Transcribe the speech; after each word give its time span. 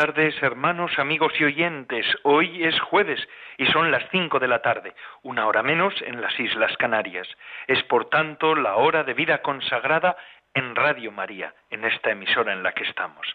Tardes, 0.00 0.42
hermanos, 0.42 0.98
amigos 0.98 1.34
y 1.38 1.44
oyentes. 1.44 2.06
Hoy 2.22 2.64
es 2.64 2.80
jueves 2.80 3.20
y 3.58 3.66
son 3.66 3.90
las 3.90 4.02
cinco 4.10 4.38
de 4.38 4.48
la 4.48 4.62
tarde, 4.62 4.94
una 5.22 5.46
hora 5.46 5.62
menos 5.62 5.92
en 6.00 6.22
las 6.22 6.40
Islas 6.40 6.74
Canarias. 6.78 7.28
Es 7.66 7.82
por 7.82 8.08
tanto 8.08 8.54
la 8.54 8.76
hora 8.76 9.04
de 9.04 9.12
vida 9.12 9.42
consagrada 9.42 10.16
en 10.54 10.74
Radio 10.74 11.12
María, 11.12 11.52
en 11.68 11.84
esta 11.84 12.12
emisora 12.12 12.54
en 12.54 12.62
la 12.62 12.72
que 12.72 12.84
estamos. 12.84 13.26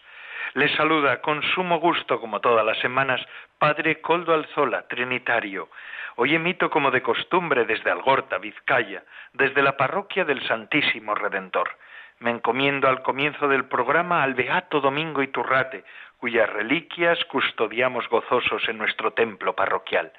Les 0.54 0.72
saluda 0.72 1.20
con 1.20 1.40
sumo 1.54 1.78
gusto, 1.78 2.20
como 2.20 2.40
todas 2.40 2.66
las 2.66 2.80
semanas, 2.80 3.24
Padre 3.60 4.00
Coldo 4.00 4.34
Alzola, 4.34 4.88
Trinitario. 4.88 5.68
Hoy 6.16 6.34
emito 6.34 6.68
como 6.68 6.90
de 6.90 7.00
costumbre 7.00 7.64
desde 7.64 7.92
Algorta, 7.92 8.38
Vizcaya, 8.38 9.04
desde 9.34 9.62
la 9.62 9.76
parroquia 9.76 10.24
del 10.24 10.44
Santísimo 10.48 11.14
Redentor. 11.14 11.76
Me 12.18 12.30
encomiendo 12.30 12.88
al 12.88 13.02
comienzo 13.02 13.46
del 13.46 13.66
programa 13.66 14.22
al 14.22 14.32
Beato 14.32 14.80
Domingo 14.80 15.22
Iturrate, 15.22 15.84
cuyas 16.26 16.50
reliquias 16.50 17.24
custodiamos 17.26 18.08
gozosos 18.08 18.68
en 18.68 18.78
nuestro 18.78 19.12
templo 19.12 19.54
parroquial. 19.54 20.10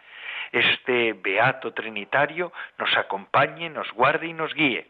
Este 0.53 1.11
Beato 1.11 1.73
Trinitario 1.73 2.53
nos 2.77 2.95
acompañe, 2.95 3.69
nos 3.69 3.91
guarde 3.91 4.27
y 4.27 4.31
nos 4.31 4.53
guíe. 4.53 4.87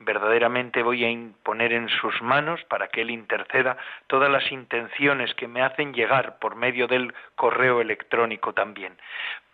Verdaderamente 0.00 0.82
voy 0.82 1.06
a 1.06 1.08
imponer 1.08 1.72
en 1.72 1.88
sus 1.88 2.20
manos 2.20 2.62
para 2.64 2.88
que 2.88 3.00
Él 3.00 3.08
interceda 3.08 3.78
todas 4.08 4.30
las 4.30 4.52
intenciones 4.52 5.32
que 5.36 5.48
me 5.48 5.62
hacen 5.62 5.94
llegar 5.94 6.38
por 6.38 6.54
medio 6.54 6.86
del 6.86 7.14
correo 7.34 7.80
electrónico 7.80 8.52
también, 8.52 8.92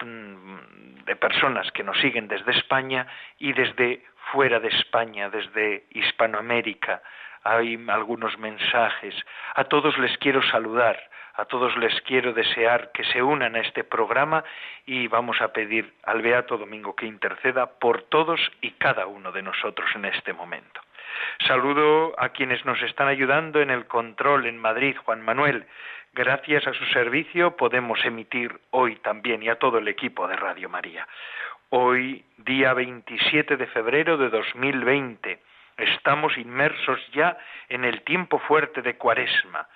mm, 0.05 1.05
de 1.05 1.15
personas 1.15 1.71
que 1.71 1.85
nos 1.85 1.97
siguen 2.01 2.27
desde 2.27 2.51
España 2.51 3.07
y 3.39 3.53
desde 3.53 4.03
fuera 4.33 4.59
de 4.59 4.67
España, 4.67 5.31
desde 5.31 5.85
Hispanoamérica, 5.91 7.03
hay 7.45 7.79
algunos 7.89 8.39
mensajes. 8.39 9.15
A 9.55 9.65
todos 9.65 9.97
les 9.99 10.17
quiero 10.19 10.43
saludar, 10.43 10.99
a 11.35 11.45
todos 11.45 11.77
les 11.77 12.01
quiero 12.03 12.33
desear 12.33 12.91
que 12.93 13.05
se 13.05 13.23
unan 13.23 13.55
a 13.55 13.61
este 13.61 13.85
programa 13.85 14.43
y 14.87 15.09
vamos 15.09 15.41
a 15.41 15.53
pedir 15.53 15.93
al 16.05 16.23
Beato 16.23 16.57
Domingo 16.57 16.97
que 16.97 17.07
interceda 17.07 17.67
por 17.67 18.03
todos 18.03 18.41
y 18.63 18.71
cada 18.73 19.07
uno 19.07 19.31
de 19.31 19.43
nosotros 19.43 19.89
en 19.95 20.07
este 20.07 20.33
momento. 20.33 20.81
Saludo 21.47 22.15
a 22.19 22.31
quienes 22.31 22.65
nos 22.65 22.81
están 22.83 23.09
ayudando 23.09 23.61
en 23.61 23.71
el 23.71 23.87
control 23.87 24.47
en 24.47 24.59
Madrid, 24.59 24.97
Juan 25.05 25.21
Manuel. 25.21 25.67
Gracias 26.13 26.67
a 26.67 26.73
su 26.73 26.85
servicio 26.87 27.57
podemos 27.57 28.03
emitir 28.05 28.59
hoy 28.71 28.97
también 28.97 29.43
y 29.43 29.49
a 29.49 29.59
todo 29.59 29.79
el 29.79 29.89
equipo 29.89 30.27
de 30.29 30.37
Radio 30.37 30.69
María. 30.69 31.07
Hoy, 31.71 32.25
día 32.39 32.73
27 32.73 33.57
de 33.57 33.67
febrero 33.67 34.17
de 34.17 34.29
2020 34.29 35.41
Estamos 35.77 36.37
inmersos 36.39 37.01
ya 37.13 37.37
en 37.69 37.85
el 37.85 38.03
tiempo 38.03 38.39
fuerte 38.39 38.81
de 38.83 38.97
Cuaresma. 38.97 39.67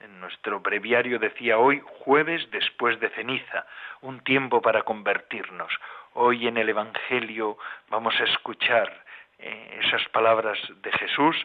En 0.00 0.20
nuestro 0.20 0.60
breviario 0.60 1.18
decía 1.18 1.56
hoy 1.56 1.82
jueves 2.04 2.50
después 2.50 3.00
de 3.00 3.08
ceniza, 3.10 3.66
un 4.02 4.20
tiempo 4.20 4.60
para 4.60 4.82
convertirnos. 4.82 5.72
Hoy 6.12 6.46
en 6.46 6.58
el 6.58 6.68
Evangelio 6.68 7.56
vamos 7.88 8.14
a 8.20 8.24
escuchar 8.24 8.92
eh, 9.38 9.80
esas 9.82 10.06
palabras 10.10 10.58
de 10.82 10.92
Jesús 10.92 11.36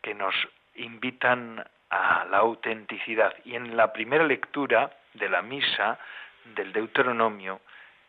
que 0.00 0.14
nos 0.14 0.34
invitan 0.76 1.64
a 1.90 2.24
la 2.30 2.38
autenticidad. 2.38 3.34
Y 3.44 3.56
en 3.56 3.76
la 3.76 3.92
primera 3.92 4.24
lectura 4.24 4.90
de 5.14 5.28
la 5.28 5.42
misa 5.42 5.98
del 6.54 6.72
Deuteronomio 6.72 7.60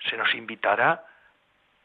se 0.07 0.17
nos 0.17 0.33
invitará 0.35 1.03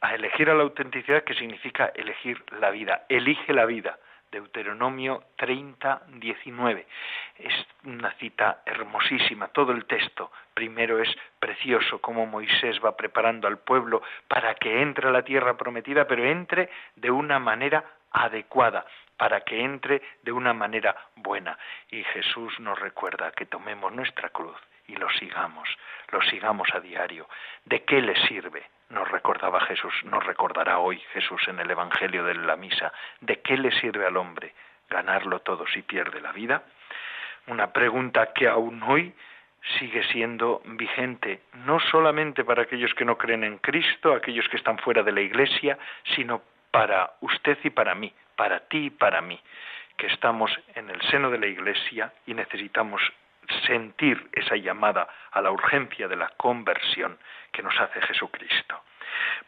a 0.03 0.17
elegir 0.17 0.51
a 0.51 0.55
la 0.55 0.65
autenticidad 0.65 1.23
que 1.23 1.35
significa 1.35 1.93
elegir 1.95 2.45
la 2.61 2.71
vida. 2.71 3.07
Elige 3.09 3.53
la 3.53 3.65
vida. 3.65 3.99
Deuteronomio 4.33 5.25
30, 5.37 6.03
19. 6.15 6.87
Es 7.39 7.55
una 7.85 8.11
cita 8.15 8.63
hermosísima, 8.67 9.49
todo 9.49 9.73
el 9.73 9.85
texto. 9.85 10.33
Primero 10.55 11.01
es 11.01 11.09
precioso 11.39 12.01
cómo 12.01 12.27
Moisés 12.27 12.81
va 12.85 12.97
preparando 12.97 13.47
al 13.47 13.59
pueblo 13.59 14.03
para 14.27 14.55
que 14.57 14.83
entre 14.83 15.09
a 15.09 15.13
la 15.13 15.23
tierra 15.23 15.57
prometida, 15.57 16.07
pero 16.07 16.25
entre 16.25 16.69
de 16.97 17.11
una 17.11 17.39
manera 17.39 17.85
adecuada, 18.11 18.85
para 19.17 19.43
que 19.43 19.63
entre 19.63 20.03
de 20.23 20.33
una 20.33 20.53
manera 20.53 20.97
buena. 21.15 21.57
Y 21.91 22.03
Jesús 22.05 22.59
nos 22.59 22.79
recuerda 22.81 23.31
que 23.33 23.47
tomemos 23.47 23.93
nuestra 23.93 24.31
cruz 24.31 24.57
y 24.89 24.97
lo 24.97 25.09
sigamos, 25.11 25.69
lo 26.11 26.21
sigamos 26.23 26.69
a 26.75 26.81
diario. 26.81 27.29
¿De 27.65 27.85
qué 27.85 28.03
le 28.03 28.17
sirve? 28.27 28.65
Nos 28.93 29.11
recordaba 29.11 29.59
Jesús, 29.63 29.95
nos 30.05 30.25
recordará 30.27 30.79
hoy 30.79 30.99
Jesús 31.15 31.41
en 31.49 31.59
el 31.59 31.71
Evangelio 31.71 32.25
de 32.25 32.35
la 32.35 32.57
Misa. 32.57 32.93
¿De 33.23 33.41
qué 33.41 33.57
le 33.57 33.73
sirve 33.81 34.07
al 34.07 34.19
hombre 34.19 34.53
ganarlo 34.91 35.41
todo 35.41 35.67
si 35.67 35.81
pierde 35.81 36.21
la 36.21 36.31
vida? 36.33 36.63
Una 37.47 37.73
pregunta 37.73 38.35
que 38.35 38.47
aún 38.47 38.83
hoy 38.83 39.15
sigue 39.79 40.05
siendo 40.09 40.61
vigente, 40.67 41.41
no 41.65 41.81
solamente 41.81 42.45
para 42.45 42.65
aquellos 42.65 42.93
que 42.93 43.07
no 43.07 43.17
creen 43.17 43.45
en 43.45 43.57
Cristo, 43.59 44.13
aquellos 44.13 44.47
que 44.51 44.59
están 44.59 44.77
fuera 44.77 45.03
de 45.03 45.13
la 45.13 45.23
Iglesia, 45.23 45.79
sino 46.15 46.43
para 46.71 47.13
usted 47.23 47.57
y 47.65 47.71
para 47.71 47.95
mí, 47.95 48.13
para 48.37 48.61
ti 48.69 48.87
y 48.87 48.91
para 48.91 49.23
mí, 49.23 49.41
que 49.97 50.09
estamos 50.09 50.51
en 50.75 50.91
el 50.91 51.01
seno 51.09 51.31
de 51.31 51.39
la 51.39 51.47
Iglesia 51.47 52.13
y 52.27 52.35
necesitamos 52.35 53.01
sentir 53.67 54.29
esa 54.33 54.57
llamada 54.57 55.09
a 55.31 55.41
la 55.41 55.51
urgencia 55.51 56.09
de 56.09 56.17
la 56.17 56.29
conversión 56.37 57.19
que 57.53 57.63
nos 57.63 57.79
hace 57.81 58.01
Jesucristo. 58.03 58.81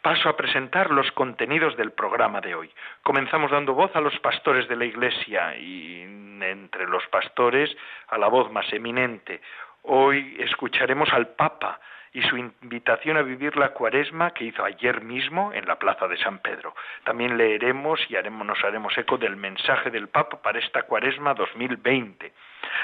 Paso 0.03 0.29
a 0.29 0.37
presentar 0.37 0.91
los 0.91 1.11
contenidos 1.13 1.77
del 1.77 1.93
programa 1.93 2.41
de 2.41 2.55
hoy. 2.55 2.71
Comenzamos 3.03 3.51
dando 3.51 3.75
voz 3.75 3.95
a 3.97 4.01
los 4.01 4.19
pastores 4.21 4.69
de 4.69 4.77
la 4.77 4.85
Iglesia 4.85 5.57
y 5.57 6.03
entre 6.03 6.87
los 6.87 7.07
pastores 7.07 7.75
a 8.09 8.19
la 8.19 8.29
voz 8.29 8.51
más 8.53 8.71
eminente. 8.73 9.41
Hoy 9.83 10.37
escucharemos 10.41 11.11
al 11.13 11.29
Papa 11.29 11.81
y 12.15 12.23
su 12.23 12.39
invitación 12.39 13.17
a 13.17 13.23
vivir 13.23 13.57
la 13.57 13.71
cuaresma 13.71 14.31
que 14.31 14.45
hizo 14.45 14.65
ayer 14.65 15.03
mismo 15.03 15.53
en 15.53 15.67
la 15.67 15.81
plaza 15.81 16.07
de 16.07 16.17
San 16.17 16.39
Pedro. 16.39 16.75
También 17.03 17.37
leeremos 17.37 18.01
y 18.09 18.15
nos 18.15 18.65
haremos 18.65 18.97
eco 18.97 19.19
del 19.19 19.37
mensaje 19.37 19.91
del 19.91 20.09
Papa 20.09 20.41
para 20.41 20.61
esta 20.61 20.85
cuaresma 20.85 21.35
2020. 21.35 22.33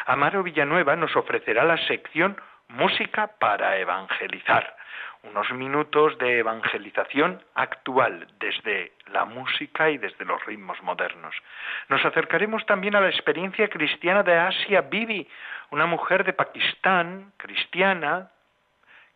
Amaro 0.06 0.42
Villanueva 0.42 0.96
nos 0.96 1.14
ofrecerá 1.14 1.64
la 1.64 1.78
sección 1.86 2.36
Música 2.68 3.30
para 3.38 3.78
Evangelizar, 3.78 4.76
unos 5.22 5.50
minutos 5.52 6.18
de 6.18 6.38
evangelización 6.38 7.40
actual 7.54 8.26
desde 8.40 8.92
la 9.12 9.24
música 9.24 9.90
y 9.90 9.98
desde 9.98 10.24
los 10.24 10.44
ritmos 10.44 10.82
modernos. 10.82 11.34
Nos 11.88 12.04
acercaremos 12.04 12.66
también 12.66 12.96
a 12.96 13.00
la 13.00 13.08
experiencia 13.08 13.68
cristiana 13.68 14.24
de 14.24 14.36
Asia 14.36 14.80
Bibi, 14.82 15.28
una 15.70 15.86
mujer 15.86 16.24
de 16.24 16.32
Pakistán, 16.32 17.32
cristiana, 17.36 18.30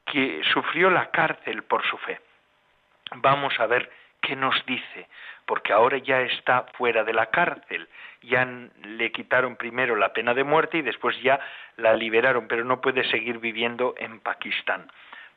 que 0.04 0.42
sufrió 0.52 0.90
la 0.90 1.10
cárcel 1.10 1.62
por 1.64 1.84
su 1.84 1.96
fe. 1.98 2.20
Vamos 3.16 3.58
a 3.60 3.66
ver 3.66 3.90
qué 4.20 4.36
nos 4.36 4.64
dice, 4.66 5.08
porque 5.46 5.72
ahora 5.72 5.98
ya 5.98 6.20
está 6.22 6.66
fuera 6.74 7.04
de 7.04 7.12
la 7.12 7.26
cárcel, 7.26 7.88
ya 8.22 8.46
le 8.82 9.12
quitaron 9.12 9.56
primero 9.56 9.96
la 9.96 10.12
pena 10.12 10.34
de 10.34 10.44
muerte 10.44 10.78
y 10.78 10.82
después 10.82 11.20
ya 11.22 11.38
la 11.76 11.94
liberaron, 11.94 12.48
pero 12.48 12.64
no 12.64 12.80
puede 12.80 13.04
seguir 13.10 13.38
viviendo 13.38 13.94
en 13.98 14.20
Pakistán. 14.20 14.90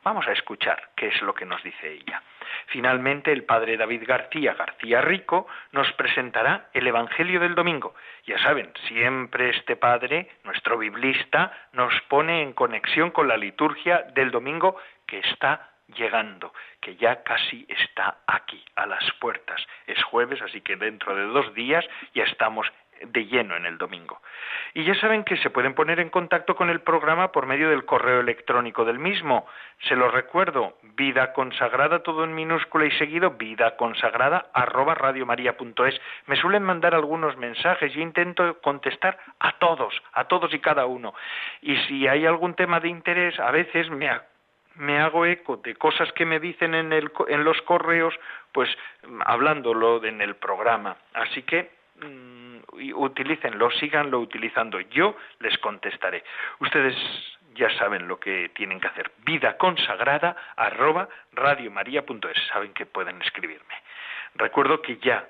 Vamos 0.04 0.26
a 0.28 0.32
escuchar 0.32 0.90
qué 0.96 1.08
es 1.08 1.22
lo 1.22 1.34
que 1.34 1.44
nos 1.44 1.62
dice 1.62 1.92
ella. 1.92 2.22
Finalmente, 2.66 3.32
el 3.32 3.44
padre 3.44 3.76
David 3.76 4.04
García 4.06 4.54
García 4.54 5.00
Rico 5.00 5.46
nos 5.72 5.92
presentará 5.92 6.68
el 6.72 6.86
Evangelio 6.86 7.40
del 7.40 7.54
Domingo. 7.54 7.94
Ya 8.26 8.38
saben, 8.38 8.72
siempre 8.86 9.50
este 9.50 9.76
padre, 9.76 10.28
nuestro 10.44 10.78
biblista, 10.78 11.52
nos 11.72 11.92
pone 12.08 12.42
en 12.42 12.52
conexión 12.52 13.10
con 13.10 13.28
la 13.28 13.36
liturgia 13.36 14.04
del 14.14 14.30
domingo 14.30 14.76
que 15.06 15.18
está 15.18 15.70
llegando, 15.96 16.52
que 16.80 16.96
ya 16.96 17.22
casi 17.22 17.66
está 17.68 18.18
aquí, 18.26 18.62
a 18.76 18.86
las 18.86 19.10
puertas. 19.20 19.64
Es 19.86 20.02
jueves, 20.04 20.40
así 20.42 20.60
que 20.60 20.76
dentro 20.76 21.14
de 21.14 21.24
dos 21.24 21.54
días 21.54 21.84
ya 22.14 22.24
estamos 22.24 22.70
de 23.06 23.26
lleno 23.26 23.56
en 23.56 23.66
el 23.66 23.78
domingo. 23.78 24.20
Y 24.74 24.84
ya 24.84 24.94
saben 24.96 25.24
que 25.24 25.36
se 25.38 25.50
pueden 25.50 25.74
poner 25.74 26.00
en 26.00 26.10
contacto 26.10 26.54
con 26.56 26.70
el 26.70 26.80
programa 26.80 27.32
por 27.32 27.46
medio 27.46 27.70
del 27.70 27.84
correo 27.84 28.20
electrónico 28.20 28.84
del 28.84 28.98
mismo. 28.98 29.46
Se 29.88 29.96
lo 29.96 30.10
recuerdo, 30.10 30.76
vida 30.94 31.32
consagrada, 31.32 32.02
todo 32.02 32.24
en 32.24 32.34
minúscula 32.34 32.84
y 32.86 32.90
seguido, 32.92 33.30
vida 33.32 33.76
consagrada 33.76 34.50
arroba 34.52 34.94
radiomaria.es. 34.94 36.00
Me 36.26 36.36
suelen 36.36 36.62
mandar 36.62 36.94
algunos 36.94 37.36
mensajes, 37.36 37.92
yo 37.92 38.00
intento 38.00 38.60
contestar 38.60 39.18
a 39.40 39.58
todos, 39.58 39.94
a 40.12 40.24
todos 40.24 40.52
y 40.52 40.58
cada 40.58 40.86
uno. 40.86 41.14
Y 41.62 41.76
si 41.88 42.06
hay 42.06 42.26
algún 42.26 42.54
tema 42.54 42.80
de 42.80 42.88
interés, 42.88 43.38
a 43.40 43.50
veces 43.50 43.90
me 43.90 44.08
me 44.78 45.00
hago 45.00 45.26
eco 45.26 45.56
de 45.56 45.74
cosas 45.74 46.10
que 46.12 46.24
me 46.24 46.40
dicen 46.40 46.74
en, 46.74 46.92
el, 46.92 47.10
en 47.28 47.44
los 47.44 47.60
correos, 47.62 48.14
pues 48.52 48.70
hablándolo 49.24 50.02
en 50.04 50.22
el 50.22 50.36
programa. 50.36 50.96
Así 51.14 51.42
que 51.42 51.70
mm, 52.00 52.37
utilícenlo, 52.72 53.70
síganlo 53.72 54.20
utilizando. 54.20 54.80
Yo 54.80 55.16
les 55.40 55.56
contestaré. 55.58 56.22
Ustedes 56.60 56.94
ya 57.54 57.70
saben 57.78 58.06
lo 58.08 58.18
que 58.18 58.50
tienen 58.50 58.80
que 58.80 58.88
hacer. 58.88 59.10
Vida 59.24 59.56
consagrada 59.56 60.36
arroba 60.56 61.08
radiomaria.es. 61.32 62.46
Saben 62.52 62.72
que 62.72 62.86
pueden 62.86 63.20
escribirme. 63.22 63.74
Recuerdo 64.34 64.80
que 64.82 64.98
ya 64.98 65.28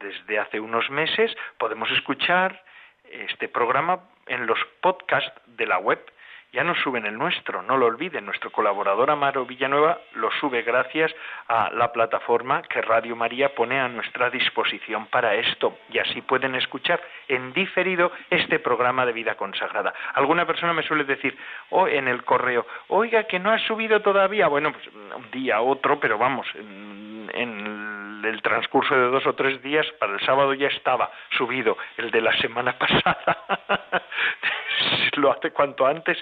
desde 0.00 0.38
hace 0.38 0.58
unos 0.60 0.90
meses 0.90 1.34
podemos 1.58 1.90
escuchar 1.90 2.64
este 3.04 3.48
programa 3.48 4.00
en 4.26 4.46
los 4.46 4.58
podcasts 4.80 5.32
de 5.46 5.66
la 5.66 5.78
web 5.78 6.00
ya 6.52 6.64
nos 6.64 6.78
suben 6.78 7.06
el 7.06 7.16
nuestro, 7.16 7.62
no 7.62 7.76
lo 7.76 7.86
olviden, 7.86 8.26
nuestro 8.26 8.50
colaborador 8.50 9.10
Amaro 9.10 9.46
Villanueva 9.46 9.98
lo 10.14 10.30
sube 10.32 10.62
gracias 10.62 11.14
a 11.48 11.70
la 11.70 11.92
plataforma 11.92 12.62
que 12.62 12.82
Radio 12.82 13.14
María 13.14 13.54
pone 13.54 13.80
a 13.80 13.88
nuestra 13.88 14.30
disposición 14.30 15.06
para 15.06 15.34
esto 15.34 15.78
y 15.90 15.98
así 15.98 16.22
pueden 16.22 16.54
escuchar 16.56 17.00
en 17.28 17.52
diferido 17.52 18.10
este 18.30 18.58
programa 18.58 19.06
de 19.06 19.12
vida 19.12 19.36
consagrada. 19.36 19.94
Alguna 20.14 20.46
persona 20.46 20.72
me 20.72 20.82
suele 20.82 21.04
decir 21.04 21.36
o 21.70 21.86
en 21.86 22.08
el 22.08 22.24
correo, 22.24 22.66
oiga 22.88 23.24
que 23.24 23.38
no 23.38 23.50
ha 23.52 23.58
subido 23.60 24.00
todavía, 24.00 24.48
bueno, 24.48 24.72
pues 24.72 24.88
un 24.88 25.30
día, 25.30 25.60
otro, 25.60 26.00
pero 26.00 26.18
vamos, 26.18 26.46
en 26.54 28.00
el 28.24 28.42
transcurso 28.42 28.94
de 28.94 29.06
dos 29.06 29.26
o 29.26 29.34
tres 29.34 29.62
días, 29.62 29.86
para 29.98 30.14
el 30.14 30.20
sábado 30.20 30.54
ya 30.54 30.68
estaba 30.68 31.10
subido 31.36 31.76
el 31.96 32.10
de 32.10 32.20
la 32.20 32.32
semana 32.38 32.72
pasada. 32.78 33.44
lo 35.16 35.32
hace 35.32 35.50
cuanto 35.50 35.86
antes 35.86 36.18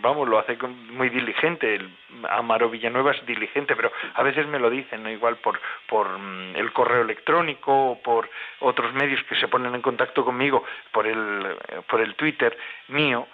vamos, 0.00 0.28
lo 0.28 0.38
hace 0.38 0.56
muy 0.56 1.08
diligente. 1.08 1.74
El 1.74 1.90
Amaro 2.28 2.70
Villanueva 2.70 3.12
es 3.12 3.24
diligente, 3.26 3.74
pero 3.76 3.92
a 4.14 4.22
veces 4.22 4.46
me 4.46 4.58
lo 4.58 4.70
dicen, 4.70 5.06
igual 5.08 5.36
por, 5.36 5.60
por 5.86 6.18
mm, 6.18 6.56
el 6.56 6.72
correo 6.72 7.02
electrónico 7.02 7.90
o 7.90 8.02
por 8.02 8.28
otros 8.60 8.92
medios 8.94 9.22
que 9.24 9.36
se 9.36 9.48
ponen 9.48 9.74
en 9.74 9.82
contacto 9.82 10.24
conmigo, 10.24 10.64
por 10.92 11.06
el, 11.06 11.56
por 11.88 12.00
el 12.00 12.14
Twitter 12.14 12.56
mío 12.88 13.26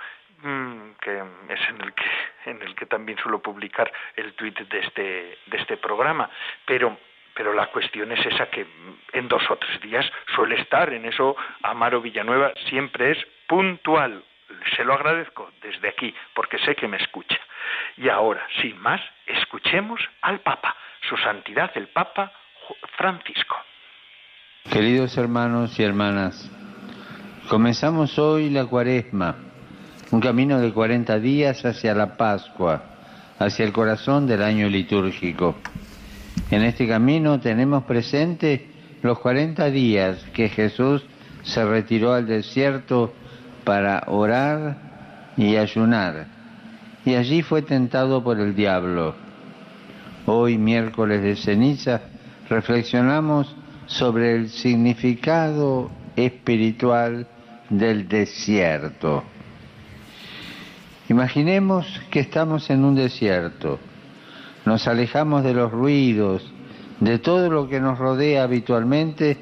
mm, 0.42 0.90
que 1.00 1.22
es 1.48 1.68
en 1.68 1.80
el 1.80 1.92
que 1.94 2.04
en 2.50 2.62
el 2.62 2.74
que 2.74 2.86
también 2.86 3.18
suelo 3.18 3.40
publicar 3.40 3.92
el 4.16 4.32
tweet 4.34 4.54
de 4.70 4.78
este 4.78 5.38
de 5.46 5.58
este 5.58 5.76
programa 5.76 6.30
pero 6.64 6.96
pero 7.34 7.52
la 7.52 7.66
cuestión 7.66 8.10
es 8.12 8.24
esa 8.24 8.46
que 8.50 8.66
en 9.12 9.28
dos 9.28 9.42
o 9.50 9.56
tres 9.56 9.80
días 9.82 10.10
suele 10.34 10.56
estar 10.56 10.92
en 10.92 11.04
eso 11.04 11.36
Amaro 11.62 12.00
Villanueva 12.00 12.52
siempre 12.68 13.12
es 13.12 13.18
puntual 13.46 14.24
se 14.76 14.84
lo 14.84 14.94
agradezco 14.94 15.50
desde 15.62 15.88
aquí 15.88 16.14
porque 16.34 16.58
sé 16.58 16.74
que 16.74 16.88
me 16.88 16.96
escucha. 16.96 17.38
Y 17.96 18.08
ahora, 18.08 18.46
sin 18.60 18.78
más, 18.78 19.00
escuchemos 19.26 20.00
al 20.22 20.40
Papa, 20.40 20.74
su 21.08 21.16
santidad 21.16 21.70
el 21.74 21.88
Papa 21.88 22.32
Francisco. 22.96 23.56
Queridos 24.70 25.16
hermanos 25.16 25.78
y 25.78 25.82
hermanas, 25.82 26.50
comenzamos 27.48 28.18
hoy 28.18 28.50
la 28.50 28.66
cuaresma, 28.66 29.36
un 30.10 30.20
camino 30.20 30.60
de 30.60 30.72
40 30.72 31.18
días 31.18 31.64
hacia 31.64 31.94
la 31.94 32.16
Pascua, 32.16 32.82
hacia 33.38 33.64
el 33.64 33.72
corazón 33.72 34.26
del 34.26 34.42
año 34.42 34.68
litúrgico. 34.68 35.56
En 36.50 36.62
este 36.62 36.86
camino 36.86 37.40
tenemos 37.40 37.84
presente 37.84 38.68
los 39.02 39.18
40 39.18 39.70
días 39.70 40.22
que 40.34 40.48
Jesús 40.48 41.04
se 41.42 41.64
retiró 41.64 42.12
al 42.12 42.26
desierto 42.26 43.14
para 43.70 44.02
orar 44.08 44.78
y 45.36 45.54
ayunar, 45.54 46.26
y 47.04 47.14
allí 47.14 47.40
fue 47.40 47.62
tentado 47.62 48.20
por 48.24 48.40
el 48.40 48.56
diablo. 48.56 49.14
Hoy, 50.26 50.58
miércoles 50.58 51.22
de 51.22 51.36
ceniza, 51.36 52.00
reflexionamos 52.48 53.54
sobre 53.86 54.34
el 54.34 54.48
significado 54.48 55.88
espiritual 56.16 57.28
del 57.68 58.08
desierto. 58.08 59.22
Imaginemos 61.08 61.86
que 62.10 62.18
estamos 62.18 62.70
en 62.70 62.84
un 62.84 62.96
desierto, 62.96 63.78
nos 64.64 64.88
alejamos 64.88 65.44
de 65.44 65.54
los 65.54 65.70
ruidos, 65.70 66.42
de 66.98 67.20
todo 67.20 67.48
lo 67.48 67.68
que 67.68 67.78
nos 67.78 68.00
rodea 68.00 68.42
habitualmente 68.42 69.36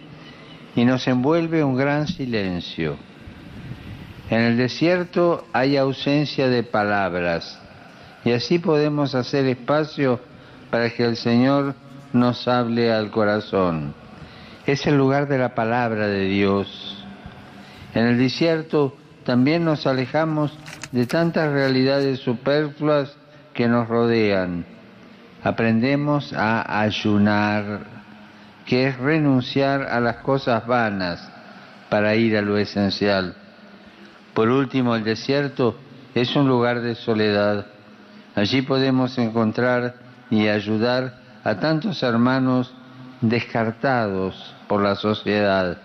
y 0.77 0.85
nos 0.85 1.09
envuelve 1.09 1.65
un 1.65 1.77
gran 1.79 2.07
silencio. 2.07 3.09
En 4.31 4.41
el 4.41 4.57
desierto 4.59 5.47
hay 5.53 5.77
ausencia 5.77 6.49
de 6.49 6.63
palabras 6.63 7.59
y 8.25 8.33
así 8.33 8.59
podemos 8.59 9.15
hacer 9.15 9.47
espacio 9.47 10.21
para 10.71 10.91
que 10.91 11.05
el 11.05 11.17
Señor 11.17 11.75
nos 12.13 12.47
hable 12.47 12.93
al 12.93 13.11
corazón. 13.11 13.95
Es 14.67 14.87
el 14.87 14.99
lugar 14.99 15.29
de 15.29 15.39
la 15.39 15.55
palabra 15.55 16.09
de 16.09 16.25
Dios. 16.25 17.07
En 17.95 18.05
el 18.05 18.19
desierto 18.19 18.95
también 19.25 19.65
nos 19.65 19.87
alejamos 19.87 20.53
de 20.93 21.07
tantas 21.07 21.51
realidades 21.51 22.21
superfluas 22.21 23.17
que 23.55 23.67
nos 23.67 23.89
rodean. 23.89 24.67
Aprendemos 25.43 26.35
a 26.35 26.81
ayunar, 26.83 27.81
que 28.67 28.89
es 28.89 28.99
renunciar 28.99 29.83
a 29.83 30.01
las 30.01 30.17
cosas 30.17 30.67
vanas 30.67 31.27
para 31.89 32.15
ir 32.15 32.37
a 32.37 32.43
lo 32.43 32.59
esencial. 32.59 33.35
Por 34.39 34.51
último, 34.51 34.95
el 34.95 35.03
desierto 35.03 35.77
es 36.15 36.37
un 36.37 36.47
lugar 36.47 36.81
de 36.81 36.95
soledad. 36.95 37.67
Allí 38.37 38.63
podemos 38.63 39.19
encontrar 39.19 39.97
y 40.31 40.47
ayudar 40.47 41.19
a 41.43 41.57
tantos 41.59 42.05
hermanos 42.05 42.73
descartados 43.21 44.55
por 44.69 44.81
la 44.81 44.95
sociedad, 44.95 45.79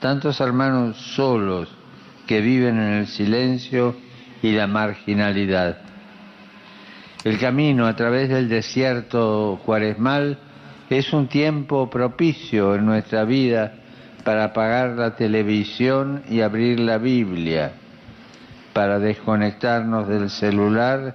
tantos 0.00 0.40
hermanos 0.40 0.96
solos 1.14 1.68
que 2.26 2.40
viven 2.40 2.80
en 2.80 2.94
el 2.94 3.06
silencio 3.06 3.94
y 4.42 4.50
la 4.50 4.66
marginalidad. 4.66 5.78
El 7.22 7.38
camino 7.38 7.86
a 7.86 7.94
través 7.94 8.28
del 8.28 8.48
desierto 8.48 9.60
cuaresmal 9.64 10.36
es 10.90 11.12
un 11.12 11.28
tiempo 11.28 11.88
propicio 11.88 12.74
en 12.74 12.86
nuestra 12.86 13.22
vida 13.22 13.72
para 14.24 14.46
apagar 14.46 14.96
la 14.96 15.14
televisión 15.14 16.24
y 16.28 16.40
abrir 16.40 16.80
la 16.80 16.98
Biblia 16.98 17.74
para 18.74 18.98
desconectarnos 18.98 20.08
del 20.08 20.28
celular 20.28 21.14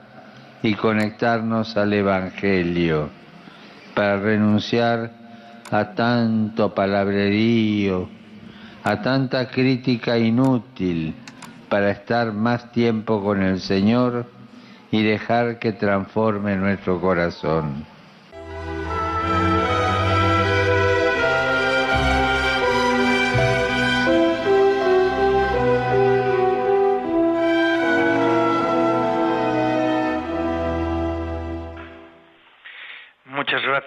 y 0.63 0.73
conectarnos 0.73 1.77
al 1.77 1.93
Evangelio, 1.93 3.09
para 3.93 4.17
renunciar 4.17 5.11
a 5.69 5.93
tanto 5.93 6.73
palabrerío, 6.73 8.09
a 8.83 9.01
tanta 9.01 9.49
crítica 9.49 10.17
inútil, 10.17 11.13
para 11.67 11.91
estar 11.91 12.33
más 12.33 12.71
tiempo 12.71 13.21
con 13.21 13.43
el 13.43 13.59
Señor 13.59 14.25
y 14.89 15.03
dejar 15.03 15.59
que 15.59 15.73
transforme 15.73 16.55
nuestro 16.55 16.99
corazón. 16.99 17.85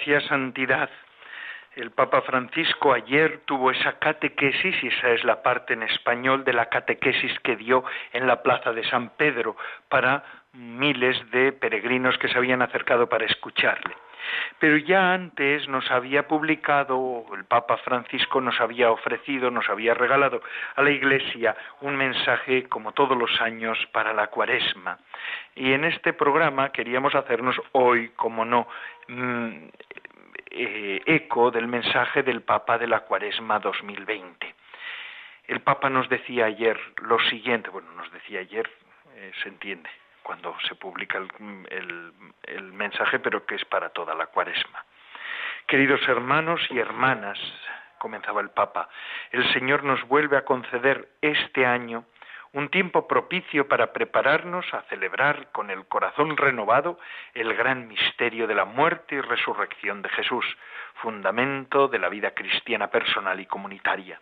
Gracias, 0.05 0.29
Santidad. 0.29 0.91
El 1.77 1.93
Papa 1.93 2.23
Francisco 2.23 2.93
ayer 2.93 3.43
tuvo 3.45 3.71
esa 3.71 4.01
catequesis, 4.01 4.75
y 4.83 4.89
esa 4.89 5.11
es 5.11 5.23
la 5.23 5.43
parte 5.43 5.75
en 5.75 5.85
español 5.85 6.45
de 6.45 6.53
la 6.53 6.67
catequesis 6.67 7.39
que 7.41 7.55
dio 7.55 7.85
en 8.13 8.27
la 8.27 8.43
plaza 8.43 8.73
de 8.73 8.83
San 8.85 9.11
Pedro 9.11 9.57
para 9.89 10.25
miles 10.55 11.17
de 11.31 11.53
peregrinos 11.53 12.19
que 12.19 12.29
se 12.29 12.37
habían 12.37 12.63
acercado 12.63 13.09
para 13.09 13.27
escucharle. 13.27 13.95
Pero 14.59 14.77
ya 14.77 15.13
antes 15.13 15.69
nos 15.69 15.91
había 15.91 16.27
publicado, 16.29 17.25
el 17.35 17.45
Papa 17.45 17.77
Francisco 17.79 18.41
nos 18.41 18.61
había 18.61 18.91
ofrecido, 18.91 19.51
nos 19.51 19.69
había 19.69 19.95
regalado 19.95 20.41
a 20.77 20.83
la 20.83 20.91
Iglesia 20.91 21.57
un 21.81 21.97
mensaje, 21.97 22.69
como 22.69 22.93
todos 22.93 23.17
los 23.17 23.41
años, 23.41 23.79
para 23.93 24.13
la 24.13 24.29
cuaresma. 24.29 24.99
Y 25.55 25.73
en 25.73 25.85
este 25.85 26.13
programa 26.13 26.71
queríamos 26.71 27.15
hacernos 27.15 27.61
hoy, 27.73 28.11
como 28.11 28.45
no, 28.45 28.67
mm, 29.09 29.69
eh, 30.51 31.03
eco 31.07 31.51
del 31.51 31.67
mensaje 31.67 32.23
del 32.23 32.43
Papa 32.43 32.79
de 32.79 32.87
la 32.87 33.01
cuaresma 33.01 33.59
2020. 33.59 34.55
El 35.49 35.61
Papa 35.61 35.91
nos 35.91 36.09
decía 36.09 36.47
ayer 36.47 36.79
lo 37.03 37.19
siguiente, 37.19 37.71
bueno, 37.71 37.91
nos 37.93 38.11
decía 38.13 38.41
ayer, 38.41 38.71
eh, 39.15 39.33
se 39.43 39.49
entiende, 39.49 39.91
cuando 40.23 40.55
se 40.69 40.75
publica 40.75 41.19
el, 41.19 42.13
el 42.45 42.73
mensaje, 42.73 43.19
pero 43.19 43.45
que 43.45 43.57
es 43.57 43.65
para 43.65 43.91
toda 43.91 44.15
la 44.15 44.27
cuaresma. 44.27 44.85
Queridos 45.67 46.01
hermanos 46.09 46.61
y 46.71 46.79
hermanas, 46.79 47.39
comenzaba 47.99 48.41
el 48.41 48.51
Papa, 48.51 48.89
el 49.31 49.51
Señor 49.53 49.85
nos 49.85 50.07
vuelve 50.09 50.37
a 50.37 50.45
conceder 50.45 51.09
este 51.21 51.65
año 51.65 52.05
un 52.53 52.69
tiempo 52.69 53.09
propicio 53.09 53.67
para 53.67 53.93
prepararnos 53.93 54.67
a 54.75 54.83
celebrar 54.83 55.51
con 55.53 55.71
el 55.71 55.87
corazón 55.87 56.37
renovado 56.37 56.99
el 57.35 57.55
gran 57.55 57.89
misterio 57.89 58.47
de 58.47 58.55
la 58.55 58.67
muerte 58.67 59.15
y 59.15 59.21
resurrección 59.21 60.03
de 60.03 60.11
Jesús, 60.11 60.45
fundamento 60.97 61.89
de 61.89 61.99
la 61.99 62.11
vida 62.11 62.33
cristiana 62.33 62.89
personal 62.89 63.41
y 63.41 63.47
comunitaria. 63.47 64.21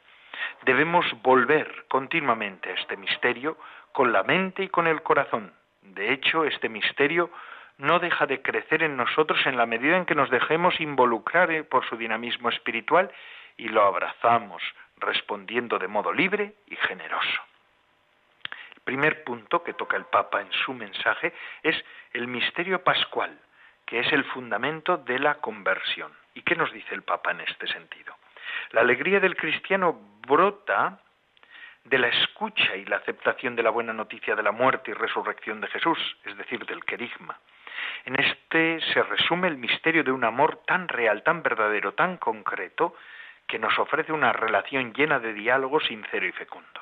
Debemos 0.63 1.05
volver 1.23 1.87
continuamente 1.89 2.71
a 2.71 2.75
este 2.75 2.97
misterio 2.97 3.59
con 3.93 4.13
la 4.13 4.23
mente 4.23 4.65
y 4.65 4.69
con 4.69 4.87
el 4.87 5.03
corazón. 5.03 5.53
De 5.83 6.13
hecho, 6.13 6.45
este 6.45 6.69
misterio 6.69 7.31
no 7.79 7.99
deja 7.99 8.27
de 8.27 8.43
crecer 8.43 8.83
en 8.83 8.97
nosotros 8.97 9.45
en 9.47 9.57
la 9.57 9.67
medida 9.67 9.97
en 9.97 10.05
que 10.05 10.15
nos 10.15 10.31
dejemos 10.31 10.81
involucrar 10.81 11.65
por 11.65 11.85
su 11.89 11.97
dinamismo 11.97 12.49
espiritual 12.49 13.11
y 13.57 13.69
lo 13.69 13.83
abrazamos, 13.83 14.63
respondiendo 14.99 15.79
de 15.79 15.89
modo 15.89 16.13
libre 16.13 16.55
y 16.67 16.77
generoso. 16.77 17.50
Primer 18.91 19.23
punto 19.23 19.63
que 19.63 19.75
toca 19.75 19.97
el 19.97 20.07
Papa 20.07 20.41
en 20.41 20.51
su 20.51 20.75
mensaje 20.75 21.33
es 21.63 21.77
el 22.13 22.27
misterio 22.27 22.83
pascual, 22.83 23.39
que 23.87 24.01
es 24.01 24.13
el 24.13 24.25
fundamento 24.25 24.97
de 24.97 25.21
la 25.21 25.37
conversión. 25.37 26.11
¿Y 26.35 26.43
qué 26.43 26.57
nos 26.57 26.73
dice 26.73 26.97
el 26.97 27.05
Papa 27.05 27.31
en 27.31 27.41
este 27.43 27.69
sentido? 27.69 28.17
La 28.73 28.81
alegría 28.81 29.21
del 29.21 29.37
cristiano 29.37 29.97
brota 30.27 30.99
de 31.85 31.99
la 32.01 32.09
escucha 32.09 32.75
y 32.75 32.85
la 32.87 32.97
aceptación 32.97 33.55
de 33.55 33.63
la 33.63 33.71
buena 33.71 33.93
noticia 33.93 34.35
de 34.35 34.43
la 34.43 34.51
muerte 34.51 34.91
y 34.91 34.95
resurrección 34.95 35.61
de 35.61 35.69
Jesús, 35.69 36.17
es 36.25 36.37
decir, 36.37 36.67
del 36.67 36.85
querigma. 36.85 37.39
En 38.07 38.17
este 38.19 38.81
se 38.93 39.05
resume 39.05 39.47
el 39.47 39.57
misterio 39.57 40.03
de 40.03 40.11
un 40.11 40.25
amor 40.25 40.63
tan 40.67 40.89
real, 40.89 41.23
tan 41.23 41.45
verdadero, 41.45 41.95
tan 41.95 42.17
concreto, 42.17 42.97
que 43.47 43.61
nos 43.61 43.79
ofrece 43.79 44.13
una 44.13 44.33
relación 44.33 44.93
llena 44.95 45.21
de 45.21 45.33
diálogo 45.33 45.79
sincero 45.79 46.27
y 46.27 46.33
fecundo. 46.33 46.81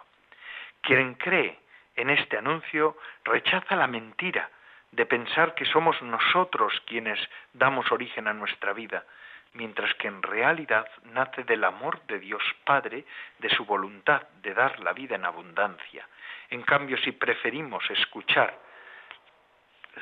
Quien 0.81 1.13
cree 1.13 1.68
en 1.99 2.11
este 2.11 2.39
anuncio 2.39 2.97
rechaza 3.25 3.75
la 3.77 3.89
mentira 3.89 4.49
de 4.93 5.05
pensar 5.05 5.55
que 5.55 5.67
somos 5.67 6.01
nosotros 6.01 6.73
quienes 6.87 7.19
damos 7.53 7.91
origen 7.93 8.29
a 8.29 8.33
nuestra 8.33 8.73
vida, 8.73 9.05
mientras 9.53 9.93
que 9.95 10.09
en 10.09 10.23
realidad 10.23 10.89
nace 11.13 11.43
del 11.43 11.65
amor 11.65 12.01
de 12.07 12.21
Dios 12.21 12.43
Padre, 12.65 13.05
de 13.41 13.51
su 13.51 13.65
voluntad 13.65 14.23
de 14.43 14.55
dar 14.55 14.79
la 14.81 14.93
vida 14.93 15.17
en 15.17 15.25
abundancia. 15.25 16.09
En 16.51 16.63
cambio, 16.63 16.97
si 16.99 17.13
preferimos 17.13 17.83
escuchar 17.91 18.57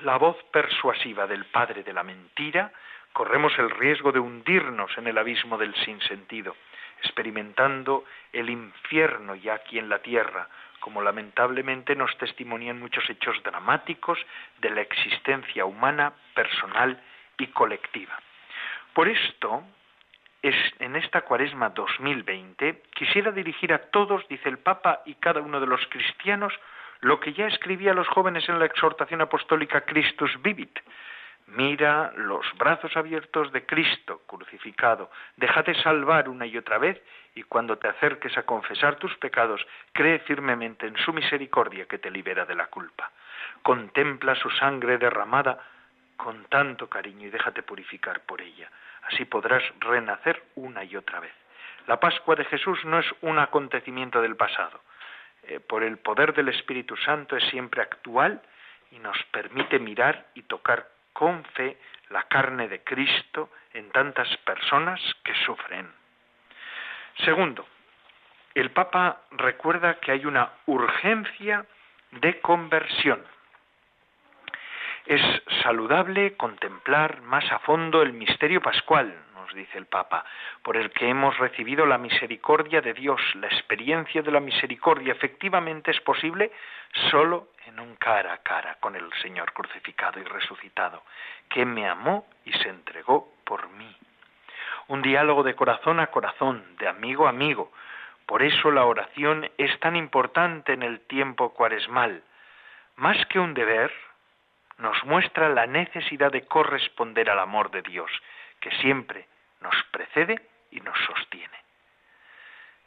la 0.02 0.18
voz 0.18 0.36
persuasiva 0.52 1.26
del 1.26 1.46
Padre 1.46 1.82
de 1.82 1.94
la 1.94 2.02
mentira, 2.02 2.70
corremos 3.14 3.58
el 3.58 3.70
riesgo 3.70 4.12
de 4.12 4.20
hundirnos 4.20 4.96
en 4.98 5.06
el 5.06 5.16
abismo 5.16 5.56
del 5.56 5.74
sinsentido, 5.76 6.54
experimentando 6.98 8.04
el 8.32 8.50
infierno 8.50 9.34
ya 9.34 9.54
aquí 9.54 9.78
en 9.78 9.88
la 9.88 9.98
tierra, 9.98 10.48
como 10.80 11.02
lamentablemente 11.02 11.96
nos 11.96 12.16
testimonian 12.18 12.78
muchos 12.78 13.08
hechos 13.10 13.42
dramáticos 13.42 14.18
de 14.60 14.70
la 14.70 14.82
existencia 14.82 15.64
humana, 15.64 16.12
personal 16.34 17.02
y 17.38 17.48
colectiva. 17.48 18.18
Por 18.92 19.08
esto, 19.08 19.64
en 20.42 20.96
esta 20.96 21.22
cuaresma 21.22 21.70
2020, 21.70 22.82
quisiera 22.94 23.32
dirigir 23.32 23.72
a 23.72 23.90
todos, 23.90 24.26
dice 24.28 24.48
el 24.48 24.58
Papa, 24.58 25.02
y 25.04 25.14
cada 25.14 25.40
uno 25.40 25.60
de 25.60 25.66
los 25.66 25.84
cristianos, 25.88 26.52
lo 27.00 27.20
que 27.20 27.32
ya 27.32 27.46
escribía 27.46 27.90
a 27.90 27.94
los 27.94 28.08
jóvenes 28.08 28.48
en 28.48 28.58
la 28.58 28.66
exhortación 28.66 29.20
apostólica 29.20 29.82
Christus 29.82 30.40
Vivit. 30.42 30.78
Mira 31.46 32.12
los 32.16 32.44
brazos 32.58 32.96
abiertos 32.96 33.52
de 33.52 33.64
Cristo 33.64 34.22
crucificado, 34.26 35.10
déjate 35.36 35.74
salvar 35.74 36.28
una 36.28 36.44
y 36.44 36.58
otra 36.58 36.78
vez 36.78 37.00
y 37.36 37.44
cuando 37.44 37.78
te 37.78 37.86
acerques 37.86 38.36
a 38.36 38.42
confesar 38.42 38.96
tus 38.96 39.16
pecados, 39.18 39.64
cree 39.92 40.18
firmemente 40.20 40.86
en 40.86 40.96
su 40.96 41.12
misericordia 41.12 41.86
que 41.86 41.98
te 41.98 42.10
libera 42.10 42.44
de 42.46 42.56
la 42.56 42.66
culpa. 42.66 43.12
Contempla 43.62 44.34
su 44.34 44.50
sangre 44.50 44.98
derramada 44.98 45.58
con 46.16 46.46
tanto 46.46 46.88
cariño 46.88 47.28
y 47.28 47.30
déjate 47.30 47.62
purificar 47.62 48.22
por 48.22 48.40
ella. 48.40 48.68
Así 49.02 49.24
podrás 49.24 49.62
renacer 49.78 50.42
una 50.56 50.82
y 50.82 50.96
otra 50.96 51.20
vez. 51.20 51.32
La 51.86 52.00
Pascua 52.00 52.34
de 52.34 52.44
Jesús 52.46 52.84
no 52.84 52.98
es 52.98 53.06
un 53.20 53.38
acontecimiento 53.38 54.20
del 54.20 54.34
pasado. 54.34 54.80
Eh, 55.44 55.60
por 55.60 55.84
el 55.84 55.98
poder 55.98 56.34
del 56.34 56.48
Espíritu 56.48 56.96
Santo 56.96 57.36
es 57.36 57.44
siempre 57.50 57.82
actual 57.82 58.42
y 58.90 58.98
nos 58.98 59.16
permite 59.30 59.78
mirar 59.78 60.26
y 60.34 60.42
tocar 60.42 60.95
con 61.16 61.42
fe 61.54 61.78
la 62.10 62.24
carne 62.24 62.68
de 62.68 62.84
Cristo 62.84 63.48
en 63.72 63.90
tantas 63.90 64.28
personas 64.44 65.00
que 65.24 65.34
sufren. 65.46 65.90
Segundo, 67.24 67.66
el 68.54 68.70
Papa 68.70 69.22
recuerda 69.30 69.98
que 69.98 70.12
hay 70.12 70.26
una 70.26 70.50
urgencia 70.66 71.64
de 72.10 72.38
conversión. 72.42 73.24
Es 75.06 75.22
saludable 75.62 76.36
contemplar 76.36 77.22
más 77.22 77.50
a 77.50 77.60
fondo 77.60 78.02
el 78.02 78.12
misterio 78.12 78.60
pascual, 78.60 79.14
nos 79.46 79.54
dice 79.54 79.78
el 79.78 79.86
Papa, 79.86 80.24
por 80.62 80.76
el 80.76 80.90
que 80.90 81.08
hemos 81.08 81.38
recibido 81.38 81.86
la 81.86 81.98
misericordia 81.98 82.80
de 82.80 82.92
Dios. 82.92 83.20
La 83.36 83.46
experiencia 83.46 84.22
de 84.22 84.30
la 84.32 84.40
misericordia 84.40 85.12
efectivamente 85.12 85.92
es 85.92 86.00
posible 86.00 86.50
solo 87.10 87.48
en 87.66 87.78
un 87.78 87.94
cara 87.96 88.32
a 88.32 88.38
cara 88.38 88.76
con 88.80 88.96
el 88.96 89.08
Señor 89.22 89.52
crucificado 89.52 90.18
y 90.18 90.24
resucitado, 90.24 91.04
que 91.48 91.64
me 91.64 91.88
amó 91.88 92.26
y 92.44 92.52
se 92.54 92.68
entregó 92.68 93.32
por 93.44 93.68
mí. 93.70 93.96
Un 94.88 95.02
diálogo 95.02 95.44
de 95.44 95.54
corazón 95.54 96.00
a 96.00 96.08
corazón, 96.08 96.64
de 96.78 96.88
amigo 96.88 97.26
a 97.26 97.30
amigo. 97.30 97.72
Por 98.26 98.42
eso 98.42 98.72
la 98.72 98.84
oración 98.84 99.48
es 99.58 99.78
tan 99.78 99.94
importante 99.94 100.72
en 100.72 100.82
el 100.82 101.00
tiempo 101.06 101.54
cuaresmal. 101.54 102.22
Más 102.96 103.24
que 103.26 103.38
un 103.38 103.54
deber, 103.54 103.92
nos 104.78 105.04
muestra 105.04 105.48
la 105.48 105.66
necesidad 105.66 106.32
de 106.32 106.46
corresponder 106.46 107.30
al 107.30 107.38
amor 107.38 107.70
de 107.70 107.82
Dios, 107.82 108.10
que 108.60 108.70
siempre 108.78 109.26
nos 109.66 109.82
precede 109.90 110.40
y 110.70 110.80
nos 110.80 110.96
sostiene. 111.06 111.58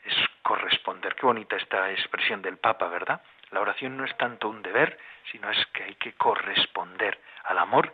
Es 0.06 0.16
corresponder. 0.42 1.14
Qué 1.16 1.26
bonita 1.26 1.58
esta 1.58 1.92
expresión 1.92 2.42
del 2.42 2.58
Papa, 2.58 2.88
¿verdad? 2.88 3.22
La 3.52 3.60
oración 3.60 3.98
no 3.98 4.06
es 4.06 4.16
tanto 4.18 4.48
un 4.48 4.62
deber, 4.62 4.98
sino 5.32 5.50
es 5.50 5.66
que 5.74 5.84
hay 5.84 5.96
que 5.96 6.14
corresponder 6.14 7.20
al 7.44 7.58
amor 7.58 7.94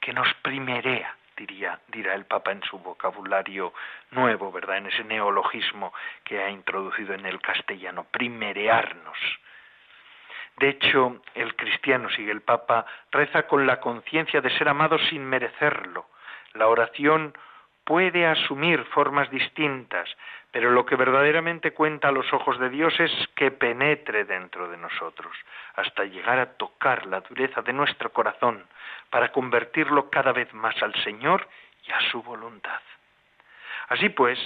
que 0.00 0.12
nos 0.12 0.32
primerea, 0.42 1.14
diría, 1.36 1.80
dirá 1.88 2.14
el 2.14 2.24
Papa 2.24 2.52
en 2.52 2.62
su 2.62 2.78
vocabulario 2.78 3.74
nuevo, 4.12 4.50
¿verdad? 4.50 4.78
En 4.78 4.86
ese 4.86 5.04
neologismo 5.04 5.92
que 6.24 6.42
ha 6.42 6.48
introducido 6.48 7.12
en 7.12 7.26
el 7.26 7.40
castellano, 7.40 8.06
primerearnos. 8.10 9.18
De 10.56 10.70
hecho, 10.70 11.20
el 11.34 11.56
cristiano, 11.56 12.08
sigue 12.10 12.32
el 12.32 12.40
Papa, 12.40 12.86
reza 13.10 13.46
con 13.46 13.66
la 13.66 13.80
conciencia 13.80 14.40
de 14.40 14.56
ser 14.56 14.68
amado 14.68 14.98
sin 14.98 15.24
merecerlo. 15.24 16.06
La 16.54 16.68
oración 16.68 17.36
puede 17.84 18.26
asumir 18.26 18.82
formas 18.86 19.30
distintas, 19.30 20.08
pero 20.50 20.70
lo 20.70 20.86
que 20.86 20.96
verdaderamente 20.96 21.72
cuenta 21.72 22.08
a 22.08 22.12
los 22.12 22.32
ojos 22.32 22.58
de 22.58 22.70
Dios 22.70 22.98
es 22.98 23.10
que 23.34 23.50
penetre 23.50 24.24
dentro 24.24 24.68
de 24.68 24.76
nosotros, 24.76 25.36
hasta 25.74 26.04
llegar 26.04 26.38
a 26.38 26.52
tocar 26.56 27.06
la 27.06 27.20
dureza 27.20 27.62
de 27.62 27.72
nuestro 27.72 28.12
corazón, 28.12 28.64
para 29.10 29.32
convertirlo 29.32 30.10
cada 30.10 30.32
vez 30.32 30.52
más 30.54 30.80
al 30.82 30.94
Señor 31.02 31.48
y 31.86 31.92
a 31.92 32.00
su 32.10 32.22
voluntad. 32.22 32.80
Así 33.88 34.08
pues, 34.08 34.38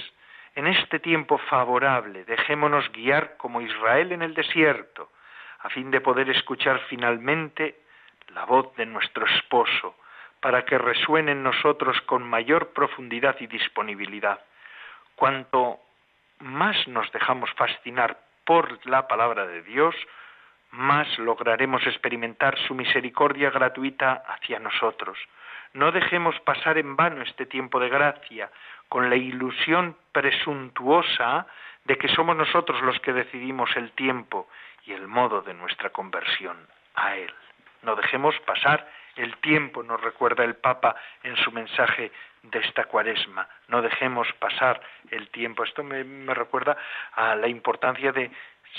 en 0.55 0.67
este 0.67 0.99
tiempo 0.99 1.37
favorable, 1.37 2.25
dejémonos 2.25 2.91
guiar 2.91 3.37
como 3.37 3.61
Israel 3.61 4.11
en 4.11 4.21
el 4.21 4.33
desierto, 4.33 5.11
a 5.59 5.69
fin 5.69 5.91
de 5.91 6.01
poder 6.01 6.29
escuchar 6.29 6.79
finalmente 6.89 7.81
la 8.29 8.45
voz 8.45 8.75
de 8.75 8.85
nuestro 8.85 9.25
esposo, 9.25 9.95
para 10.41 10.65
que 10.65 10.77
resuene 10.77 11.31
en 11.31 11.43
nosotros 11.43 11.99
con 12.01 12.23
mayor 12.23 12.69
profundidad 12.73 13.35
y 13.39 13.47
disponibilidad. 13.47 14.39
Cuanto 15.15 15.79
más 16.39 16.87
nos 16.87 17.11
dejamos 17.11 17.51
fascinar 17.53 18.17
por 18.45 18.85
la 18.85 19.07
palabra 19.07 19.45
de 19.45 19.63
Dios, 19.63 19.95
más 20.71 21.07
lograremos 21.19 21.85
experimentar 21.85 22.57
su 22.67 22.75
misericordia 22.75 23.49
gratuita 23.49 24.23
hacia 24.27 24.59
nosotros. 24.59 25.17
No 25.73 25.91
dejemos 25.91 26.39
pasar 26.41 26.77
en 26.77 26.95
vano 26.95 27.21
este 27.21 27.45
tiempo 27.45 27.79
de 27.79 27.89
gracia 27.89 28.49
con 28.87 29.09
la 29.09 29.15
ilusión 29.15 29.95
presuntuosa 30.11 31.45
de 31.85 31.97
que 31.97 32.07
somos 32.09 32.35
nosotros 32.35 32.81
los 32.81 32.99
que 32.99 33.13
decidimos 33.13 33.69
el 33.75 33.91
tiempo 33.91 34.47
y 34.85 34.93
el 34.93 35.07
modo 35.07 35.41
de 35.41 35.53
nuestra 35.53 35.89
conversión 35.91 36.57
a 36.95 37.15
Él. 37.15 37.33
No 37.81 37.95
dejemos 37.95 38.37
pasar 38.41 38.87
el 39.15 39.35
tiempo, 39.37 39.83
nos 39.83 39.99
recuerda 40.01 40.43
el 40.43 40.55
Papa 40.55 40.95
en 41.23 41.35
su 41.37 41.51
mensaje 41.51 42.11
de 42.43 42.59
esta 42.59 42.85
cuaresma. 42.85 43.47
No 43.67 43.81
dejemos 43.81 44.27
pasar 44.39 44.81
el 45.11 45.29
tiempo. 45.29 45.63
Esto 45.63 45.83
me, 45.83 46.03
recuerda 46.33 46.77
a 47.13 47.35
la 47.35 47.47
importancia 47.47 48.11
de 48.11 48.31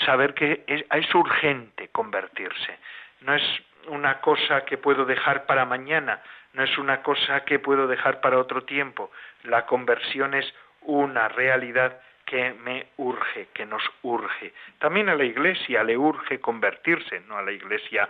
saber 0.05 0.33
que 0.33 0.63
es, 0.67 1.15
urgente 1.15 1.89
convertirse. 1.89 2.79
No 3.21 3.35
es 3.35 3.43
una 3.87 4.19
cosa 4.21 4.65
que 4.65 4.77
puedo 4.77 5.05
dejar 5.05 5.45
para 5.45 5.65
mañana, 5.65 6.21
no 6.53 6.63
es 6.63 6.77
una 6.77 7.01
cosa 7.01 7.43
que 7.45 7.59
puedo 7.59 7.87
dejar 7.87 8.21
para 8.21 8.39
otro 8.39 8.63
tiempo. 8.63 9.11
La 9.43 9.65
conversión 9.65 10.33
es 10.33 10.53
una 10.81 11.27
realidad 11.27 11.99
que 12.25 12.53
me 12.53 12.87
urge, 12.97 13.49
que 13.53 13.65
nos 13.65 13.83
urge. 14.03 14.53
También 14.79 15.09
a 15.09 15.15
la 15.15 15.25
Iglesia 15.25 15.83
le 15.83 15.97
urge 15.97 16.39
convertirse, 16.39 17.19
no 17.27 17.37
a 17.37 17.41
la 17.41 17.51
Iglesia 17.51 18.07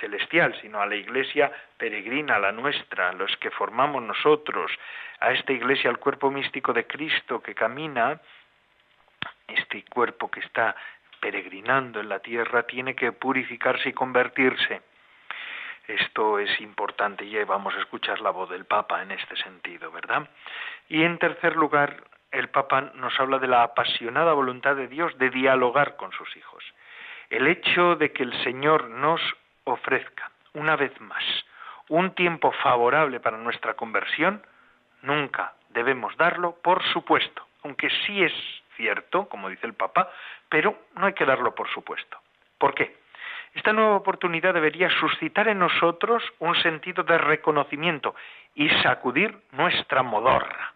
celestial, 0.00 0.54
sino 0.60 0.80
a 0.80 0.86
la 0.86 0.94
Iglesia 0.94 1.52
peregrina, 1.76 2.38
la 2.38 2.52
nuestra, 2.52 3.12
los 3.12 3.36
que 3.38 3.50
formamos 3.50 4.02
nosotros, 4.02 4.70
a 5.20 5.32
esta 5.32 5.52
Iglesia, 5.52 5.90
al 5.90 5.98
cuerpo 5.98 6.30
místico 6.30 6.72
de 6.72 6.86
Cristo 6.86 7.42
que 7.42 7.54
camina, 7.54 8.20
este 9.48 9.84
cuerpo 9.84 10.30
que 10.30 10.40
está 10.40 10.74
peregrinando 11.20 12.00
en 12.00 12.08
la 12.08 12.18
tierra, 12.18 12.64
tiene 12.64 12.94
que 12.94 13.12
purificarse 13.12 13.90
y 13.90 13.92
convertirse. 13.92 14.82
Esto 15.86 16.38
es 16.38 16.60
importante 16.60 17.24
y 17.24 17.42
vamos 17.44 17.74
a 17.74 17.80
escuchar 17.80 18.20
la 18.20 18.30
voz 18.30 18.50
del 18.50 18.64
Papa 18.64 19.02
en 19.02 19.10
este 19.10 19.36
sentido, 19.36 19.90
¿verdad? 19.90 20.28
Y 20.88 21.02
en 21.02 21.18
tercer 21.18 21.56
lugar, 21.56 22.04
el 22.30 22.48
Papa 22.48 22.92
nos 22.94 23.18
habla 23.20 23.38
de 23.38 23.48
la 23.48 23.62
apasionada 23.62 24.32
voluntad 24.32 24.74
de 24.76 24.88
Dios 24.88 25.16
de 25.18 25.30
dialogar 25.30 25.96
con 25.96 26.12
sus 26.12 26.36
hijos. 26.36 26.64
El 27.30 27.46
hecho 27.46 27.96
de 27.96 28.12
que 28.12 28.22
el 28.22 28.32
Señor 28.42 28.90
nos 28.90 29.20
ofrezca, 29.64 30.30
una 30.54 30.76
vez 30.76 30.98
más, 31.00 31.24
un 31.88 32.14
tiempo 32.14 32.52
favorable 32.62 33.20
para 33.20 33.38
nuestra 33.38 33.74
conversión, 33.74 34.42
nunca 35.02 35.54
debemos 35.70 36.16
darlo 36.16 36.56
por 36.62 36.82
supuesto, 36.92 37.46
aunque 37.64 37.88
sí 38.06 38.22
es 38.22 38.32
cierto, 38.76 39.28
como 39.28 39.48
dice 39.48 39.66
el 39.66 39.74
Papa, 39.74 40.10
pero 40.48 40.76
no 40.94 41.06
hay 41.06 41.12
que 41.12 41.24
darlo 41.24 41.54
por 41.54 41.68
supuesto. 41.68 42.18
¿Por 42.58 42.74
qué? 42.74 43.02
Esta 43.54 43.72
nueva 43.72 43.96
oportunidad 43.96 44.54
debería 44.54 44.88
suscitar 44.88 45.48
en 45.48 45.58
nosotros 45.58 46.22
un 46.38 46.54
sentido 46.62 47.04
de 47.04 47.18
reconocimiento 47.18 48.14
y 48.54 48.70
sacudir 48.82 49.36
nuestra 49.52 50.02
modorra. 50.02 50.72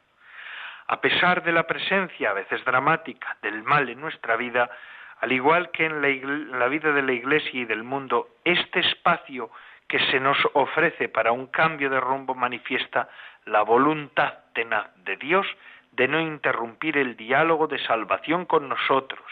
A 0.89 1.01
pesar 1.01 1.43
de 1.43 1.53
la 1.53 1.67
presencia, 1.67 2.31
a 2.31 2.35
veces 2.35 2.65
dramática, 2.65 3.37
del 3.43 3.63
mal 3.63 3.89
en 3.89 4.01
nuestra 4.01 4.37
vida, 4.37 4.71
al 5.21 5.33
igual 5.33 5.71
que 5.71 5.87
en 5.87 6.03
la, 6.03 6.69
vida 6.69 6.93
de 6.93 7.03
la 7.03 7.13
Iglesia 7.13 7.61
y 7.61 7.65
del 7.65 7.83
mundo, 7.83 8.29
este 8.45 8.81
espacio 8.81 9.51
que 9.89 9.99
se 10.11 10.21
nos 10.21 10.37
ofrece 10.53 11.09
para 11.09 11.33
un 11.33 11.47
cambio 11.47 11.89
de 11.89 12.01
rumbo 12.01 12.35
manifiesta 12.35 13.09
la 13.45 13.63
voluntad 13.63 14.35
tenaz 14.53 14.89
de 15.05 15.17
Dios 15.17 15.47
de 15.93 16.09
no 16.09 16.21
interrumpir 16.21 16.99
el 16.99 17.17
diálogo 17.17 17.67
de 17.67 17.79
salvación 17.79 18.45
con 18.45 18.69
nosotros. 18.69 19.25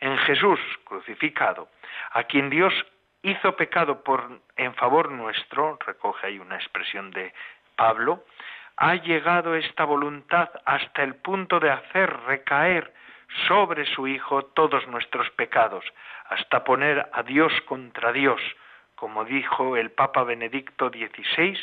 En 0.00 0.18
Jesús 0.18 0.58
crucificado, 0.84 1.68
a 2.12 2.24
quien 2.24 2.50
Dios 2.50 2.74
hizo 3.22 3.56
pecado 3.56 4.02
por 4.02 4.40
en 4.56 4.74
favor 4.74 5.10
nuestro, 5.10 5.78
recoge 5.86 6.26
ahí 6.26 6.38
una 6.38 6.56
expresión 6.56 7.10
de 7.12 7.32
Pablo, 7.76 8.24
ha 8.76 8.96
llegado 8.96 9.54
esta 9.54 9.84
voluntad 9.84 10.50
hasta 10.64 11.02
el 11.02 11.14
punto 11.16 11.60
de 11.60 11.70
hacer 11.70 12.12
recaer 12.26 12.92
sobre 13.48 13.86
su 13.86 14.06
Hijo 14.06 14.44
todos 14.46 14.86
nuestros 14.88 15.28
pecados, 15.30 15.84
hasta 16.28 16.64
poner 16.64 17.08
a 17.12 17.22
Dios 17.22 17.52
contra 17.66 18.12
Dios, 18.12 18.40
como 18.94 19.24
dijo 19.24 19.76
el 19.76 19.90
Papa 19.90 20.24
Benedicto 20.24 20.88
XVI, 20.88 21.58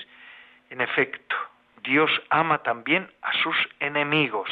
en 0.69 0.81
efecto, 0.81 1.35
Dios 1.83 2.11
ama 2.29 2.59
también 2.59 3.09
a 3.21 3.33
sus 3.41 3.55
enemigos. 3.79 4.49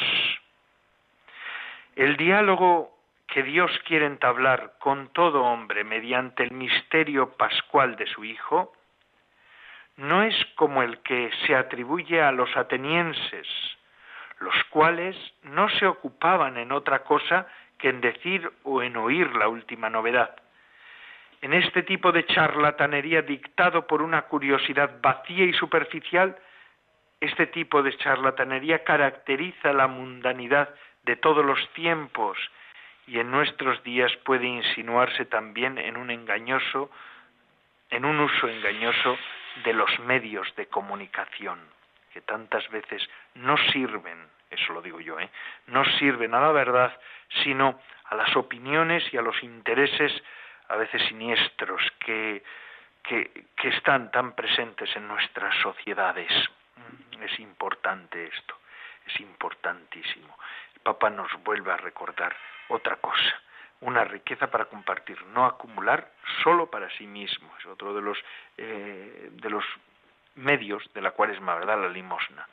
El 1.96 2.16
diálogo 2.16 2.96
que 3.26 3.42
Dios 3.42 3.70
quiere 3.86 4.06
entablar 4.06 4.74
con 4.80 5.08
todo 5.12 5.44
hombre 5.44 5.84
mediante 5.84 6.42
el 6.42 6.50
misterio 6.50 7.36
pascual 7.36 7.96
de 7.96 8.06
su 8.06 8.24
Hijo, 8.24 8.72
no 9.96 10.22
es 10.22 10.34
como 10.56 10.82
el 10.82 10.98
que 11.02 11.30
se 11.46 11.54
atribuye 11.54 12.22
a 12.22 12.32
los 12.32 12.56
atenienses, 12.56 13.46
los 14.40 14.54
cuales 14.70 15.16
no 15.44 15.68
se 15.68 15.86
ocupaban 15.86 16.56
en 16.56 16.72
otra 16.72 17.04
cosa 17.04 17.46
que 17.78 17.88
en 17.88 18.00
decir 18.00 18.50
o 18.64 18.82
en 18.82 18.96
oír 18.96 19.34
la 19.36 19.48
última 19.48 19.88
novedad. 19.88 20.34
En 21.42 21.54
este 21.54 21.82
tipo 21.82 22.12
de 22.12 22.26
charlatanería 22.26 23.22
dictado 23.22 23.86
por 23.86 24.02
una 24.02 24.22
curiosidad 24.22 24.98
vacía 25.00 25.44
y 25.44 25.52
superficial, 25.54 26.36
este 27.20 27.46
tipo 27.46 27.82
de 27.82 27.96
charlatanería 27.96 28.84
caracteriza 28.84 29.72
la 29.72 29.86
mundanidad 29.86 30.74
de 31.04 31.16
todos 31.16 31.44
los 31.44 31.66
tiempos 31.72 32.38
y 33.06 33.18
en 33.18 33.30
nuestros 33.30 33.82
días 33.82 34.14
puede 34.24 34.46
insinuarse 34.46 35.24
también 35.24 35.78
en 35.78 35.96
un 35.96 36.10
engañoso, 36.10 36.90
en 37.90 38.04
un 38.04 38.20
uso 38.20 38.48
engañoso 38.48 39.18
de 39.64 39.72
los 39.72 39.98
medios 40.00 40.46
de 40.56 40.66
comunicación, 40.66 41.58
que 42.12 42.20
tantas 42.20 42.68
veces 42.70 43.08
no 43.34 43.56
sirven, 43.72 44.28
eso 44.50 44.72
lo 44.72 44.82
digo 44.82 45.00
yo, 45.00 45.18
¿eh? 45.20 45.30
no 45.66 45.84
sirven 45.98 46.34
a 46.34 46.40
la 46.40 46.52
verdad, 46.52 46.98
sino 47.42 47.80
a 48.04 48.14
las 48.16 48.34
opiniones 48.36 49.04
y 49.12 49.16
a 49.16 49.22
los 49.22 49.42
intereses 49.42 50.12
a 50.68 50.76
veces 50.76 51.02
siniestros 51.08 51.82
que, 51.98 52.42
que, 53.02 53.46
que 53.56 53.68
están 53.68 54.10
tan 54.10 54.34
presentes 54.34 54.94
en 54.96 55.06
nuestras 55.08 55.54
sociedades. 55.62 56.32
Mm, 56.76 57.22
es 57.22 57.40
importante 57.40 58.26
esto, 58.26 58.56
es 59.06 59.20
importantísimo. 59.20 60.36
El 60.74 60.80
Papa 60.80 61.10
nos 61.10 61.32
vuelve 61.42 61.72
a 61.72 61.76
recordar 61.76 62.34
otra 62.68 62.96
cosa, 62.96 63.42
una 63.80 64.04
riqueza 64.04 64.50
para 64.50 64.66
compartir, 64.66 65.20
no 65.26 65.44
acumular 65.44 66.12
solo 66.42 66.70
para 66.70 66.88
sí 66.90 67.06
mismo. 67.06 67.52
Es 67.58 67.66
otro 67.66 67.92
de 67.92 68.02
los, 68.02 68.18
eh, 68.56 69.28
de 69.32 69.50
los 69.50 69.64
medios 70.40 70.82
de 70.94 71.02
la 71.02 71.12
cuaresma, 71.12 71.54
¿verdad? 71.54 71.80
La 71.80 71.88
limosna. 71.88 72.46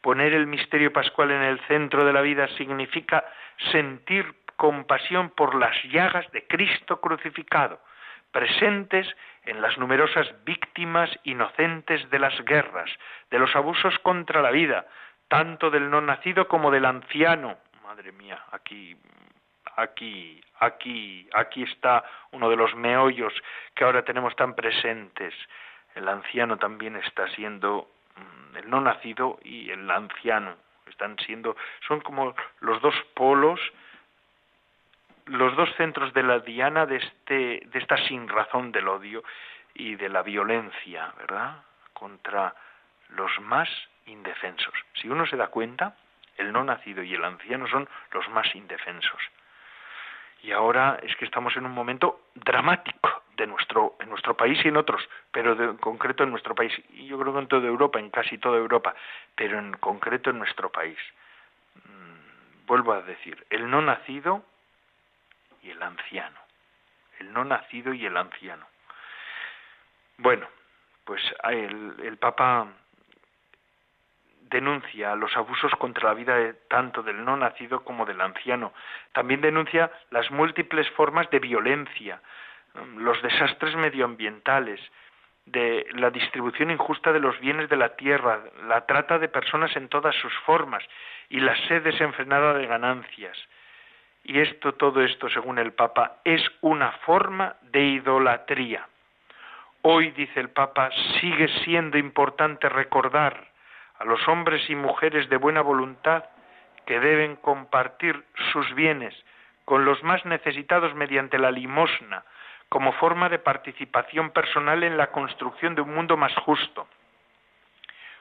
Poner 0.00 0.32
el 0.32 0.46
misterio 0.46 0.92
pascual 0.92 1.30
en 1.30 1.42
el 1.42 1.60
centro 1.66 2.04
de 2.04 2.12
la 2.12 2.20
vida 2.20 2.48
significa 2.56 3.24
sentir 3.70 4.34
compasión 4.56 5.30
por 5.30 5.54
las 5.54 5.76
llagas 5.84 6.30
de 6.32 6.46
Cristo 6.46 7.00
crucificado, 7.00 7.80
presentes 8.32 9.06
en 9.44 9.60
las 9.60 9.78
numerosas 9.78 10.32
víctimas 10.44 11.10
inocentes 11.24 12.08
de 12.10 12.18
las 12.18 12.44
guerras, 12.44 12.90
de 13.30 13.38
los 13.38 13.54
abusos 13.54 13.98
contra 14.00 14.42
la 14.42 14.50
vida, 14.50 14.86
tanto 15.28 15.70
del 15.70 15.90
no 15.90 16.00
nacido 16.00 16.48
como 16.48 16.70
del 16.70 16.86
anciano. 16.86 17.58
Madre 17.82 18.12
mía, 18.12 18.42
aquí 18.52 18.96
aquí, 19.76 20.40
aquí, 20.60 21.28
aquí 21.34 21.62
está 21.62 22.04
uno 22.32 22.50
de 22.50 22.56
los 22.56 22.74
meollos 22.74 23.32
que 23.74 23.84
ahora 23.84 24.04
tenemos 24.04 24.34
tan 24.36 24.54
presentes. 24.54 25.34
El 25.96 26.08
anciano 26.08 26.56
también 26.58 26.94
está 26.96 27.26
siendo 27.30 27.88
mm, 28.16 28.56
el 28.58 28.70
no 28.70 28.80
nacido 28.80 29.38
y 29.42 29.70
el 29.70 29.90
anciano 29.90 30.54
están 30.86 31.16
siendo 31.18 31.56
son 31.88 32.00
como 32.00 32.34
los 32.60 32.80
dos 32.80 32.94
polos 33.14 33.60
los 35.26 35.56
dos 35.56 35.68
centros 35.76 36.14
de 36.14 36.22
la 36.22 36.38
diana 36.38 36.86
de 36.86 36.96
este 36.96 37.62
de 37.66 37.78
esta 37.78 37.96
sinrazón 38.06 38.70
del 38.70 38.86
odio 38.86 39.24
y 39.74 39.96
de 39.96 40.08
la 40.08 40.22
violencia, 40.22 41.12
¿verdad? 41.18 41.56
contra 41.92 42.54
los 43.10 43.30
más 43.40 43.68
indefensos. 44.06 44.74
Si 44.94 45.08
uno 45.08 45.26
se 45.26 45.36
da 45.36 45.48
cuenta, 45.48 45.96
el 46.36 46.52
no 46.52 46.64
nacido 46.64 47.02
y 47.02 47.14
el 47.14 47.24
anciano 47.24 47.66
son 47.68 47.88
los 48.12 48.28
más 48.30 48.54
indefensos. 48.54 49.20
Y 50.42 50.52
ahora 50.52 50.98
es 51.02 51.14
que 51.16 51.24
estamos 51.24 51.56
en 51.56 51.66
un 51.66 51.72
momento 51.72 52.28
dramático 52.34 53.22
de 53.36 53.46
nuestro, 53.46 53.96
en 54.00 54.08
nuestro 54.08 54.36
país 54.36 54.58
y 54.64 54.68
en 54.68 54.76
otros, 54.76 55.02
pero 55.30 55.52
en 55.52 55.76
concreto 55.76 56.24
en 56.24 56.30
nuestro 56.30 56.54
país. 56.54 56.72
Y 56.90 57.06
yo 57.06 57.18
creo 57.18 57.32
que 57.32 57.40
en 57.40 57.48
toda 57.48 57.66
Europa, 57.66 57.98
en 57.98 58.10
casi 58.10 58.38
toda 58.38 58.56
Europa, 58.56 58.94
pero 59.34 59.58
en 59.58 59.72
concreto 59.74 60.30
en 60.30 60.38
nuestro 60.38 60.70
país. 60.70 60.98
Mm, 61.74 62.66
vuelvo 62.66 62.92
a 62.92 63.02
decir, 63.02 63.44
el 63.50 63.68
no 63.70 63.82
nacido 63.82 64.44
y 65.62 65.70
el 65.70 65.82
anciano. 65.82 66.40
El 67.18 67.32
no 67.32 67.44
nacido 67.44 67.92
y 67.92 68.06
el 68.06 68.16
anciano. 68.16 68.66
Bueno, 70.18 70.46
pues 71.04 71.22
el, 71.44 71.94
el 72.02 72.16
Papa 72.18 72.68
denuncia 74.50 75.14
los 75.14 75.36
abusos 75.36 75.72
contra 75.76 76.08
la 76.08 76.14
vida 76.14 76.36
tanto 76.68 77.02
del 77.02 77.24
no 77.24 77.36
nacido 77.36 77.84
como 77.84 78.06
del 78.06 78.20
anciano. 78.20 78.72
También 79.12 79.40
denuncia 79.40 79.90
las 80.10 80.30
múltiples 80.30 80.88
formas 80.90 81.28
de 81.30 81.38
violencia, 81.38 82.20
um, 82.74 82.98
los 82.98 83.20
desastres 83.22 83.74
medioambientales, 83.76 84.80
de 85.46 85.86
la 85.92 86.10
distribución 86.10 86.72
injusta 86.72 87.12
de 87.12 87.20
los 87.20 87.38
bienes 87.38 87.68
de 87.68 87.76
la 87.76 87.94
tierra, 87.94 88.40
la 88.66 88.84
trata 88.84 89.18
de 89.20 89.28
personas 89.28 89.74
en 89.76 89.88
todas 89.88 90.14
sus 90.16 90.32
formas 90.44 90.82
y 91.28 91.38
la 91.38 91.54
sed 91.68 91.82
desenfrenada 91.82 92.54
de 92.54 92.66
ganancias. 92.66 93.38
Y 94.24 94.40
esto, 94.40 94.74
todo 94.74 95.02
esto, 95.02 95.28
según 95.28 95.60
el 95.60 95.72
Papa, 95.72 96.16
es 96.24 96.42
una 96.62 96.90
forma 97.06 97.54
de 97.62 97.80
idolatría. 97.80 98.88
Hoy, 99.82 100.10
dice 100.10 100.40
el 100.40 100.50
Papa, 100.50 100.90
sigue 101.20 101.46
siendo 101.62 101.96
importante 101.96 102.68
recordar 102.68 103.46
a 103.98 104.04
los 104.04 104.26
hombres 104.28 104.68
y 104.68 104.74
mujeres 104.74 105.28
de 105.28 105.36
buena 105.36 105.62
voluntad 105.62 106.24
que 106.86 107.00
deben 107.00 107.36
compartir 107.36 108.24
sus 108.52 108.74
bienes 108.74 109.14
con 109.64 109.84
los 109.84 110.02
más 110.04 110.24
necesitados 110.24 110.94
mediante 110.94 111.38
la 111.38 111.50
limosna, 111.50 112.24
como 112.68 112.92
forma 112.92 113.28
de 113.28 113.38
participación 113.38 114.30
personal 114.30 114.82
en 114.84 114.96
la 114.96 115.08
construcción 115.08 115.74
de 115.74 115.82
un 115.82 115.94
mundo 115.94 116.16
más 116.16 116.34
justo. 116.36 116.88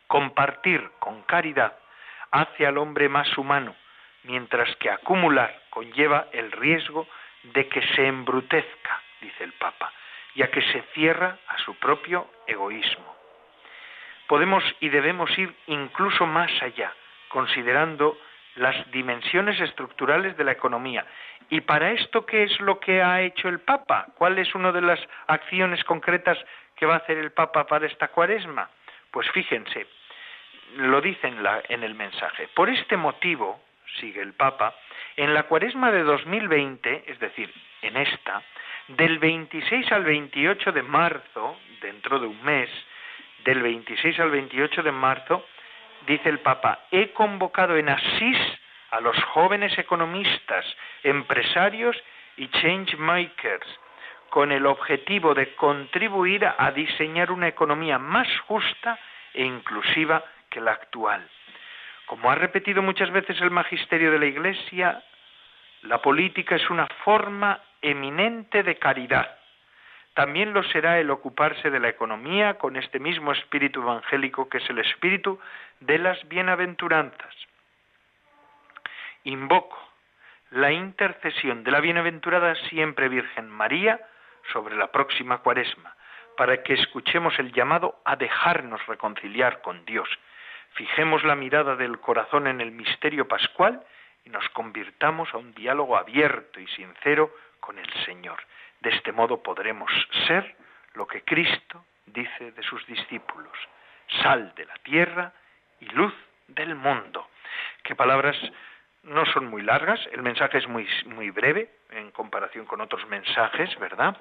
Compartir 0.07 0.91
con 0.99 1.21
caridad 1.23 1.77
hace 2.31 2.65
al 2.65 2.77
hombre 2.77 3.09
más 3.09 3.37
humano, 3.37 3.75
mientras 4.23 4.75
que 4.77 4.89
acumular 4.89 5.61
conlleva 5.69 6.27
el 6.31 6.51
riesgo 6.51 7.07
de 7.43 7.67
que 7.67 7.81
se 7.95 8.07
embrutezca, 8.07 9.01
dice 9.21 9.43
el 9.43 9.53
Papa, 9.53 9.91
ya 10.35 10.49
que 10.49 10.61
se 10.61 10.81
cierra 10.93 11.37
a 11.47 11.57
su 11.59 11.75
propio 11.75 12.27
egoísmo. 12.47 13.14
Podemos 14.27 14.63
y 14.79 14.89
debemos 14.89 15.35
ir 15.37 15.53
incluso 15.67 16.25
más 16.25 16.51
allá, 16.61 16.93
considerando 17.29 18.17
las 18.55 18.89
dimensiones 18.91 19.59
estructurales 19.59 20.37
de 20.37 20.43
la 20.43 20.53
economía. 20.53 21.05
¿Y 21.49 21.61
para 21.61 21.91
esto 21.91 22.25
qué 22.25 22.43
es 22.43 22.59
lo 22.59 22.79
que 22.79 23.01
ha 23.01 23.21
hecho 23.21 23.49
el 23.49 23.59
Papa? 23.59 24.07
¿Cuál 24.15 24.39
es 24.39 24.55
una 24.55 24.71
de 24.71 24.81
las 24.81 24.99
acciones 25.27 25.83
concretas 25.83 26.37
que 26.75 26.85
va 26.85 26.95
a 26.95 26.97
hacer 26.97 27.17
el 27.17 27.31
Papa 27.31 27.67
para 27.67 27.85
esta 27.85 28.07
cuaresma? 28.07 28.69
Pues 29.11 29.29
fíjense, 29.31 29.85
lo 30.77 31.01
dice 31.01 31.27
en, 31.27 31.37
en 31.69 31.83
el 31.83 31.93
mensaje. 31.93 32.47
Por 32.53 32.69
este 32.69 32.97
motivo, 32.97 33.61
sigue 33.99 34.21
el 34.21 34.33
Papa, 34.33 34.73
en 35.17 35.33
la 35.33 35.43
cuaresma 35.43 35.91
de 35.91 36.03
2020, 36.03 37.03
es 37.07 37.19
decir, 37.19 37.53
en 37.81 37.97
esta, 37.97 38.41
del 38.87 39.19
26 39.19 39.91
al 39.91 40.03
28 40.03 40.71
de 40.71 40.81
marzo, 40.83 41.57
dentro 41.81 42.19
de 42.19 42.27
un 42.27 42.43
mes, 42.43 42.69
del 43.45 43.61
26 43.61 44.19
al 44.19 44.31
28 44.31 44.81
de 44.81 44.91
marzo, 44.91 45.45
dice 46.07 46.29
el 46.29 46.39
Papa, 46.39 46.79
he 46.91 47.11
convocado 47.11 47.77
en 47.77 47.89
Asís 47.89 48.37
a 48.89 48.99
los 48.99 49.15
jóvenes 49.25 49.77
economistas, 49.77 50.65
empresarios 51.03 51.95
y 52.37 52.47
change 52.49 52.97
makers, 52.97 53.67
con 54.29 54.51
el 54.51 54.65
objetivo 54.65 55.35
de 55.35 55.53
contribuir 55.55 56.45
a 56.45 56.71
diseñar 56.71 57.31
una 57.31 57.47
economía 57.47 57.99
más 57.99 58.27
justa 58.47 58.99
e 59.33 59.45
inclusiva 59.45 60.23
que 60.49 60.59
la 60.59 60.71
actual. 60.71 61.29
Como 62.07 62.31
ha 62.31 62.35
repetido 62.35 62.81
muchas 62.81 63.11
veces 63.11 63.39
el 63.41 63.51
magisterio 63.51 64.11
de 64.11 64.19
la 64.19 64.25
Iglesia, 64.25 65.03
la 65.83 66.01
política 66.01 66.55
es 66.55 66.67
una 66.71 66.87
forma 67.03 67.59
eminente 67.81 68.63
de 68.63 68.77
caridad. 68.77 69.37
También 70.15 70.53
lo 70.53 70.63
será 70.63 70.97
el 70.99 71.11
ocuparse 71.11 71.69
de 71.69 71.79
la 71.79 71.89
economía 71.89 72.57
con 72.57 72.77
este 72.77 72.99
mismo 72.99 73.33
espíritu 73.33 73.81
evangélico 73.81 74.47
que 74.47 74.59
es 74.59 74.69
el 74.69 74.79
espíritu 74.79 75.39
de 75.81 75.99
las 75.99 76.25
bienaventuranzas. 76.29 77.35
Invoco 79.25 79.77
la 80.51 80.71
intercesión 80.71 81.65
de 81.65 81.71
la 81.71 81.81
bienaventurada 81.81 82.55
siempre 82.69 83.09
Virgen 83.09 83.49
María 83.49 83.99
sobre 84.53 84.77
la 84.77 84.89
próxima 84.89 85.39
cuaresma, 85.39 85.93
para 86.37 86.63
que 86.63 86.75
escuchemos 86.75 87.37
el 87.37 87.51
llamado 87.51 87.99
a 88.05 88.15
dejarnos 88.15 88.85
reconciliar 88.85 89.61
con 89.61 89.83
Dios. 89.83 90.07
Fijemos 90.75 91.25
la 91.25 91.35
mirada 91.35 91.75
del 91.75 91.99
corazón 91.99 92.47
en 92.47 92.61
el 92.61 92.71
misterio 92.71 93.27
pascual 93.27 93.83
y 94.23 94.29
nos 94.29 94.47
convirtamos 94.49 95.33
a 95.33 95.37
un 95.37 95.53
diálogo 95.53 95.97
abierto 95.97 96.61
y 96.61 96.67
sincero 96.67 97.35
con 97.59 97.79
el 97.79 97.91
Señor. 98.05 98.39
De 98.85 98.91
este 98.91 99.11
modo 99.11 99.41
podremos 99.41 99.91
ser 100.27 100.55
lo 100.93 101.07
que 101.07 101.23
Cristo 101.23 101.83
dice 102.05 102.51
de 102.51 102.61
sus 102.61 102.85
discípulos, 102.85 103.51
sal 104.21 104.53
de 104.55 104.63
la 104.63 104.75
tierra 104.83 105.33
y 105.79 105.85
luz 105.85 106.13
del 106.47 106.75
mundo. 106.75 107.27
Qué 107.81 107.95
palabras 107.95 108.37
no 109.01 109.25
son 109.25 109.47
muy 109.47 109.63
largas, 109.63 109.99
el 110.11 110.21
mensaje 110.21 110.59
es 110.59 110.67
muy, 110.67 110.87
muy 111.07 111.31
breve 111.31 111.67
en 111.89 112.11
comparación 112.11 112.67
con 112.67 112.79
otros 112.79 113.07
mensajes, 113.07 113.75
¿verdad? 113.79 114.17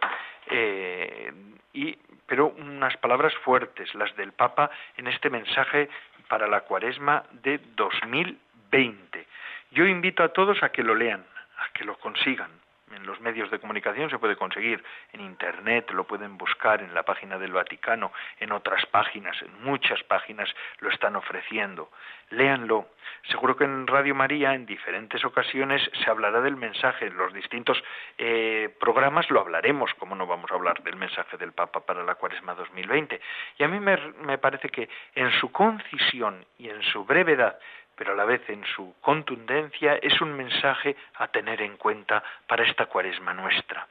Eh, 0.46 1.30
y, 1.74 1.98
pero 2.24 2.46
unas 2.46 2.96
palabras 2.96 3.34
fuertes, 3.44 3.94
las 3.94 4.16
del 4.16 4.32
Papa 4.32 4.70
en 4.96 5.08
este 5.08 5.28
mensaje 5.28 5.90
para 6.26 6.46
la 6.46 6.62
cuaresma 6.62 7.24
de 7.32 7.60
2020. 7.76 9.26
Yo 9.72 9.84
invito 9.84 10.22
a 10.22 10.30
todos 10.30 10.62
a 10.62 10.70
que 10.70 10.82
lo 10.82 10.94
lean, 10.94 11.22
a 11.58 11.68
que 11.74 11.84
lo 11.84 11.98
consigan, 11.98 12.63
en 12.94 13.06
los 13.06 13.20
medios 13.20 13.50
de 13.50 13.58
comunicación 13.58 14.10
se 14.10 14.18
puede 14.18 14.36
conseguir, 14.36 14.82
en 15.12 15.20
Internet 15.20 15.90
lo 15.92 16.04
pueden 16.04 16.38
buscar 16.38 16.82
en 16.82 16.94
la 16.94 17.02
página 17.02 17.38
del 17.38 17.52
Vaticano, 17.52 18.12
en 18.40 18.52
otras 18.52 18.86
páginas, 18.86 19.40
en 19.42 19.62
muchas 19.62 20.02
páginas 20.04 20.48
lo 20.80 20.90
están 20.90 21.16
ofreciendo. 21.16 21.90
Léanlo. 22.30 22.88
Seguro 23.30 23.56
que 23.56 23.64
en 23.64 23.86
Radio 23.86 24.14
María 24.14 24.54
en 24.54 24.66
diferentes 24.66 25.24
ocasiones 25.24 25.82
se 26.02 26.10
hablará 26.10 26.40
del 26.40 26.56
mensaje, 26.56 27.06
en 27.06 27.16
los 27.16 27.32
distintos 27.32 27.82
eh, 28.18 28.74
programas 28.80 29.30
lo 29.30 29.40
hablaremos, 29.40 29.92
como 29.94 30.14
no 30.14 30.26
vamos 30.26 30.50
a 30.50 30.54
hablar 30.54 30.82
del 30.82 30.96
mensaje 30.96 31.36
del 31.36 31.52
Papa 31.52 31.80
para 31.80 32.02
la 32.02 32.14
Cuaresma 32.16 32.54
2020. 32.54 33.20
Y 33.58 33.64
a 33.64 33.68
mí 33.68 33.78
me 33.80 34.38
parece 34.38 34.68
que 34.68 34.88
en 35.14 35.30
su 35.32 35.52
concisión 35.52 36.44
y 36.58 36.68
en 36.68 36.82
su 36.82 37.04
brevedad 37.04 37.58
pero 37.96 38.12
a 38.12 38.16
la 38.16 38.24
vez 38.24 38.48
en 38.48 38.64
su 38.66 38.94
contundencia 39.00 39.96
es 40.02 40.20
un 40.20 40.34
mensaje 40.36 40.96
a 41.14 41.28
tener 41.28 41.62
en 41.62 41.76
cuenta 41.76 42.22
para 42.46 42.64
esta 42.64 42.86
cuaresma 42.86 43.34
nuestra. 43.34 43.86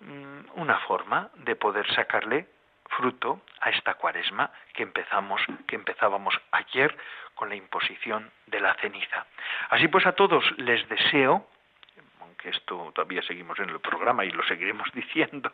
Mm, 0.00 0.60
una 0.60 0.78
forma 0.80 1.30
de 1.34 1.56
poder 1.56 1.86
sacarle 1.94 2.46
fruto 2.88 3.42
a 3.60 3.70
esta 3.70 3.94
cuaresma 3.94 4.50
que 4.72 4.82
empezamos, 4.82 5.42
que 5.66 5.76
empezábamos 5.76 6.34
ayer 6.52 6.96
con 7.34 7.48
la 7.48 7.56
imposición 7.56 8.30
de 8.46 8.60
la 8.60 8.74
ceniza. 8.74 9.26
Así 9.70 9.88
pues 9.88 10.06
a 10.06 10.12
todos 10.12 10.44
les 10.58 10.88
deseo 10.88 11.46
aunque 12.20 12.50
esto 12.50 12.92
todavía 12.94 13.22
seguimos 13.22 13.58
en 13.60 13.70
el 13.70 13.80
programa 13.80 14.24
y 14.24 14.30
lo 14.30 14.42
seguiremos 14.44 14.90
diciendo, 14.94 15.52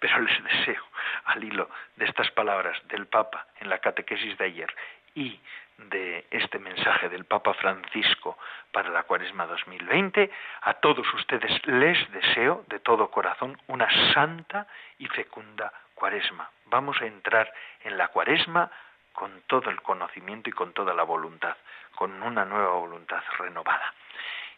pero 0.00 0.20
les 0.20 0.42
deseo, 0.42 0.82
al 1.26 1.44
hilo 1.44 1.68
de 1.96 2.06
estas 2.06 2.30
palabras 2.32 2.76
del 2.88 3.06
Papa 3.06 3.46
en 3.60 3.68
la 3.68 3.78
catequesis 3.78 4.36
de 4.38 4.44
ayer 4.44 4.74
y 5.14 5.40
de 5.78 6.26
este 6.30 6.58
mensaje 6.58 7.08
del 7.08 7.24
Papa 7.24 7.54
Francisco 7.54 8.38
para 8.72 8.90
la 8.90 9.04
Cuaresma 9.04 9.46
2020, 9.46 10.30
a 10.62 10.74
todos 10.74 11.06
ustedes 11.14 11.66
les 11.66 12.10
deseo 12.12 12.64
de 12.68 12.80
todo 12.80 13.10
corazón 13.10 13.58
una 13.66 13.88
santa 14.12 14.66
y 14.98 15.06
fecunda 15.06 15.72
Cuaresma. 15.94 16.50
Vamos 16.66 17.00
a 17.00 17.06
entrar 17.06 17.52
en 17.82 17.96
la 17.96 18.08
Cuaresma 18.08 18.70
con 19.12 19.42
todo 19.46 19.70
el 19.70 19.80
conocimiento 19.82 20.50
y 20.50 20.52
con 20.52 20.72
toda 20.72 20.92
la 20.92 21.04
voluntad, 21.04 21.56
con 21.94 22.22
una 22.22 22.44
nueva 22.44 22.74
voluntad 22.74 23.22
renovada. 23.38 23.94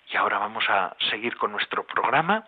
Y 0.09 0.17
ahora 0.17 0.39
vamos 0.39 0.65
a 0.69 0.97
seguir 1.11 1.37
con 1.37 1.53
nuestro 1.53 1.85
programa 1.85 2.45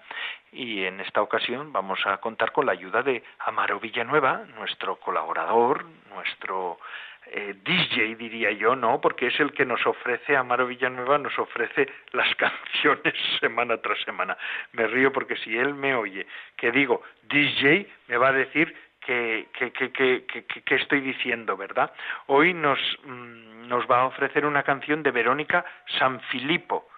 y 0.53 0.85
en 0.85 1.01
esta 1.01 1.23
ocasión 1.23 1.73
vamos 1.73 1.99
a 2.07 2.19
contar 2.19 2.53
con 2.53 2.67
la 2.67 2.73
ayuda 2.73 3.03
de 3.03 3.23
Amaro 3.41 3.81
Villanueva, 3.81 4.45
nuestro 4.57 4.97
colaborador, 4.97 5.85
nuestro 6.15 6.79
eh, 7.27 7.57
DJ, 7.63 8.15
diría 8.17 8.51
yo, 8.53 8.75
¿no? 8.75 9.01
Porque 9.01 9.27
es 9.27 9.39
el 9.41 9.53
que 9.53 9.67
nos 9.67 9.85
ofrece, 9.87 10.37
Amaro 10.37 10.67
Villanueva 10.67 11.19
nos 11.19 11.39
ofrece 11.39 11.89
las 12.13 12.35
canciones 12.37 13.15
semana 13.41 13.77
tras 13.79 14.01
semana. 14.03 14.37
Me 14.73 14.87
río 14.87 15.13
porque 15.13 15.37
si 15.37 15.57
él 15.57 15.75
me 15.75 15.95
oye 15.95 16.27
que 16.57 16.71
digo 16.71 17.03
DJ, 17.25 17.87
me 18.07 18.17
va 18.17 18.29
a 18.29 18.33
decir 18.33 18.75
que, 19.01 19.49
que, 19.53 19.73
que, 19.73 20.25
que, 20.65 20.75
estoy 20.75 21.01
diciendo, 21.01 21.57
¿verdad? 21.57 21.93
Hoy 22.27 22.53
nos, 22.53 22.79
mm, 23.05 23.67
nos 23.67 23.87
va 23.91 24.01
a 24.01 24.07
ofrecer 24.07 24.45
una 24.45 24.63
canción 24.63 25.03
de 25.03 25.11
Verónica 25.11 25.65
Sanfilippo, 25.99 26.89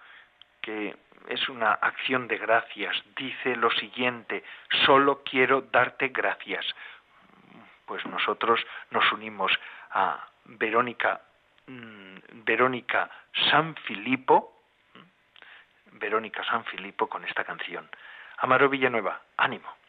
que 0.61 0.95
es 1.27 1.49
una 1.49 1.73
acción 1.73 2.27
de 2.27 2.37
gracias. 2.37 2.95
Dice 3.15 3.55
lo 3.55 3.71
siguiente, 3.71 4.43
solo 4.85 5.23
quiero 5.23 5.61
darte 5.61 6.09
gracias. 6.09 6.65
Pues 7.85 8.05
nosotros 8.05 8.59
nos 8.89 9.11
unimos 9.11 9.51
a 9.91 10.27
Verónica, 10.45 11.21
mm, 11.67 12.43
Verónica 12.45 13.09
San 13.49 13.75
Filipo, 13.75 14.63
Verónica 15.93 16.43
San 16.45 16.63
Filipo 16.65 17.07
con 17.07 17.23
esta 17.25 17.43
canción. 17.43 17.89
Amaro 18.37 18.69
Villanueva, 18.69 19.21
ánimo. 19.37 19.80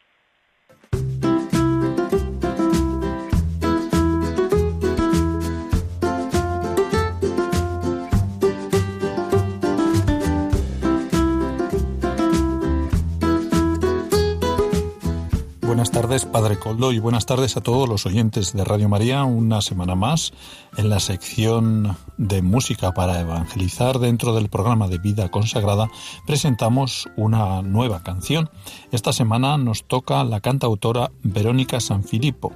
Buenas 15.83 16.01
tardes, 16.01 16.25
Padre 16.25 16.57
Coldo, 16.57 16.93
y 16.93 16.99
buenas 16.99 17.25
tardes 17.25 17.57
a 17.57 17.61
todos 17.61 17.89
los 17.89 18.05
oyentes 18.05 18.53
de 18.53 18.63
Radio 18.63 18.87
María. 18.87 19.25
Una 19.25 19.59
semana 19.59 19.95
más 19.95 20.31
en 20.77 20.89
la 20.89 21.01
sección 21.01 21.97
de 22.15 22.41
música 22.41 22.93
para 22.93 23.19
evangelizar 23.19 23.99
dentro 23.99 24.33
del 24.33 24.47
programa 24.47 24.87
de 24.87 24.97
vida 24.97 25.29
consagrada 25.29 25.89
presentamos 26.25 27.09
una 27.17 27.61
nueva 27.63 28.01
canción. 28.01 28.49
Esta 28.93 29.11
semana 29.11 29.57
nos 29.57 29.83
toca 29.83 30.23
la 30.23 30.39
cantautora 30.39 31.11
Verónica 31.21 31.81
Sanfilippo. 31.81 32.53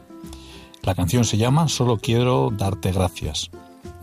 La 0.84 0.96
canción 0.96 1.26
se 1.26 1.36
llama 1.36 1.68
Solo 1.68 1.98
quiero 1.98 2.50
darte 2.50 2.94
gracias. 2.94 3.52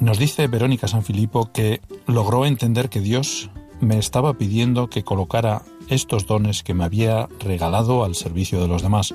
Nos 0.01 0.19
dice 0.19 0.49
Verónica 0.49 0.87
Sanfilippo 0.87 1.51
que 1.51 1.81
logró 2.07 2.45
entender 2.45 2.91
que 2.91 3.01
Dios 3.01 3.49
me 3.81 3.99
estaba 3.99 4.35
pidiendo 4.35 4.89
que 4.89 5.03
colocara 5.03 5.63
estos 5.89 6.27
dones 6.27 6.63
que 6.63 6.75
me 6.75 6.85
había 6.85 7.29
regalado 7.41 8.05
al 8.05 8.15
servicio 8.15 8.61
de 8.61 8.69
los 8.69 8.83
demás. 8.83 9.15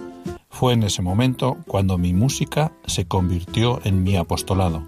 Fue 0.50 0.74
en 0.74 0.84
ese 0.84 1.02
momento 1.02 1.58
cuando 1.68 1.98
mi 1.98 2.14
música 2.14 2.72
se 2.86 3.06
convirtió 3.06 3.80
en 3.84 4.04
mi 4.04 4.16
apostolado. 4.16 4.84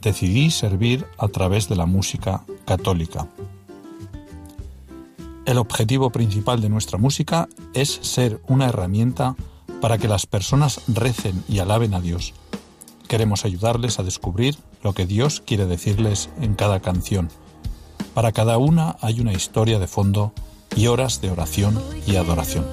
Decidí 0.00 0.50
servir 0.50 1.06
a 1.18 1.28
través 1.28 1.68
de 1.68 1.76
la 1.76 1.86
música 1.86 2.44
católica. 2.64 3.28
El 5.46 5.58
objetivo 5.58 6.10
principal 6.10 6.60
de 6.60 6.68
nuestra 6.68 6.98
música 6.98 7.48
es 7.74 7.88
ser 8.02 8.40
una 8.46 8.68
herramienta 8.68 9.34
para 9.80 9.98
que 9.98 10.08
las 10.08 10.26
personas 10.26 10.80
recen 10.86 11.42
y 11.48 11.58
alaben 11.58 11.94
a 11.94 12.00
Dios. 12.00 12.34
Queremos 13.08 13.44
ayudarles 13.44 13.98
a 13.98 14.04
descubrir 14.04 14.56
lo 14.82 14.92
que 14.92 15.06
Dios 15.06 15.42
quiere 15.44 15.66
decirles 15.66 16.30
en 16.40 16.54
cada 16.54 16.80
canción. 16.80 17.28
Para 18.14 18.32
cada 18.32 18.58
una 18.58 18.96
hay 19.00 19.20
una 19.20 19.32
historia 19.32 19.78
de 19.78 19.88
fondo 19.88 20.32
y 20.76 20.86
horas 20.86 21.20
de 21.20 21.30
oración 21.30 21.80
y 22.06 22.16
adoración. 22.16 22.66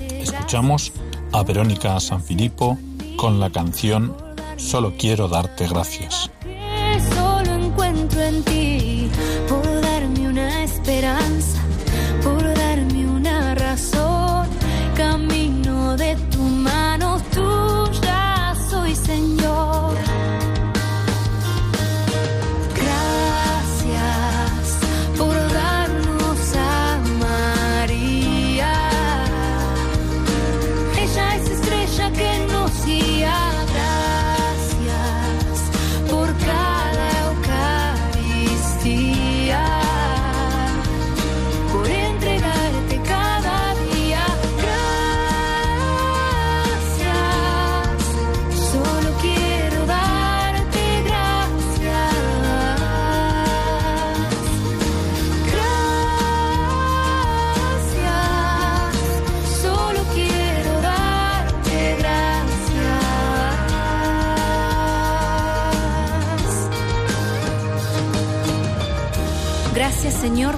Escuchamos 0.00 0.92
a 1.32 1.42
Verónica 1.42 1.98
Sanfilippo 2.00 2.78
con 3.16 3.40
la 3.40 3.50
canción 3.50 4.14
Solo 4.56 4.94
quiero 4.96 5.28
darte 5.28 5.68
gracias. 5.68 6.30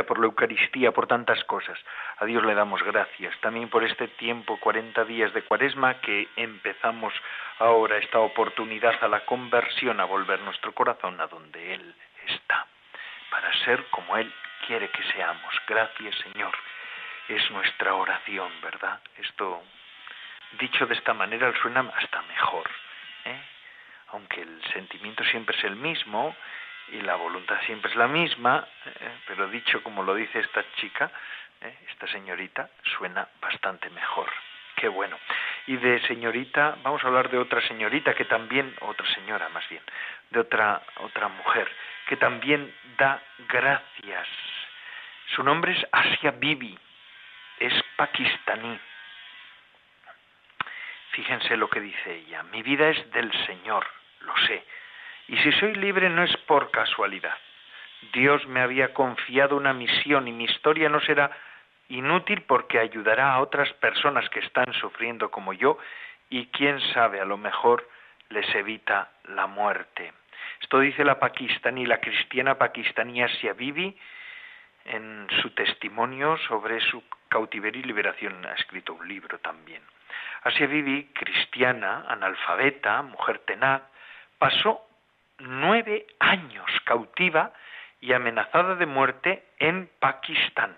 Por 0.00 0.18
la 0.18 0.24
Eucaristía, 0.24 0.92
por 0.92 1.06
tantas 1.06 1.44
cosas. 1.44 1.78
A 2.16 2.24
Dios 2.24 2.42
le 2.44 2.54
damos 2.54 2.82
gracias. 2.82 3.38
También 3.40 3.68
por 3.68 3.84
este 3.84 4.08
tiempo, 4.08 4.58
40 4.58 5.04
días 5.04 5.34
de 5.34 5.42
cuaresma, 5.42 6.00
que 6.00 6.28
empezamos 6.36 7.12
ahora 7.58 7.98
esta 7.98 8.18
oportunidad 8.20 8.94
a 9.04 9.08
la 9.08 9.20
conversión, 9.26 10.00
a 10.00 10.04
volver 10.04 10.40
nuestro 10.40 10.72
corazón 10.72 11.20
a 11.20 11.26
donde 11.26 11.74
Él 11.74 11.94
está, 12.26 12.66
para 13.30 13.52
ser 13.64 13.84
como 13.90 14.16
Él 14.16 14.32
quiere 14.66 14.88
que 14.88 15.02
seamos. 15.12 15.54
Gracias, 15.68 16.14
Señor. 16.16 16.52
Es 17.28 17.50
nuestra 17.50 17.94
oración, 17.94 18.50
¿verdad? 18.62 18.98
Esto, 19.18 19.62
dicho 20.58 20.86
de 20.86 20.94
esta 20.94 21.12
manera, 21.12 21.52
suena 21.60 21.84
hasta 21.94 22.22
mejor. 22.22 22.68
¿eh? 23.26 23.40
aunque 24.12 24.42
el 24.42 24.62
sentimiento 24.72 25.24
siempre 25.24 25.56
es 25.56 25.64
el 25.64 25.76
mismo 25.76 26.36
y 26.92 27.00
la 27.00 27.16
voluntad 27.16 27.60
siempre 27.66 27.90
es 27.90 27.96
la 27.96 28.06
misma, 28.06 28.66
eh, 28.86 28.90
pero 29.26 29.48
dicho 29.48 29.82
como 29.82 30.02
lo 30.02 30.14
dice 30.14 30.40
esta 30.40 30.64
chica, 30.76 31.10
eh, 31.60 31.76
esta 31.90 32.06
señorita, 32.08 32.70
suena 32.96 33.26
bastante 33.40 33.90
mejor. 33.90 34.28
Qué 34.76 34.88
bueno. 34.88 35.18
Y 35.66 35.76
de 35.76 36.00
señorita, 36.06 36.76
vamos 36.82 37.02
a 37.04 37.08
hablar 37.08 37.30
de 37.30 37.38
otra 37.38 37.60
señorita 37.66 38.14
que 38.14 38.24
también, 38.24 38.74
otra 38.80 39.06
señora 39.14 39.48
más 39.48 39.68
bien, 39.68 39.82
de 40.30 40.40
otra, 40.40 40.82
otra 40.96 41.28
mujer, 41.28 41.70
que 42.06 42.16
también 42.16 42.74
da 42.98 43.22
gracias. 43.48 44.28
Su 45.34 45.42
nombre 45.42 45.72
es 45.72 45.86
Asia 45.92 46.32
Bibi, 46.32 46.78
es 47.58 47.72
pakistaní 47.96 48.78
Fíjense 51.12 51.56
lo 51.58 51.68
que 51.68 51.80
dice 51.80 52.14
ella. 52.14 52.42
Mi 52.44 52.62
vida 52.62 52.88
es 52.88 53.10
del 53.12 53.30
Señor, 53.46 53.86
lo 54.20 54.34
sé. 54.46 54.64
Y 55.28 55.36
si 55.38 55.52
soy 55.52 55.74
libre 55.74 56.08
no 56.10 56.24
es 56.24 56.36
por 56.48 56.70
casualidad. 56.70 57.36
Dios 58.12 58.46
me 58.46 58.60
había 58.60 58.92
confiado 58.92 59.56
una 59.56 59.72
misión 59.72 60.26
y 60.26 60.32
mi 60.32 60.44
historia 60.44 60.88
no 60.88 61.00
será 61.00 61.30
inútil 61.88 62.42
porque 62.42 62.78
ayudará 62.78 63.32
a 63.32 63.40
otras 63.40 63.72
personas 63.74 64.28
que 64.30 64.40
están 64.40 64.72
sufriendo 64.74 65.30
como 65.30 65.52
yo 65.52 65.78
y 66.30 66.46
quién 66.46 66.80
sabe, 66.92 67.20
a 67.20 67.24
lo 67.24 67.36
mejor 67.36 67.88
les 68.30 68.52
evita 68.54 69.10
la 69.24 69.46
muerte. 69.46 70.12
Esto 70.60 70.80
dice 70.80 71.04
la 71.04 71.20
pakistaní, 71.20 71.86
la 71.86 72.00
cristiana 72.00 72.56
pakistaní 72.56 73.22
Asia 73.22 73.52
Bibi 73.52 73.96
en 74.84 75.28
su 75.42 75.50
testimonio 75.50 76.36
sobre 76.48 76.80
su 76.80 77.04
cautiverio 77.28 77.80
y 77.80 77.84
liberación. 77.84 78.44
Ha 78.46 78.54
escrito 78.54 78.94
un 78.94 79.06
libro 79.06 79.38
también. 79.38 79.82
Asia 80.42 80.66
Bibi, 80.66 81.10
cristiana, 81.12 82.04
analfabeta, 82.08 83.02
mujer 83.02 83.40
tenaz, 83.40 83.82
pasó 84.38 84.88
nueve 85.38 86.06
años 86.18 86.66
cautiva 86.84 87.52
y 88.00 88.12
amenazada 88.12 88.74
de 88.74 88.86
muerte 88.86 89.44
en 89.58 89.88
Pakistán, 90.00 90.74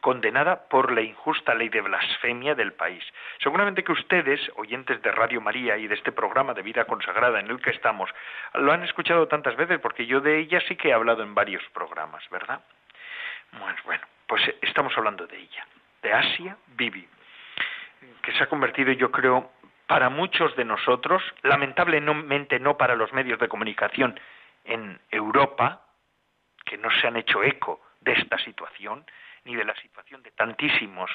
condenada 0.00 0.68
por 0.68 0.92
la 0.92 1.02
injusta 1.02 1.54
ley 1.54 1.68
de 1.68 1.80
blasfemia 1.80 2.54
del 2.54 2.72
país. 2.72 3.04
Seguramente 3.42 3.84
que 3.84 3.92
ustedes, 3.92 4.40
oyentes 4.56 5.00
de 5.02 5.12
Radio 5.12 5.40
María 5.40 5.76
y 5.76 5.86
de 5.86 5.94
este 5.94 6.12
programa 6.12 6.54
de 6.54 6.62
vida 6.62 6.84
consagrada 6.84 7.40
en 7.40 7.50
el 7.50 7.60
que 7.60 7.70
estamos, 7.70 8.10
lo 8.54 8.72
han 8.72 8.82
escuchado 8.82 9.28
tantas 9.28 9.56
veces 9.56 9.78
porque 9.80 10.06
yo 10.06 10.20
de 10.20 10.38
ella 10.38 10.60
sí 10.68 10.76
que 10.76 10.88
he 10.88 10.92
hablado 10.92 11.22
en 11.22 11.34
varios 11.34 11.62
programas, 11.72 12.22
¿verdad? 12.30 12.60
Bueno, 13.52 13.78
bueno 13.84 14.04
pues 14.26 14.42
estamos 14.62 14.92
hablando 14.96 15.26
de 15.26 15.38
ella, 15.38 15.66
de 16.02 16.12
Asia 16.12 16.56
Bibi, 16.68 17.06
que 18.22 18.32
se 18.32 18.42
ha 18.42 18.48
convertido, 18.48 18.92
yo 18.92 19.10
creo, 19.10 19.52
para 19.86 20.08
muchos 20.08 20.56
de 20.56 20.64
nosotros, 20.64 21.22
lamentablemente 21.42 22.58
no 22.58 22.76
para 22.76 22.96
los 22.96 23.12
medios 23.12 23.38
de 23.38 23.48
comunicación 23.48 24.18
en 24.64 24.98
Europa, 25.10 25.82
que 26.64 26.78
no 26.78 26.90
se 26.90 27.06
han 27.06 27.16
hecho 27.16 27.42
eco 27.42 27.80
de 28.00 28.12
esta 28.12 28.38
situación, 28.38 29.04
ni 29.44 29.54
de 29.54 29.64
la 29.64 29.74
situación 29.76 30.22
de 30.22 30.30
tantísimos 30.30 31.10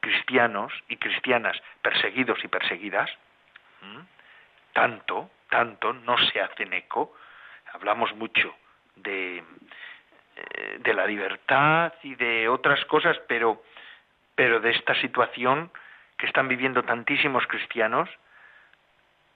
cristianos 0.00 0.72
y 0.88 0.96
cristianas 0.96 1.56
perseguidos 1.82 2.42
y 2.44 2.48
perseguidas, 2.48 3.10
tanto, 4.72 5.30
tanto 5.48 5.92
no 5.92 6.16
se 6.18 6.40
hacen 6.40 6.72
eco. 6.72 7.16
Hablamos 7.72 8.14
mucho 8.14 8.54
de, 8.96 9.42
eh, 10.36 10.76
de 10.80 10.94
la 10.94 11.06
libertad 11.06 11.92
y 12.02 12.14
de 12.14 12.48
otras 12.48 12.84
cosas, 12.86 13.18
pero, 13.28 13.62
pero 14.34 14.60
de 14.60 14.70
esta 14.70 14.94
situación 15.00 15.70
que 16.20 16.26
están 16.26 16.48
viviendo 16.48 16.82
tantísimos 16.82 17.46
cristianos, 17.46 18.08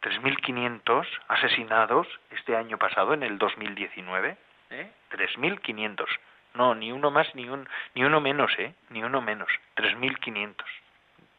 3.500 0.02 1.06
asesinados 1.28 2.06
este 2.30 2.54
año 2.56 2.76
pasado, 2.76 3.14
en 3.14 3.22
el 3.22 3.38
2019, 3.38 4.36
¿eh? 4.68 4.90
3.500. 5.10 6.06
No, 6.52 6.74
ni 6.74 6.92
uno 6.92 7.10
más, 7.10 7.34
ni, 7.34 7.48
un, 7.48 7.66
ni 7.94 8.04
uno 8.04 8.20
menos, 8.20 8.52
¿eh? 8.58 8.74
Ni 8.90 9.02
uno 9.02 9.22
menos. 9.22 9.48
3.500. 9.76 10.56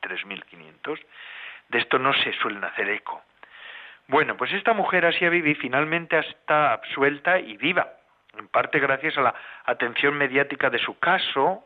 3.500. 0.02 1.00
De 1.70 1.78
esto 1.78 2.00
no 2.00 2.12
se 2.14 2.34
suelen 2.34 2.64
hacer 2.64 2.90
eco. 2.90 3.22
Bueno, 4.08 4.36
pues 4.38 4.52
esta 4.52 4.74
mujer 4.74 5.06
así 5.06 5.30
viví 5.30 5.54
finalmente 5.54 6.18
está 6.18 6.74
absuelta 6.74 7.40
y 7.40 7.56
viva, 7.58 7.94
en 8.38 8.48
parte 8.48 8.80
gracias 8.80 9.18
a 9.18 9.22
la 9.22 9.36
atención 9.66 10.16
mediática 10.16 10.70
de 10.70 10.80
su 10.80 10.98
caso, 11.00 11.64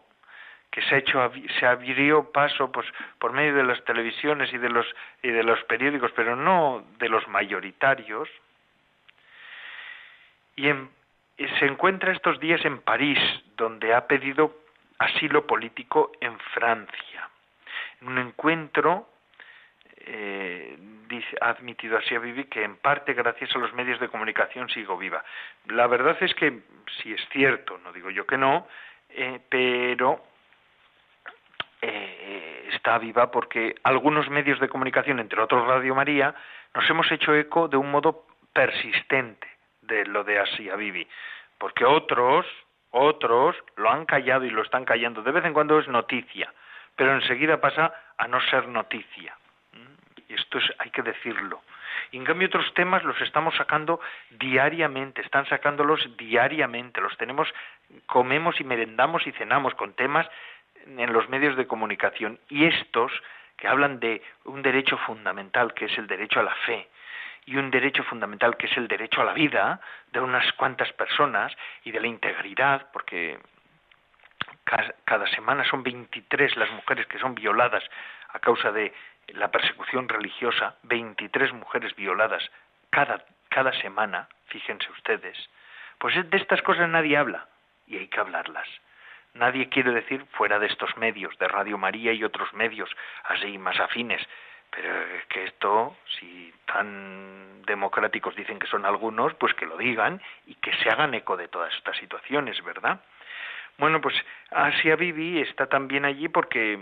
que 0.71 0.81
se 0.83 0.95
ha 0.95 0.97
hecho 0.99 1.31
se 1.59 1.65
abrió 1.65 2.31
paso 2.31 2.71
pues 2.71 2.87
por 3.17 3.33
medio 3.33 3.55
de 3.55 3.63
las 3.63 3.83
televisiones 3.85 4.53
y 4.53 4.57
de 4.57 4.69
los 4.69 4.85
y 5.23 5.29
de 5.29 5.43
los 5.43 5.63
periódicos 5.63 6.11
pero 6.15 6.35
no 6.35 6.85
de 6.99 7.09
los 7.09 7.27
mayoritarios 7.27 8.29
y 10.55 10.67
se 10.67 11.65
encuentra 11.65 12.11
estos 12.11 12.39
días 12.39 12.63
en 12.65 12.81
París 12.81 13.19
donde 13.55 13.93
ha 13.93 14.07
pedido 14.07 14.55
asilo 14.99 15.47
político 15.47 16.11
en 16.21 16.37
Francia 16.39 17.29
en 18.01 18.07
un 18.09 18.17
encuentro 18.19 19.09
eh, 20.01 20.77
ha 21.41 21.49
admitido 21.49 21.97
así 21.97 22.15
a 22.15 22.19
Vivi 22.19 22.45
que 22.45 22.63
en 22.63 22.77
parte 22.77 23.13
gracias 23.13 23.55
a 23.55 23.59
los 23.59 23.73
medios 23.73 23.99
de 23.99 24.09
comunicación 24.09 24.69
sigo 24.69 24.97
viva. 24.97 25.23
La 25.65 25.87
verdad 25.87 26.17
es 26.21 26.33
que 26.35 26.61
si 27.01 27.13
es 27.13 27.21
cierto, 27.31 27.77
no 27.79 27.91
digo 27.91 28.09
yo 28.09 28.25
que 28.25 28.37
no, 28.37 28.67
eh, 29.09 29.39
pero 29.49 30.23
eh, 31.81 32.69
está 32.73 32.97
viva 32.97 33.31
porque 33.31 33.75
algunos 33.83 34.29
medios 34.29 34.59
de 34.59 34.69
comunicación, 34.69 35.19
entre 35.19 35.41
otros 35.41 35.67
Radio 35.67 35.95
María, 35.95 36.35
nos 36.75 36.89
hemos 36.89 37.11
hecho 37.11 37.33
eco 37.33 37.67
de 37.67 37.77
un 37.77 37.91
modo 37.91 38.25
persistente 38.53 39.47
de 39.81 40.05
lo 40.05 40.23
de 40.23 40.39
Asia 40.39 40.75
Bibi, 40.75 41.07
porque 41.57 41.85
otros, 41.85 42.45
otros 42.91 43.55
lo 43.75 43.89
han 43.89 44.05
callado 44.05 44.45
y 44.45 44.49
lo 44.49 44.61
están 44.61 44.85
callando. 44.85 45.21
De 45.21 45.31
vez 45.31 45.45
en 45.45 45.53
cuando 45.53 45.79
es 45.79 45.87
noticia, 45.87 46.53
pero 46.95 47.13
enseguida 47.13 47.61
pasa 47.61 47.93
a 48.17 48.27
no 48.27 48.41
ser 48.41 48.67
noticia. 48.67 49.35
Y 50.27 50.33
esto 50.33 50.59
es, 50.59 50.65
hay 50.77 50.91
que 50.91 51.01
decirlo. 51.01 51.61
Y 52.11 52.17
en 52.17 52.25
cambio 52.25 52.47
otros 52.47 52.73
temas 52.73 53.03
los 53.03 53.19
estamos 53.21 53.55
sacando 53.55 53.99
diariamente, 54.31 55.21
están 55.21 55.45
sacándolos 55.47 56.17
diariamente, 56.17 57.01
los 57.01 57.15
tenemos, 57.17 57.47
comemos 58.05 58.59
y 58.59 58.63
merendamos 58.63 59.25
y 59.27 59.31
cenamos 59.33 59.73
con 59.75 59.93
temas 59.93 60.27
en 60.85 61.13
los 61.13 61.29
medios 61.29 61.55
de 61.55 61.67
comunicación 61.67 62.39
y 62.49 62.65
estos 62.65 63.11
que 63.57 63.67
hablan 63.67 63.99
de 63.99 64.21
un 64.45 64.61
derecho 64.61 64.97
fundamental 64.97 65.73
que 65.73 65.85
es 65.85 65.97
el 65.97 66.07
derecho 66.07 66.39
a 66.39 66.43
la 66.43 66.55
fe 66.65 66.87
y 67.45 67.57
un 67.57 67.71
derecho 67.71 68.03
fundamental 68.03 68.57
que 68.57 68.67
es 68.67 68.77
el 68.77 68.87
derecho 68.87 69.21
a 69.21 69.25
la 69.25 69.33
vida 69.33 69.81
de 70.11 70.19
unas 70.19 70.51
cuantas 70.53 70.91
personas 70.93 71.51
y 71.83 71.91
de 71.91 71.99
la 71.99 72.07
integridad, 72.07 72.87
porque 72.93 73.39
cada, 75.03 75.27
semana 75.27 75.63
son 75.63 75.81
23 75.81 76.55
las 76.57 76.69
mujeres 76.71 77.07
que 77.07 77.17
son 77.17 77.33
violadas 77.33 77.83
a 78.29 78.39
causa 78.39 78.71
de 78.71 78.93
la 79.29 79.49
persecución 79.49 80.07
religiosa, 80.07 80.75
23 80.83 81.53
mujeres 81.53 81.95
violadas 81.95 82.43
cada, 82.91 83.25
cada 83.49 83.73
semana, 83.81 84.27
fíjense 84.47 84.89
ustedes, 84.91 85.37
pues 85.97 86.15
de 86.29 86.37
estas 86.37 86.61
cosas 86.61 86.87
nadie 86.87 87.17
habla 87.17 87.47
y 87.87 87.97
hay 87.97 88.07
que 88.07 88.19
hablarlas. 88.19 88.67
Nadie 89.39 89.69
quiere 89.69 89.91
decir 89.91 90.25
fuera 90.31 90.59
de 90.59 90.67
estos 90.67 90.95
medios, 90.97 91.37
de 91.39 91.47
Radio 91.47 91.77
María 91.77 92.11
y 92.11 92.25
otros 92.25 92.53
medios 92.53 92.89
así 93.23 93.57
más 93.57 93.79
afines, 93.79 94.21
pero 94.69 95.01
es 95.15 95.25
que 95.27 95.45
esto, 95.45 95.95
si 96.19 96.53
tan 96.65 97.61
democráticos 97.65 98.35
dicen 98.35 98.59
que 98.59 98.67
son 98.67 98.85
algunos, 98.85 99.33
pues 99.35 99.53
que 99.53 99.65
lo 99.65 99.77
digan 99.77 100.21
y 100.45 100.55
que 100.55 100.73
se 100.83 100.89
hagan 100.89 101.13
eco 101.13 101.37
de 101.37 101.47
todas 101.47 101.73
estas 101.73 101.95
situaciones, 101.95 102.61
¿verdad? 102.65 102.99
Bueno, 103.77 104.01
pues 104.01 104.13
Asia 104.51 104.97
Bibi 104.97 105.39
está 105.39 105.67
también 105.67 106.03
allí 106.03 106.27
porque, 106.27 106.77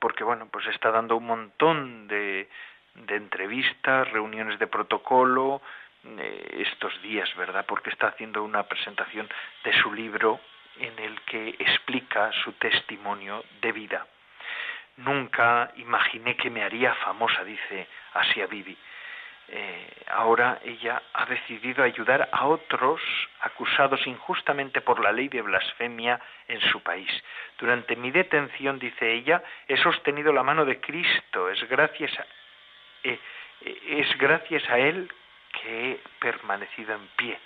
porque 0.00 0.24
bueno, 0.24 0.48
pues 0.50 0.66
está 0.66 0.90
dando 0.90 1.16
un 1.16 1.26
montón 1.26 2.08
de, 2.08 2.48
de 2.96 3.14
entrevistas, 3.14 4.10
reuniones 4.10 4.58
de 4.58 4.66
protocolo, 4.66 5.62
eh, 6.04 6.66
estos 6.68 7.00
días, 7.00 7.32
¿verdad? 7.36 7.64
Porque 7.64 7.90
está 7.90 8.08
haciendo 8.08 8.42
una 8.42 8.64
presentación 8.64 9.28
de 9.62 9.72
su 9.74 9.92
libro 9.94 10.40
en 10.78 10.98
el 10.98 11.20
que 11.22 11.50
explica 11.58 12.30
su 12.44 12.52
testimonio 12.52 13.44
de 13.60 13.72
vida. 13.72 14.06
Nunca 14.96 15.72
imaginé 15.76 16.36
que 16.36 16.50
me 16.50 16.62
haría 16.62 16.94
famosa, 16.94 17.44
dice 17.44 17.88
Asia 18.12 18.46
Bibi. 18.46 18.76
Eh, 19.46 20.04
ahora 20.08 20.58
ella 20.64 21.02
ha 21.12 21.26
decidido 21.26 21.84
ayudar 21.84 22.30
a 22.32 22.46
otros 22.46 23.00
acusados 23.40 24.06
injustamente 24.06 24.80
por 24.80 25.00
la 25.00 25.12
ley 25.12 25.28
de 25.28 25.42
blasfemia 25.42 26.18
en 26.48 26.60
su 26.60 26.82
país. 26.82 27.10
Durante 27.58 27.94
mi 27.96 28.10
detención, 28.10 28.78
dice 28.78 29.12
ella, 29.12 29.42
he 29.68 29.76
sostenido 29.76 30.32
la 30.32 30.42
mano 30.42 30.64
de 30.64 30.80
Cristo. 30.80 31.50
Es 31.50 31.62
gracias 31.68 32.18
a, 32.18 32.26
eh, 33.02 33.18
eh, 33.60 33.80
es 34.00 34.18
gracias 34.18 34.68
a 34.70 34.78
él 34.78 35.12
que 35.52 35.90
he 35.90 36.00
permanecido 36.20 36.94
en 36.94 37.06
pie 37.16 37.38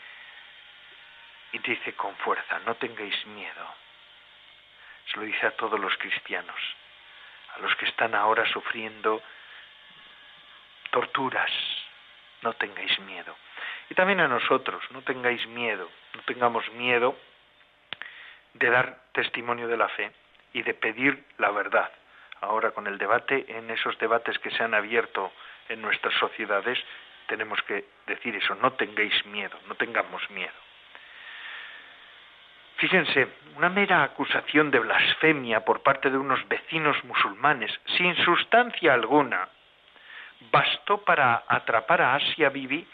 y 1.53 1.59
dice 1.59 1.95
con 1.95 2.15
fuerza, 2.17 2.59
no 2.61 2.75
tengáis 2.77 3.27
miedo. 3.27 3.75
Se 5.11 5.17
lo 5.17 5.23
dice 5.23 5.47
a 5.47 5.57
todos 5.57 5.81
los 5.81 5.97
cristianos, 5.97 6.57
a 7.57 7.61
los 7.61 7.75
que 7.77 7.87
están 7.87 8.15
ahora 8.15 8.47
sufriendo 8.53 9.23
torturas, 10.91 11.51
no 12.43 12.53
tengáis 12.55 12.99
miedo. 13.01 13.37
Y 13.91 13.95
también 13.95 14.21
a 14.21 14.29
nosotros, 14.29 14.83
no 14.91 15.03
tengáis 15.03 15.47
miedo, 15.47 15.91
no 16.15 16.23
tengamos 16.23 16.71
miedo 16.73 17.17
de 18.55 18.71
dar 18.71 18.99
testimonio 19.13 19.69
de 19.69 19.77
la 19.77 19.89
fe 19.89 20.13
y 20.53 20.63
de 20.63 20.75
pedir 20.75 21.25
la 21.39 21.51
verdad. 21.51 21.91
Ahora 22.41 22.71
con 22.71 22.87
el 22.87 22.99
debate, 22.99 23.47
en 23.49 23.71
esos 23.71 23.99
debates 23.99 24.39
que 24.39 24.51
se 24.51 24.63
han 24.63 24.75
abierto 24.75 25.33
en 25.69 25.81
nuestras 25.81 26.15
sociedades, 26.15 26.79
tenemos 27.27 27.61
que 27.63 27.85
decir 28.07 28.37
eso, 28.37 28.55
no 28.57 28.73
tengáis 28.75 29.25
miedo, 29.27 29.59
no 29.67 29.75
tengamos 29.75 30.29
miedo. 30.31 30.68
Fíjense, 32.79 33.29
una 33.57 33.69
mera 33.69 34.05
acusación 34.05 34.71
de 34.71 34.79
blasfemia 34.79 35.65
por 35.65 35.83
parte 35.83 36.11
de 36.11 36.17
unos 36.17 36.47
vecinos 36.47 36.97
musulmanes, 37.05 37.73
sin 37.97 38.15
sustancia 38.25 38.95
alguna, 38.95 39.49
bastó 40.53 40.99
para 40.99 41.43
atrapar 41.49 42.01
a 42.01 42.15
Asia 42.15 42.51
Bibi 42.51 42.87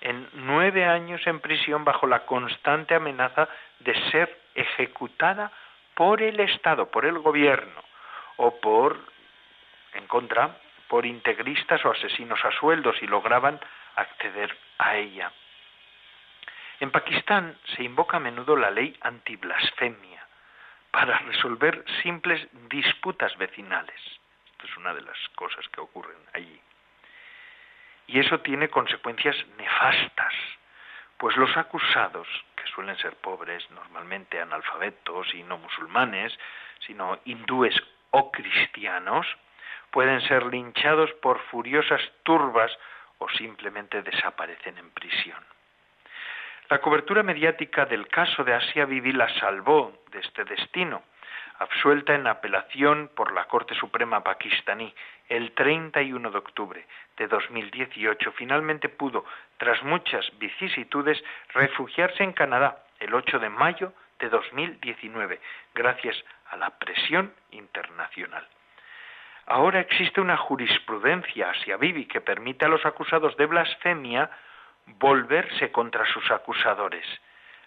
en 0.00 0.28
nueve 0.34 0.84
años 0.84 1.26
en 1.26 1.40
prisión 1.40 1.84
bajo 1.84 2.06
la 2.06 2.20
constante 2.20 2.94
amenaza 2.94 3.48
de 3.80 3.94
ser 4.12 4.40
ejecutada 4.54 5.50
por 5.94 6.22
el 6.22 6.38
Estado, 6.38 6.88
por 6.88 7.04
el 7.04 7.18
gobierno, 7.18 7.82
o 8.36 8.60
por, 8.60 8.96
en 9.94 10.06
contra, 10.06 10.56
por 10.86 11.04
integristas 11.04 11.84
o 11.84 11.90
asesinos 11.90 12.38
a 12.44 12.52
sueldos 12.52 12.96
y 13.02 13.08
lograban 13.08 13.58
acceder 13.96 14.56
a 14.78 14.96
ella. 14.96 15.32
En 16.82 16.90
Pakistán 16.90 17.56
se 17.76 17.84
invoca 17.84 18.16
a 18.16 18.20
menudo 18.20 18.56
la 18.56 18.68
ley 18.68 18.98
antiblasfemia 19.02 20.26
para 20.90 21.16
resolver 21.20 21.84
simples 22.02 22.44
disputas 22.68 23.38
vecinales. 23.38 24.00
Esto 24.50 24.66
es 24.66 24.76
una 24.78 24.92
de 24.92 25.02
las 25.02 25.16
cosas 25.36 25.64
que 25.68 25.80
ocurren 25.80 26.18
allí. 26.32 26.60
Y 28.08 28.18
eso 28.18 28.40
tiene 28.40 28.68
consecuencias 28.68 29.36
nefastas, 29.58 30.34
pues 31.18 31.36
los 31.36 31.56
acusados, 31.56 32.26
que 32.56 32.66
suelen 32.66 32.96
ser 32.96 33.14
pobres, 33.14 33.70
normalmente 33.70 34.40
analfabetos 34.40 35.32
y 35.36 35.44
no 35.44 35.58
musulmanes, 35.58 36.36
sino 36.84 37.20
hindúes 37.26 37.80
o 38.10 38.32
cristianos, 38.32 39.24
pueden 39.92 40.20
ser 40.22 40.46
linchados 40.46 41.12
por 41.22 41.38
furiosas 41.42 42.02
turbas 42.24 42.76
o 43.18 43.28
simplemente 43.28 44.02
desaparecen 44.02 44.78
en 44.78 44.90
prisión. 44.90 45.44
La 46.72 46.80
cobertura 46.80 47.22
mediática 47.22 47.84
del 47.84 48.08
caso 48.08 48.44
de 48.44 48.54
Asia 48.54 48.86
Bibi 48.86 49.12
la 49.12 49.28
salvó 49.38 49.92
de 50.10 50.20
este 50.20 50.42
destino, 50.44 51.02
absuelta 51.58 52.14
en 52.14 52.26
apelación 52.26 53.10
por 53.14 53.30
la 53.32 53.44
Corte 53.44 53.74
Suprema 53.74 54.24
pakistaní 54.24 54.94
el 55.28 55.52
31 55.52 56.30
de 56.30 56.38
octubre 56.38 56.86
de 57.18 57.28
2018, 57.28 58.32
finalmente 58.32 58.88
pudo, 58.88 59.26
tras 59.58 59.82
muchas 59.82 60.26
vicisitudes, 60.38 61.22
refugiarse 61.52 62.24
en 62.24 62.32
Canadá 62.32 62.82
el 63.00 63.12
8 63.12 63.38
de 63.38 63.50
mayo 63.50 63.92
de 64.18 64.30
2019, 64.30 65.40
gracias 65.74 66.16
a 66.48 66.56
la 66.56 66.70
presión 66.78 67.34
internacional. 67.50 68.48
Ahora 69.44 69.80
existe 69.80 70.22
una 70.22 70.38
jurisprudencia 70.38 71.50
Asia 71.50 71.76
Bibi 71.76 72.06
que 72.06 72.22
permite 72.22 72.64
a 72.64 72.68
los 72.68 72.86
acusados 72.86 73.36
de 73.36 73.44
blasfemia 73.44 74.30
volverse 74.86 75.70
contra 75.72 76.04
sus 76.06 76.30
acusadores. 76.30 77.06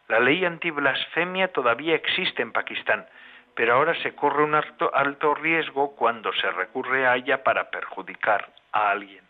La 0.07 0.19
ley 0.19 0.45
antiblasfemia 0.45 1.51
todavía 1.51 1.95
existe 1.95 2.41
en 2.41 2.51
Pakistán, 2.51 3.07
pero 3.55 3.73
ahora 3.73 3.95
se 4.01 4.13
corre 4.13 4.43
un 4.43 4.53
alto, 4.53 5.35
riesgo 5.35 5.95
cuando 5.95 6.31
se 6.33 6.51
recurre 6.51 7.07
a 7.07 7.15
ella 7.15 7.43
para 7.43 7.71
perjudicar 7.71 8.51
a 8.71 8.91
alguien. 8.91 9.23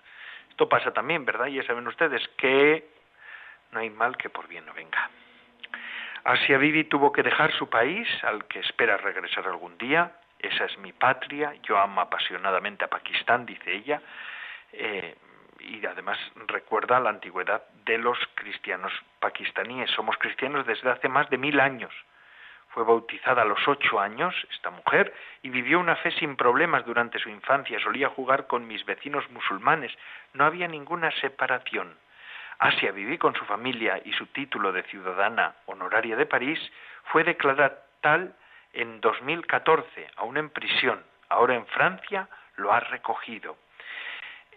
Esto 0.49 0.67
pasa 0.67 0.91
también, 0.91 1.25
¿verdad? 1.25 1.47
Ya 1.47 1.63
saben 1.63 1.87
ustedes 1.87 2.27
que 2.37 2.87
no 3.71 3.79
hay 3.79 3.89
mal 3.89 4.17
que 4.17 4.29
por 4.29 4.47
bien 4.47 4.65
no 4.65 4.73
venga. 4.73 5.09
Asia 6.23 6.57
Bibi 6.57 6.85
tuvo 6.85 7.11
que 7.11 7.21
dejar 7.21 7.51
su 7.53 7.69
país, 7.69 8.07
al 8.23 8.45
que 8.45 8.59
espera 8.59 8.97
regresar 8.97 9.47
algún 9.47 9.77
día. 9.77 10.11
Esa 10.39 10.65
es 10.65 10.77
mi 10.79 10.91
patria, 10.91 11.53
yo 11.61 11.77
amo 11.77 12.01
apasionadamente 12.01 12.83
a 12.83 12.87
Pakistán, 12.87 13.45
dice 13.45 13.71
ella. 13.71 14.01
Eh, 14.73 15.15
y 15.65 15.85
además 15.85 16.17
recuerda 16.47 16.99
la 16.99 17.09
antigüedad 17.09 17.63
de 17.85 17.97
los 17.97 18.17
cristianos 18.35 18.93
pakistaníes. 19.19 19.89
Somos 19.91 20.17
cristianos 20.17 20.65
desde 20.65 20.89
hace 20.89 21.09
más 21.09 21.29
de 21.29 21.37
mil 21.37 21.59
años. 21.59 21.91
Fue 22.69 22.83
bautizada 22.83 23.41
a 23.41 23.45
los 23.45 23.67
ocho 23.67 23.99
años 23.99 24.35
esta 24.51 24.69
mujer 24.69 25.13
y 25.41 25.49
vivió 25.49 25.79
una 25.79 25.95
fe 25.95 26.11
sin 26.11 26.35
problemas 26.35 26.85
durante 26.85 27.19
su 27.19 27.29
infancia. 27.29 27.79
Solía 27.79 28.09
jugar 28.09 28.47
con 28.47 28.67
mis 28.67 28.85
vecinos 28.85 29.29
musulmanes. 29.31 29.91
No 30.33 30.45
había 30.45 30.67
ninguna 30.67 31.11
separación. 31.19 31.97
Asia 32.59 32.91
viví 32.91 33.17
con 33.17 33.35
su 33.35 33.45
familia 33.45 34.01
y 34.03 34.13
su 34.13 34.27
título 34.27 34.71
de 34.71 34.83
ciudadana 34.83 35.55
honoraria 35.65 36.15
de 36.15 36.25
París 36.25 36.59
fue 37.05 37.23
declarada 37.23 37.83
tal 38.01 38.35
en 38.73 39.01
2014, 39.01 40.11
aún 40.17 40.37
en 40.37 40.49
prisión. 40.49 41.03
Ahora 41.29 41.55
en 41.55 41.65
Francia 41.67 42.27
lo 42.57 42.71
ha 42.71 42.79
recogido. 42.79 43.57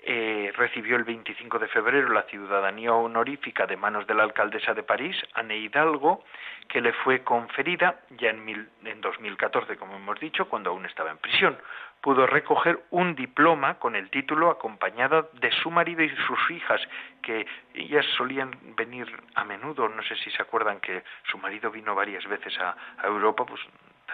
Eh, 0.02 0.52
recibió 0.56 0.96
el 0.96 1.04
25 1.04 1.58
de 1.58 1.68
febrero 1.68 2.08
la 2.08 2.22
ciudadanía 2.22 2.92
honorífica 2.92 3.66
de 3.66 3.76
manos 3.76 4.06
de 4.06 4.14
la 4.14 4.22
alcaldesa 4.22 4.72
de 4.72 4.82
París, 4.82 5.16
Anne 5.34 5.58
Hidalgo, 5.58 6.24
que 6.68 6.80
le 6.80 6.92
fue 6.92 7.24
conferida 7.24 8.00
ya 8.10 8.30
en, 8.30 8.44
mil, 8.44 8.68
en 8.84 9.00
2014, 9.00 9.76
como 9.76 9.96
hemos 9.96 10.18
dicho, 10.20 10.48
cuando 10.48 10.70
aún 10.70 10.86
estaba 10.86 11.10
en 11.10 11.18
prisión. 11.18 11.58
Pudo 12.00 12.26
recoger 12.26 12.80
un 12.90 13.16
diploma 13.16 13.78
con 13.80 13.96
el 13.96 14.08
título 14.08 14.50
acompañada 14.50 15.26
de 15.32 15.50
su 15.50 15.70
marido 15.70 16.02
y 16.02 16.14
sus 16.26 16.50
hijas, 16.52 16.80
que 17.20 17.46
ellas 17.74 18.06
solían 18.16 18.56
venir 18.76 19.06
a 19.34 19.44
menudo, 19.44 19.88
no 19.88 20.02
sé 20.04 20.14
si 20.16 20.30
se 20.30 20.40
acuerdan 20.40 20.80
que 20.80 21.02
su 21.24 21.38
marido 21.38 21.70
vino 21.72 21.94
varias 21.94 22.24
veces 22.26 22.56
a, 22.60 22.76
a 22.98 23.06
Europa, 23.06 23.44
pues 23.44 23.60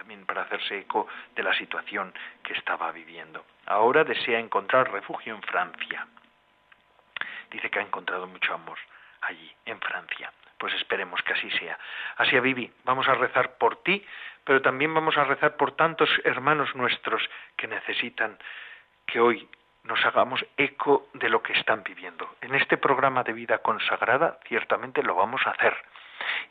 también 0.05 0.27
para 0.27 0.43
hacerse 0.43 0.81
eco 0.81 1.09
de 1.35 1.43
la 1.43 1.55
situación 1.55 2.13
que 2.43 2.53
estaba 2.53 2.93
viviendo. 2.93 3.43
Ahora 3.65 4.05
desea 4.05 4.39
encontrar 4.39 4.93
refugio 4.93 5.35
en 5.35 5.41
Francia. 5.41 6.07
Dice 7.51 7.71
que 7.71 7.79
ha 7.79 7.83
encontrado 7.83 8.27
mucho 8.27 8.53
amor 8.53 8.77
allí, 9.23 9.51
en 9.65 9.81
Francia. 9.81 10.31
Pues 10.59 10.75
esperemos 10.75 11.23
que 11.23 11.33
así 11.33 11.51
sea. 11.53 11.79
Así, 12.19 12.39
Vivi, 12.39 12.71
vamos 12.85 13.09
a 13.09 13.15
rezar 13.15 13.57
por 13.57 13.83
ti, 13.83 14.05
pero 14.45 14.61
también 14.61 14.93
vamos 14.93 15.17
a 15.17 15.25
rezar 15.25 15.57
por 15.57 15.73
tantos 15.73 16.11
hermanos 16.25 16.75
nuestros 16.75 17.23
que 17.57 17.67
necesitan 17.67 18.37
que 19.07 19.21
hoy 19.21 19.49
nos 19.85 20.05
hagamos 20.05 20.45
eco 20.59 21.09
de 21.15 21.31
lo 21.31 21.43
que 21.43 21.55
están 21.55 21.83
viviendo. 21.83 22.37
En 22.43 22.55
este 22.55 22.77
programa 22.77 23.23
de 23.23 23.33
vida 23.33 23.57
consagrada 23.59 24.39
ciertamente 24.47 25.03
lo 25.03 25.15
vamos 25.15 25.41
a 25.47 25.53
hacer 25.53 25.75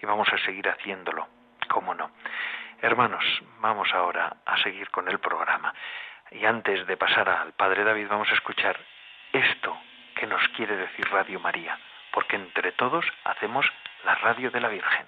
y 0.02 0.08
vamos 0.08 0.28
a 0.34 0.40
seguir 0.40 0.68
haciéndolo, 0.68 1.28
cómo 1.70 1.94
no. 1.94 2.10
Hermanos, 2.84 3.24
vamos 3.62 3.88
ahora 3.94 4.36
a 4.46 4.62
seguir 4.62 4.90
con 4.90 5.08
el 5.08 5.18
programa. 5.18 5.74
Y 6.32 6.44
antes 6.44 6.86
de 6.86 6.98
pasar 6.98 7.30
al 7.30 7.54
Padre 7.54 7.86
David, 7.86 8.08
vamos 8.10 8.30
a 8.30 8.34
escuchar 8.34 8.78
esto 9.32 9.74
que 10.18 10.28
nos 10.28 10.46
quiere 10.50 10.76
decir 10.76 11.08
Radio 11.10 11.40
María, 11.40 11.80
porque 12.12 12.36
entre 12.36 12.74
todos 12.74 13.06
hacemos 13.24 13.66
la 14.04 14.16
radio 14.16 14.52
de 14.52 14.60
la 14.60 14.68
Virgen. 14.68 15.08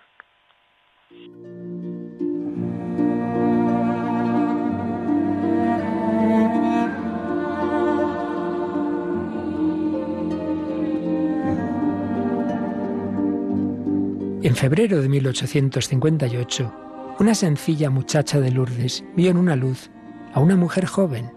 En 14.42 14.56
febrero 14.56 15.02
de 15.02 15.10
1858, 15.10 16.86
una 17.20 17.34
sencilla 17.34 17.90
muchacha 17.90 18.40
de 18.40 18.52
Lourdes 18.52 19.04
vio 19.16 19.32
en 19.32 19.38
una 19.38 19.56
luz 19.56 19.90
a 20.34 20.42
una 20.42 20.56
mujer 20.56 20.86
joven, 20.86 21.32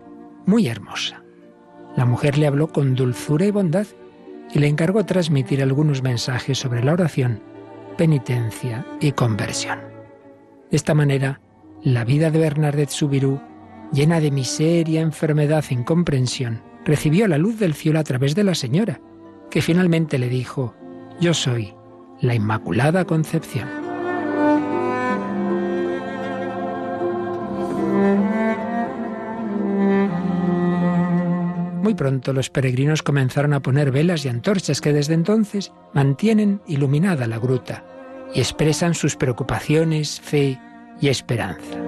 muy 0.45 0.67
hermosa. 0.67 1.23
La 1.97 2.05
mujer 2.05 2.37
le 2.37 2.47
habló 2.47 2.69
con 2.69 2.95
dulzura 2.95 3.47
y 3.47 3.51
bondad 3.51 3.87
y 4.53 4.59
le 4.59 4.67
encargó 4.67 5.05
transmitir 5.05 5.63
algunos 5.63 6.03
mensajes 6.03 6.59
sobre 6.59 6.83
la 6.83 6.95
oración, 6.95 7.41
penitencia 7.97 8.85
y 9.01 9.13
conversión. 9.13 9.79
De 10.71 10.77
esta 10.77 10.95
manera, 10.95 11.41
la 11.83 12.05
vida 12.05 12.31
de 12.31 12.41
Bernadette 12.41 12.91
Subirú, 12.91 13.41
llena 13.93 14.21
de 14.21 14.31
miseria, 14.31 15.01
enfermedad 15.01 15.65
e 15.71 15.75
incomprensión, 15.75 16.63
recibió 16.85 17.29
la 17.29 17.39
luz 17.39 17.59
del 17.59 17.75
cielo 17.75 18.01
a 18.01 18.05
través 18.05 18.35
de 18.35 18.45
la 18.45 18.55
señora, 18.55 19.01
que 19.51 19.63
finalmente 19.63 20.19
le 20.19 20.29
dijo, 20.29 20.75
Yo 21.21 21.35
soy 21.35 21.75
la 22.21 22.35
Inmaculada 22.35 23.05
Concepción. 23.05 23.78
Muy 31.89 31.95
pronto 31.95 32.35
los 32.35 32.51
peregrinos 32.51 33.03
comenzaron 33.03 33.55
a 33.55 33.61
poner 33.61 33.91
velas 33.91 34.23
y 34.23 34.29
antorchas 34.29 34.83
que 34.83 34.93
desde 34.93 35.15
entonces 35.15 35.73
mantienen 35.95 36.61
iluminada 36.67 37.27
la 37.27 37.39
gruta 37.39 37.83
y 38.35 38.41
expresan 38.41 38.93
sus 38.93 39.17
preocupaciones, 39.17 40.21
fe 40.21 40.61
y 41.01 41.09
esperanza. 41.09 41.79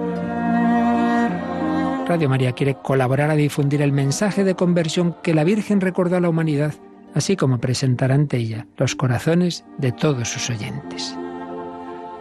Radio 2.07 2.29
María 2.29 2.53
quiere 2.53 2.77
colaborar 2.81 3.29
a 3.29 3.35
difundir 3.35 3.83
el 3.83 3.91
mensaje 3.91 4.43
de 4.43 4.55
conversión 4.55 5.17
que 5.21 5.35
la 5.35 5.43
Virgen 5.43 5.81
recordó 5.81 6.17
a 6.17 6.19
la 6.19 6.29
humanidad, 6.29 6.73
así 7.13 7.35
como 7.35 7.59
presentar 7.59 8.11
ante 8.11 8.37
ella 8.37 8.65
los 8.77 8.95
corazones 8.95 9.65
de 9.77 9.91
todos 9.91 10.29
sus 10.29 10.49
oyentes. 10.49 11.15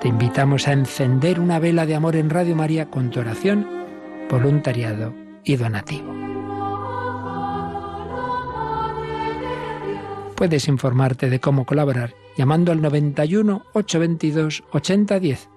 Te 0.03 0.09
invitamos 0.09 0.69
a 0.69 0.75
encender 0.75 1.41
una 1.41 1.59
vela 1.59 1.87
de 1.87 1.95
amor 1.95 2.17
en 2.17 2.29
Radio 2.29 2.55
María 2.55 2.91
con 2.91 3.09
tu 3.09 3.21
oración, 3.21 3.67
voluntariado 4.29 5.15
y 5.45 5.57
donativo. 5.57 6.30
puedes 10.41 10.69
informarte 10.69 11.29
de 11.29 11.39
cómo 11.39 11.67
colaborar 11.67 12.15
llamando 12.35 12.73
al 12.73 12.81
91 12.81 13.63
822 13.75 14.65
8010 14.71 15.51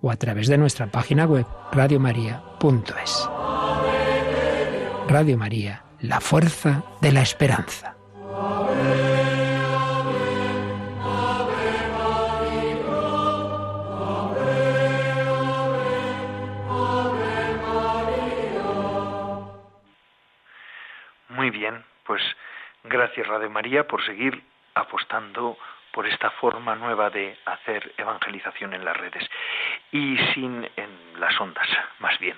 o 0.00 0.10
a 0.10 0.16
través 0.16 0.48
de 0.48 0.56
nuestra 0.56 0.86
página 0.86 1.26
web 1.26 1.44
radiomaria.es. 1.70 3.28
Radio 5.06 5.36
María, 5.36 5.84
la 6.00 6.22
fuerza 6.22 6.82
de 7.02 7.12
la 7.12 7.20
esperanza. 7.20 7.94
Muy 21.28 21.50
bien, 21.50 21.84
pues 22.06 22.22
gracias 22.84 23.26
Radio 23.26 23.50
María 23.50 23.86
por 23.86 24.04
seguir 24.04 24.42
apostando 24.74 25.56
por 25.92 26.06
esta 26.06 26.30
forma 26.30 26.74
nueva 26.74 27.10
de 27.10 27.36
hacer 27.44 27.92
evangelización 27.96 28.72
en 28.74 28.84
las 28.84 28.96
redes 28.96 29.28
y 29.92 30.16
sin 30.34 30.68
en 30.76 31.20
las 31.20 31.38
ondas, 31.40 31.68
más 31.98 32.18
bien. 32.18 32.36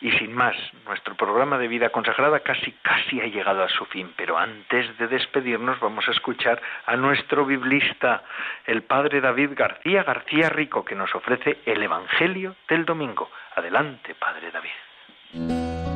Y 0.00 0.12
sin 0.12 0.32
más, 0.32 0.56
nuestro 0.84 1.14
programa 1.16 1.58
de 1.58 1.68
vida 1.68 1.90
consagrada 1.90 2.40
casi 2.40 2.72
casi 2.82 3.20
ha 3.20 3.26
llegado 3.26 3.62
a 3.62 3.68
su 3.68 3.84
fin, 3.86 4.12
pero 4.16 4.38
antes 4.38 4.96
de 4.98 5.08
despedirnos 5.08 5.80
vamos 5.80 6.08
a 6.08 6.12
escuchar 6.12 6.60
a 6.86 6.96
nuestro 6.96 7.44
biblista, 7.44 8.22
el 8.66 8.82
padre 8.82 9.20
David 9.20 9.50
García 9.54 10.04
García 10.04 10.48
Rico, 10.48 10.84
que 10.84 10.94
nos 10.94 11.14
ofrece 11.14 11.58
el 11.66 11.82
Evangelio 11.82 12.56
del 12.68 12.84
domingo. 12.84 13.30
Adelante, 13.54 14.14
padre 14.14 14.50
David. 14.50 15.91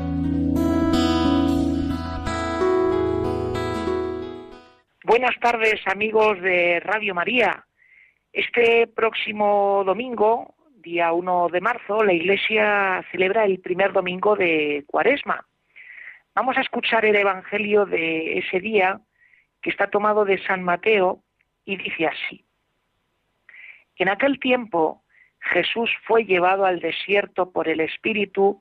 Buenas 5.09 5.39
tardes 5.39 5.81
amigos 5.87 6.43
de 6.43 6.81
Radio 6.81 7.15
María. 7.15 7.65
Este 8.33 8.89
próximo 8.89 9.85
domingo, 9.87 10.57
día 10.83 11.13
1 11.13 11.49
de 11.53 11.61
marzo, 11.61 12.03
la 12.03 12.13
Iglesia 12.13 13.05
celebra 13.13 13.45
el 13.45 13.61
primer 13.61 13.93
domingo 13.93 14.35
de 14.35 14.83
Cuaresma. 14.89 15.47
Vamos 16.35 16.57
a 16.57 16.61
escuchar 16.61 17.05
el 17.05 17.15
Evangelio 17.15 17.87
de 17.87 18.39
ese 18.39 18.59
día 18.59 19.01
que 19.63 19.71
está 19.71 19.87
tomado 19.87 20.25
de 20.25 20.43
San 20.43 20.65
Mateo 20.65 21.23
y 21.65 21.77
dice 21.77 22.09
así. 22.09 22.45
En 23.95 24.09
aquel 24.09 24.41
tiempo 24.41 25.05
Jesús 25.39 25.89
fue 26.05 26.25
llevado 26.25 26.65
al 26.65 26.81
desierto 26.81 27.53
por 27.53 27.69
el 27.69 27.79
Espíritu 27.79 28.61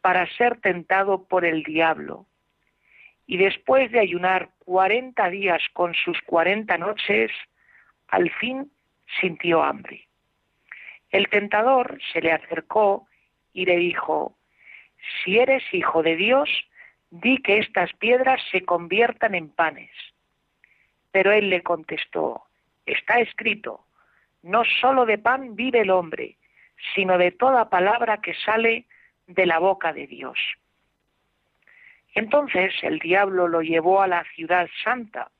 para 0.00 0.26
ser 0.36 0.60
tentado 0.60 1.28
por 1.28 1.44
el 1.44 1.62
diablo 1.62 2.26
y 3.26 3.36
después 3.36 3.90
de 3.90 4.00
ayunar 4.00 4.50
cuarenta 4.58 5.30
días 5.30 5.62
con 5.72 5.94
sus 5.94 6.20
cuarenta 6.22 6.78
noches, 6.78 7.30
al 8.08 8.30
fin 8.30 8.70
sintió 9.20 9.62
hambre. 9.62 10.06
El 11.10 11.28
tentador 11.28 12.00
se 12.12 12.20
le 12.20 12.32
acercó 12.32 13.06
y 13.52 13.66
le 13.66 13.76
dijo, 13.76 14.36
si 15.22 15.38
eres 15.38 15.62
hijo 15.72 16.02
de 16.02 16.16
Dios, 16.16 16.48
di 17.10 17.38
que 17.38 17.58
estas 17.58 17.92
piedras 17.94 18.40
se 18.50 18.64
conviertan 18.64 19.34
en 19.34 19.48
panes. 19.48 19.92
Pero 21.12 21.32
él 21.32 21.50
le 21.50 21.62
contestó, 21.62 22.42
está 22.84 23.20
escrito, 23.20 23.86
no 24.42 24.64
sólo 24.80 25.06
de 25.06 25.18
pan 25.18 25.54
vive 25.54 25.80
el 25.80 25.90
hombre, 25.90 26.36
sino 26.94 27.16
de 27.16 27.30
toda 27.30 27.70
palabra 27.70 28.20
que 28.20 28.34
sale 28.34 28.86
de 29.26 29.46
la 29.46 29.58
boca 29.58 29.92
de 29.92 30.06
Dios. 30.06 30.38
Entonces 32.14 32.72
el 32.82 33.00
diablo 33.00 33.48
lo 33.48 33.60
llevó 33.60 34.00
a 34.00 34.06
la 34.06 34.24
ciudad 34.34 34.68
santa, 34.82 35.30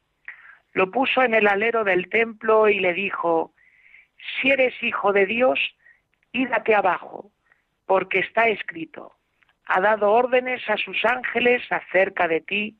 lo 0.72 0.90
puso 0.90 1.22
en 1.22 1.34
el 1.34 1.46
alero 1.46 1.84
del 1.84 2.08
templo 2.08 2.68
y 2.68 2.80
le 2.80 2.92
dijo, 2.92 3.54
si 4.40 4.50
eres 4.50 4.74
hijo 4.82 5.12
de 5.12 5.26
Dios, 5.26 5.58
ídate 6.32 6.74
abajo, 6.74 7.30
porque 7.86 8.18
está 8.18 8.48
escrito, 8.48 9.12
ha 9.66 9.80
dado 9.80 10.10
órdenes 10.10 10.68
a 10.68 10.76
sus 10.76 11.04
ángeles 11.04 11.62
acerca 11.70 12.26
de 12.26 12.40
ti 12.40 12.76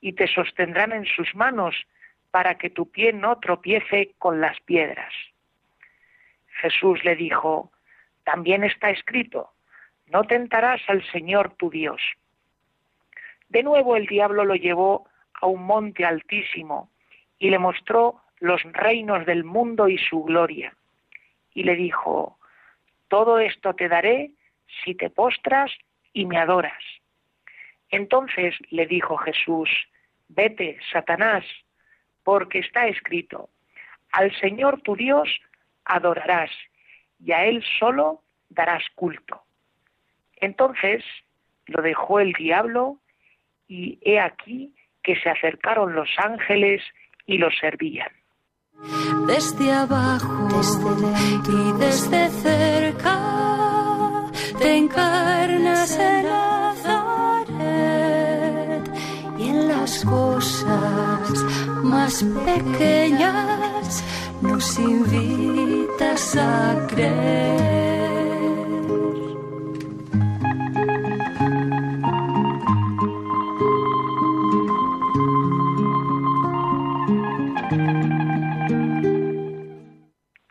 y 0.00 0.12
te 0.12 0.28
sostendrán 0.28 0.92
en 0.92 1.06
sus 1.06 1.34
manos 1.34 1.74
para 2.30 2.56
que 2.56 2.70
tu 2.70 2.90
pie 2.90 3.12
no 3.12 3.38
tropiece 3.38 4.14
con 4.18 4.40
las 4.40 4.58
piedras. 4.60 5.12
Jesús 6.60 7.02
le 7.04 7.16
dijo, 7.16 7.72
también 8.24 8.62
está 8.62 8.90
escrito, 8.90 9.50
no 10.06 10.24
tentarás 10.24 10.80
al 10.88 11.04
Señor 11.10 11.54
tu 11.56 11.70
Dios. 11.70 12.00
De 13.52 13.62
nuevo 13.62 13.96
el 13.96 14.06
diablo 14.06 14.46
lo 14.46 14.54
llevó 14.54 15.06
a 15.34 15.46
un 15.46 15.64
monte 15.64 16.06
altísimo 16.06 16.90
y 17.38 17.50
le 17.50 17.58
mostró 17.58 18.22
los 18.40 18.62
reinos 18.72 19.26
del 19.26 19.44
mundo 19.44 19.88
y 19.88 19.98
su 19.98 20.22
gloria. 20.24 20.74
Y 21.52 21.64
le 21.64 21.76
dijo, 21.76 22.38
todo 23.08 23.38
esto 23.38 23.74
te 23.74 23.88
daré 23.88 24.30
si 24.82 24.94
te 24.94 25.10
postras 25.10 25.70
y 26.14 26.24
me 26.24 26.38
adoras. 26.38 26.82
Entonces 27.90 28.54
le 28.70 28.86
dijo 28.86 29.18
Jesús, 29.18 29.68
vete, 30.28 30.78
Satanás, 30.90 31.44
porque 32.22 32.60
está 32.60 32.86
escrito, 32.86 33.50
al 34.12 34.34
Señor 34.40 34.80
tu 34.80 34.96
Dios 34.96 35.28
adorarás 35.84 36.50
y 37.22 37.32
a 37.32 37.44
Él 37.44 37.62
solo 37.78 38.22
darás 38.48 38.84
culto. 38.94 39.42
Entonces 40.36 41.04
lo 41.66 41.82
dejó 41.82 42.18
el 42.18 42.32
diablo 42.32 42.98
y 43.68 43.98
he 44.02 44.18
aquí 44.20 44.74
que 45.02 45.16
se 45.16 45.30
acercaron 45.30 45.94
los 45.94 46.08
ángeles 46.18 46.82
y 47.26 47.38
los 47.38 47.54
servían. 47.58 48.10
Desde 49.26 49.72
abajo 49.72 50.48
desde 50.48 51.40
y 51.48 51.72
desde 51.78 52.28
cerca 52.30 53.18
te 54.58 54.76
encarnas 54.76 55.98
en 55.98 56.24
Nazaret 56.24 57.52
y 59.38 59.48
en 59.48 59.68
las 59.68 60.04
cosas 60.04 61.44
más 61.82 62.24
pequeñas 62.44 64.04
nos 64.40 64.78
invitas 64.78 66.36
a 66.36 66.86
creer. 66.88 67.81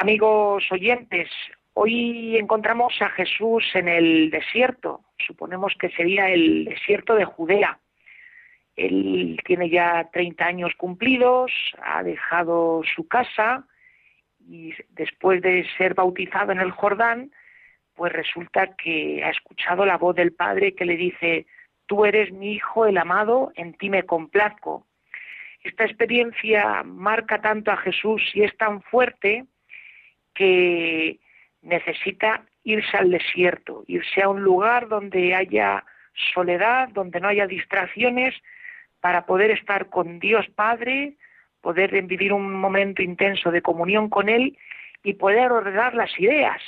Amigos 0.01 0.63
oyentes, 0.71 1.29
hoy 1.75 2.35
encontramos 2.35 2.99
a 3.01 3.09
Jesús 3.09 3.63
en 3.75 3.87
el 3.87 4.31
desierto, 4.31 5.01
suponemos 5.19 5.75
que 5.79 5.91
sería 5.91 6.27
el 6.27 6.65
desierto 6.65 7.13
de 7.13 7.25
Judea. 7.25 7.77
Él 8.75 9.39
tiene 9.45 9.69
ya 9.69 10.09
30 10.11 10.43
años 10.43 10.73
cumplidos, 10.75 11.51
ha 11.83 12.01
dejado 12.01 12.81
su 12.95 13.07
casa 13.07 13.67
y 14.39 14.73
después 14.89 15.39
de 15.43 15.67
ser 15.77 15.93
bautizado 15.93 16.51
en 16.51 16.61
el 16.61 16.71
Jordán, 16.71 17.31
pues 17.93 18.11
resulta 18.11 18.75
que 18.75 19.23
ha 19.23 19.29
escuchado 19.29 19.85
la 19.85 19.99
voz 19.99 20.15
del 20.15 20.33
Padre 20.33 20.73
que 20.73 20.85
le 20.85 20.97
dice, 20.97 21.45
tú 21.85 22.05
eres 22.05 22.31
mi 22.31 22.53
Hijo 22.53 22.87
el 22.87 22.97
amado, 22.97 23.51
en 23.53 23.75
ti 23.75 23.91
me 23.91 24.01
complazco. 24.01 24.87
Esta 25.63 25.85
experiencia 25.85 26.81
marca 26.81 27.39
tanto 27.39 27.69
a 27.69 27.77
Jesús 27.77 28.23
y 28.33 28.41
es 28.41 28.57
tan 28.57 28.81
fuerte 28.81 29.45
que 30.41 31.19
necesita 31.61 32.43
irse 32.63 32.97
al 32.97 33.11
desierto, 33.11 33.83
irse 33.85 34.23
a 34.23 34.29
un 34.29 34.41
lugar 34.41 34.87
donde 34.87 35.35
haya 35.35 35.85
soledad, 36.33 36.89
donde 36.89 37.19
no 37.19 37.27
haya 37.27 37.45
distracciones, 37.45 38.33
para 39.01 39.27
poder 39.27 39.51
estar 39.51 39.89
con 39.89 40.17
Dios 40.19 40.47
Padre, 40.55 41.13
poder 41.61 41.91
vivir 42.01 42.33
un 42.33 42.53
momento 42.53 43.03
intenso 43.03 43.51
de 43.51 43.61
comunión 43.61 44.09
con 44.09 44.29
Él 44.29 44.57
y 45.03 45.13
poder 45.13 45.51
ordenar 45.51 45.93
las 45.93 46.19
ideas. 46.19 46.59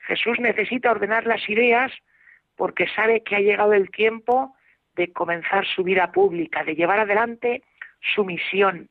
Jesús 0.00 0.38
necesita 0.38 0.90
ordenar 0.90 1.26
las 1.26 1.48
ideas 1.48 1.90
porque 2.54 2.86
sabe 2.88 3.22
que 3.22 3.36
ha 3.36 3.40
llegado 3.40 3.72
el 3.72 3.90
tiempo 3.90 4.54
de 4.94 5.10
comenzar 5.10 5.66
su 5.66 5.84
vida 5.84 6.12
pública, 6.12 6.64
de 6.64 6.74
llevar 6.74 7.00
adelante 7.00 7.62
su 8.14 8.26
misión, 8.26 8.90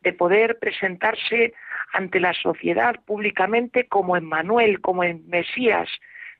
de 0.00 0.12
poder 0.12 0.58
presentarse 0.58 1.54
ante 1.92 2.20
la 2.20 2.34
sociedad 2.34 2.96
públicamente 3.04 3.86
como 3.86 4.16
Emmanuel, 4.16 4.80
como 4.80 5.04
en 5.04 5.28
Mesías, 5.28 5.88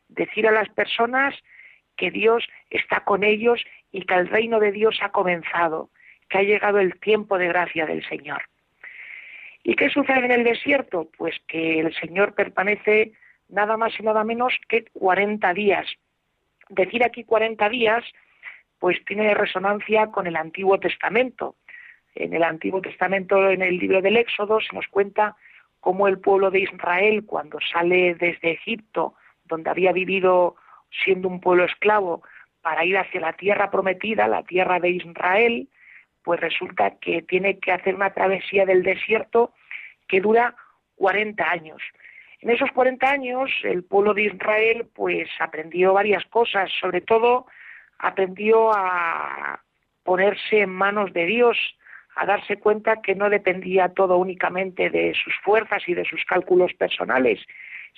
decir 0.09 0.47
a 0.47 0.53
las 0.53 0.69
personas 0.71 1.35
que 1.97 2.11
Dios 2.11 2.47
está 2.71 3.05
con 3.05 3.25
ellos 3.25 3.65
y 3.91 4.03
que 4.03 4.15
el 4.15 4.29
reino 4.29 4.61
de 4.61 4.73
Dios 4.73 4.99
ha 5.03 5.11
comenzado, 5.11 5.91
que 6.29 6.39
ha 6.39 6.43
llegado 6.43 6.79
el 6.79 6.99
tiempo 7.01 7.39
de 7.39 7.49
gracia 7.49 7.87
del 7.87 8.07
Señor. 8.09 8.43
¿Y 9.65 9.75
qué 9.75 9.91
sucede 9.91 10.25
en 10.25 10.31
el 10.31 10.45
desierto? 10.45 11.11
Pues 11.17 11.35
que 11.47 11.81
el 11.81 11.95
Señor 11.95 12.35
permanece 12.35 13.13
nada 13.49 13.77
más 13.77 13.99
y 13.99 14.03
nada 14.03 14.25
menos 14.25 14.55
que 14.69 14.85
40 14.93 15.53
días. 15.55 15.87
Decir 16.69 17.03
aquí 17.03 17.25
40 17.25 17.69
días, 17.69 18.05
pues 18.79 19.03
tiene 19.05 19.35
resonancia 19.35 20.09
con 20.09 20.27
el 20.27 20.37
Antiguo 20.37 20.79
Testamento 20.79 21.57
en 22.19 22.35
el 22.35 22.43
Antiguo 22.43 22.81
Testamento, 22.81 23.49
en 23.49 23.63
el 23.63 23.79
libro 23.79 24.03
del 24.03 24.17
Éxodo, 24.17 24.61
se 24.61 24.75
nos 24.75 24.87
cuenta 24.89 25.37
cómo 25.81 26.09
el 26.09 26.19
pueblo 26.19 26.51
de 26.51 26.61
Israel, 26.61 27.25
cuando 27.25 27.59
sale 27.73 28.15
desde 28.15 28.53
Egipto, 28.53 29.15
donde 29.45 29.71
había 29.71 29.93
vivido 29.93 30.57
siendo 31.05 31.29
un 31.29 31.41
pueblo 31.41 31.65
esclavo, 31.65 32.23
para 32.61 32.85
ir 32.85 32.99
hacia 32.99 33.21
la 33.21 33.33
tierra 33.33 33.71
prometida, 33.71 34.27
la 34.27 34.43
tierra 34.43 34.81
de 34.81 34.91
Israel, 34.91 35.69
pues 36.23 36.41
resulta 36.41 36.99
que 37.01 37.23
tiene 37.23 37.59
que 37.59 37.73
hacer 37.73 37.95
una 37.95 38.13
travesía 38.13 38.67
del 38.67 38.83
desierto 38.83 39.53
que 40.09 40.21
dura 40.21 40.55
40 40.97 41.49
años. 41.49 41.81
En 42.41 42.51
esos 42.51 42.71
40 42.73 43.11
años 43.11 43.51
el 43.63 43.85
pueblo 43.85 44.15
de 44.15 44.25
Israel 44.25 44.87
pues 44.95 45.29
aprendió 45.41 45.95
varias 45.95 46.25
cosas, 46.27 46.71
sobre 46.81 47.01
todo 47.01 47.47
aprendió 47.99 48.73
a 48.73 49.61
ponerse 50.03 50.61
en 50.61 50.71
manos 50.71 51.13
de 51.13 51.27
Dios, 51.27 51.57
a 52.19 52.27
darse 52.27 52.57
cuenta 52.57 53.01
que 53.01 53.15
no 53.15 53.31
dependía 53.31 53.91
todo 53.91 54.17
únicamente 54.17 54.91
de 54.91 55.15
sus 55.15 55.33
fuerzas 55.45 55.83
y 55.87 55.95
de 55.95 56.05
sus 56.05 56.25
cálculos 56.25 56.75
personales, 56.75 57.41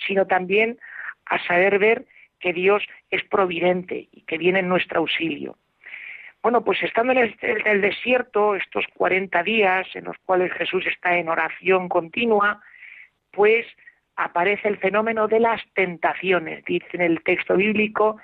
sino 0.07 0.27
también 0.27 0.79
a 1.25 1.43
saber 1.47 1.79
ver 1.79 2.05
que 2.39 2.53
Dios 2.53 2.83
es 3.11 3.25
providente 3.25 4.09
y 4.13 4.23
que 4.23 4.37
viene 4.37 4.59
en 4.59 4.69
nuestro 4.69 5.01
auxilio. 5.01 5.57
Bueno, 6.43 6.63
pues 6.63 6.83
estando 6.83 7.13
en 7.13 7.35
el, 7.41 7.81
desierto, 7.81 8.55
estos 8.55 8.85
40 8.95 9.43
días 9.43 9.87
en 9.95 10.05
los 10.05 10.17
cuales 10.27 10.53
Jesús 10.53 10.87
está 10.87 11.17
en 11.17 11.31
oración 11.31 11.89
continua, 11.89 12.63
pues 13.31 13.67
aparece 14.17 14.69
el 14.69 14.77
fenómeno 14.77 15.29
de 15.29 15.41
las 15.41 15.63
tentaciones. 15.73 16.63
Dice 16.67 16.89
en 16.93 17.03
el 17.03 17.23
texto 17.23 17.57
bíblico 17.57 18.19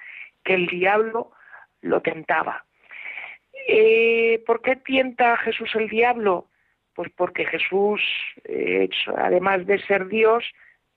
que 0.44 0.54
el 0.54 0.66
diablo 0.66 1.32
lo 1.80 2.02
tentaba. 2.02 2.65
Eh, 3.68 4.42
¿Por 4.46 4.62
qué 4.62 4.76
tienta 4.76 5.36
Jesús 5.38 5.74
el 5.74 5.88
diablo? 5.88 6.46
Pues 6.94 7.10
porque 7.16 7.44
Jesús, 7.44 8.00
eh, 8.44 8.88
además 9.16 9.66
de 9.66 9.80
ser 9.80 10.06
Dios, 10.06 10.44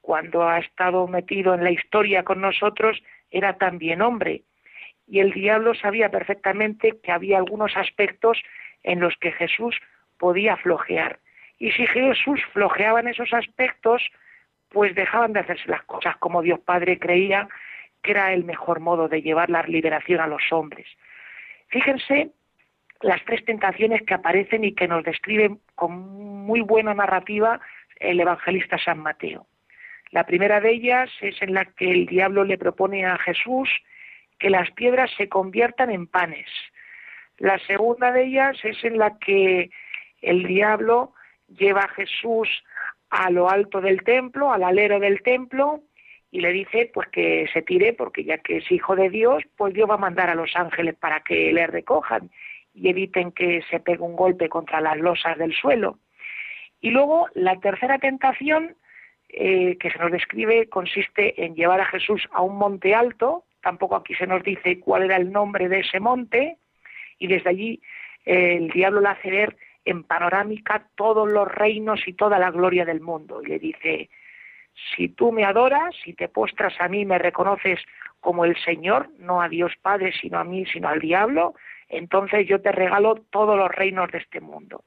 cuando 0.01 0.47
ha 0.47 0.59
estado 0.59 1.07
metido 1.07 1.55
en 1.55 1.63
la 1.63 1.71
historia 1.71 2.23
con 2.23 2.41
nosotros, 2.41 3.01
era 3.31 3.57
también 3.57 4.03
hombre. 4.03 4.43
Y 5.07 5.19
el 5.19 5.33
diablo 5.33 5.73
sabía 5.73 6.09
perfectamente 6.09 6.99
que 7.01 7.11
había 7.11 7.39
algunos 7.39 7.75
aspectos 7.75 8.37
en 8.83 8.99
los 8.99 9.15
que 9.17 9.31
Jesús 9.31 9.75
podía 10.19 10.55
flojear. 10.57 11.19
Y 11.57 11.71
si 11.71 11.87
Jesús 11.87 12.39
flojeaba 12.53 12.99
en 12.99 13.07
esos 13.07 13.33
aspectos, 13.33 14.03
pues 14.69 14.93
dejaban 14.93 15.33
de 15.33 15.39
hacerse 15.39 15.67
las 15.67 15.83
cosas 15.83 16.15
como 16.17 16.43
Dios 16.43 16.59
Padre 16.59 16.99
creía 16.99 17.49
que 18.03 18.11
era 18.11 18.31
el 18.31 18.45
mejor 18.45 18.79
modo 18.79 19.07
de 19.09 19.23
llevar 19.23 19.49
la 19.49 19.63
liberación 19.63 20.21
a 20.21 20.27
los 20.27 20.43
hombres. 20.51 20.87
Fíjense 21.69 22.31
las 23.01 23.23
tres 23.25 23.43
tentaciones 23.45 24.01
que 24.03 24.13
aparecen 24.13 24.63
y 24.63 24.73
que 24.73 24.87
nos 24.87 25.03
describen 25.03 25.59
con 25.75 26.45
muy 26.45 26.61
buena 26.61 26.93
narrativa 26.93 27.59
el 27.99 28.19
evangelista 28.19 28.77
San 28.77 28.99
Mateo. 28.99 29.47
La 30.11 30.25
primera 30.25 30.59
de 30.59 30.71
ellas 30.71 31.09
es 31.21 31.41
en 31.41 31.53
la 31.53 31.65
que 31.65 31.91
el 31.91 32.05
diablo 32.07 32.43
le 32.43 32.57
propone 32.57 33.05
a 33.05 33.17
Jesús 33.17 33.69
que 34.39 34.49
las 34.49 34.71
piedras 34.71 35.11
se 35.17 35.29
conviertan 35.29 35.91
en 35.91 36.07
panes. 36.07 36.47
La 37.37 37.59
segunda 37.59 38.11
de 38.11 38.25
ellas 38.25 38.57
es 38.63 38.83
en 38.83 38.97
la 38.97 39.17
que 39.19 39.69
el 40.21 40.43
diablo 40.45 41.13
lleva 41.47 41.83
a 41.83 41.89
Jesús 41.89 42.49
a 43.09 43.29
lo 43.29 43.49
alto 43.49 43.81
del 43.81 44.03
templo, 44.03 44.51
al 44.51 44.63
alero 44.63 44.99
del 44.99 45.21
templo, 45.21 45.81
y 46.31 46.41
le 46.41 46.51
dice 46.51 46.89
pues 46.93 47.07
que 47.09 47.47
se 47.53 47.61
tire 47.61 47.93
porque 47.93 48.23
ya 48.23 48.37
que 48.37 48.57
es 48.57 48.71
hijo 48.71 48.95
de 48.95 49.09
Dios, 49.09 49.43
pues 49.57 49.73
Dios 49.73 49.89
va 49.89 49.95
a 49.95 49.97
mandar 49.97 50.29
a 50.29 50.35
los 50.35 50.55
ángeles 50.55 50.95
para 50.95 51.21
que 51.21 51.51
le 51.51 51.67
recojan 51.67 52.29
y 52.73 52.89
eviten 52.89 53.31
que 53.31 53.61
se 53.69 53.79
pegue 53.79 54.03
un 54.03 54.15
golpe 54.15 54.49
contra 54.49 54.81
las 54.81 54.97
losas 54.97 55.37
del 55.37 55.53
suelo. 55.53 55.99
Y 56.81 56.91
luego 56.91 57.27
la 57.33 57.59
tercera 57.59 57.99
tentación 57.99 58.75
eh, 59.27 59.77
que 59.77 59.91
se 59.91 59.99
nos 59.99 60.11
describe 60.11 60.69
consiste 60.69 61.45
en 61.45 61.55
llevar 61.55 61.81
a 61.81 61.85
Jesús 61.85 62.27
a 62.31 62.41
un 62.41 62.57
monte 62.57 62.95
alto, 62.95 63.45
tampoco 63.61 63.95
aquí 63.95 64.15
se 64.15 64.27
nos 64.27 64.43
dice 64.43 64.79
cuál 64.79 65.03
era 65.03 65.17
el 65.17 65.31
nombre 65.31 65.69
de 65.69 65.79
ese 65.79 65.99
monte, 65.99 66.57
y 67.17 67.27
desde 67.27 67.49
allí 67.49 67.81
eh, 68.25 68.55
el 68.57 68.69
diablo 68.69 69.01
le 69.01 69.09
hace 69.09 69.29
ver 69.29 69.57
en 69.85 70.03
panorámica 70.03 70.87
todos 70.95 71.29
los 71.29 71.47
reinos 71.47 72.07
y 72.07 72.13
toda 72.13 72.39
la 72.39 72.51
gloria 72.51 72.85
del 72.85 73.01
mundo. 73.01 73.41
Y 73.43 73.47
le 73.47 73.59
dice, 73.59 74.09
si 74.95 75.09
tú 75.09 75.31
me 75.31 75.45
adoras, 75.45 75.95
si 76.03 76.13
te 76.13 76.29
postras 76.29 76.73
a 76.79 76.87
mí, 76.87 77.05
me 77.05 77.17
reconoces 77.17 77.79
como 78.19 78.45
el 78.45 78.57
Señor, 78.63 79.09
no 79.17 79.41
a 79.41 79.49
Dios 79.49 79.73
Padre, 79.81 80.11
sino 80.19 80.39
a 80.39 80.43
mí, 80.43 80.65
sino 80.65 80.89
al 80.89 80.99
diablo, 80.99 81.55
entonces 81.89 82.47
yo 82.47 82.61
te 82.61 82.71
regalo 82.71 83.15
todos 83.29 83.57
los 83.57 83.69
reinos 83.69 84.11
de 84.11 84.19
este 84.19 84.39
mundo. 84.39 84.83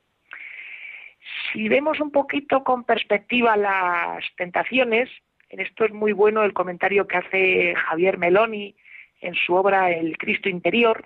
Si 1.52 1.68
vemos 1.68 2.00
un 2.00 2.10
poquito 2.10 2.64
con 2.64 2.84
perspectiva 2.84 3.56
las 3.56 4.24
tentaciones, 4.36 5.10
en 5.50 5.60
esto 5.60 5.84
es 5.84 5.92
muy 5.92 6.12
bueno 6.12 6.42
el 6.42 6.52
comentario 6.52 7.06
que 7.06 7.16
hace 7.18 7.74
Javier 7.74 8.18
Meloni 8.18 8.74
en 9.20 9.34
su 9.34 9.54
obra 9.54 9.90
El 9.90 10.16
Cristo 10.18 10.48
Interior, 10.48 11.04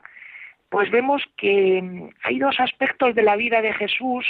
pues 0.68 0.90
vemos 0.90 1.22
que 1.36 1.80
mm, 1.82 2.08
hay 2.22 2.38
dos 2.38 2.58
aspectos 2.60 3.14
de 3.14 3.22
la 3.22 3.36
vida 3.36 3.62
de 3.62 3.72
Jesús 3.74 4.26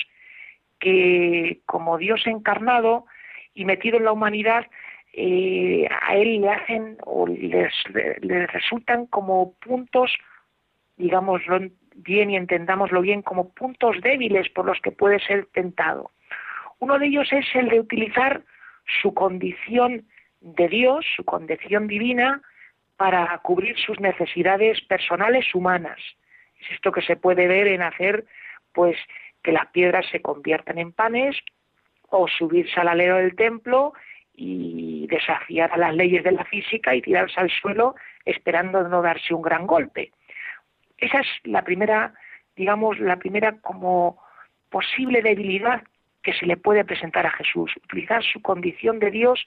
que 0.79 1.61
como 1.67 1.99
Dios 1.99 2.27
encarnado 2.27 3.07
y 3.55 3.65
metido 3.65 3.97
en 3.97 4.05
la 4.05 4.13
humanidad, 4.13 4.67
eh, 5.13 5.89
a 6.03 6.15
él 6.17 6.43
le 6.43 6.51
hacen 6.51 6.99
o 7.05 7.27
les, 7.27 7.73
les 8.21 8.53
resultan 8.53 9.07
como 9.07 9.55
puntos, 9.55 10.13
digámoslo 10.97 11.61
bien 11.95 12.31
y 12.31 12.37
entendámoslo 12.37 13.01
bien 13.01 13.23
como 13.23 13.53
puntos 13.55 13.97
débiles 14.03 14.49
por 14.51 14.67
los 14.67 14.81
que 14.81 14.93
puede 14.93 15.19
ser 15.21 15.47
tentado. 15.53 16.11
Uno 16.79 16.99
de 16.99 17.07
ellos 17.07 17.33
es 17.33 17.47
el 17.55 17.69
de 17.69 17.81
utilizar 17.81 18.43
su 19.03 19.15
condición 19.15 20.07
de 20.41 20.69
Dios, 20.69 21.05
su 21.17 21.25
condición 21.25 21.87
divina, 21.87 22.43
para 22.97 23.39
cubrir 23.39 23.77
sus 23.79 23.99
necesidades 24.01 24.81
personales 24.83 25.55
humanas. 25.55 25.99
Es 26.61 26.71
esto 26.73 26.93
que 26.93 27.03
se 27.03 27.17
puede 27.17 27.47
ver 27.47 27.67
en 27.69 27.83
hacer, 27.83 28.25
pues, 28.73 28.97
que 29.43 29.53
las 29.53 29.67
piedras 29.69 30.07
se 30.11 30.23
conviertan 30.23 30.79
en 30.79 30.93
panes 30.93 31.37
o 32.09 32.29
subirse 32.29 32.81
al 32.81 32.89
alero 32.89 33.17
del 33.17 33.37
templo 33.37 33.93
y 34.35 35.07
desafiar 35.09 35.73
a 35.73 35.77
las 35.77 35.95
leyes 35.95 36.23
de 36.25 36.33
la 36.33 36.45
física 36.45 36.95
y 36.95 37.03
tirarse 37.03 37.41
al 37.41 37.51
suelo 37.51 37.95
esperando 38.25 38.87
no 38.89 39.03
darse 39.03 39.35
un 39.35 39.43
gran 39.43 39.67
golpe. 39.67 40.13
Esa 40.99 41.21
es 41.21 41.27
la 41.45 41.63
primera, 41.63 42.15
digamos, 42.57 42.99
la 42.99 43.17
primera 43.17 43.61
como 43.61 44.19
posible 44.71 45.23
debilidad 45.23 45.83
que 46.23 46.33
se 46.33 46.47
le 46.47 46.57
puede 46.57 46.85
presentar 46.85 47.27
a 47.27 47.31
Jesús, 47.31 47.73
utilizar 47.85 48.23
su 48.25 48.43
condición 48.43 48.99
de 48.99 49.11
Dios 49.11 49.47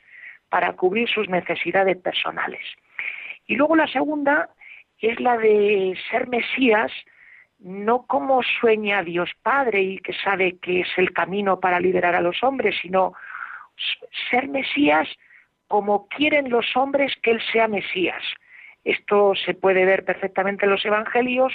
para 0.49 0.73
cubrir 0.73 1.09
sus 1.09 1.27
necesidades 1.29 1.97
personales. 1.97 2.61
Y 3.47 3.55
luego 3.55 3.75
la 3.75 3.87
segunda 3.87 4.49
es 4.99 5.19
la 5.19 5.37
de 5.37 5.97
ser 6.09 6.27
Mesías, 6.27 6.91
no 7.59 8.05
como 8.07 8.41
sueña 8.43 9.03
Dios 9.03 9.29
Padre 9.43 9.81
y 9.81 9.97
que 9.99 10.13
sabe 10.13 10.57
que 10.59 10.81
es 10.81 10.87
el 10.97 11.11
camino 11.11 11.59
para 11.59 11.79
liberar 11.79 12.15
a 12.15 12.21
los 12.21 12.41
hombres, 12.43 12.75
sino 12.81 13.13
ser 14.29 14.47
Mesías 14.47 15.07
como 15.67 16.07
quieren 16.07 16.49
los 16.49 16.65
hombres 16.75 17.13
que 17.21 17.31
Él 17.31 17.41
sea 17.51 17.67
Mesías. 17.67 18.23
Esto 18.89 19.33
se 19.35 19.53
puede 19.53 19.85
ver 19.85 20.03
perfectamente 20.03 20.65
en 20.65 20.71
los 20.71 20.83
evangelios, 20.83 21.53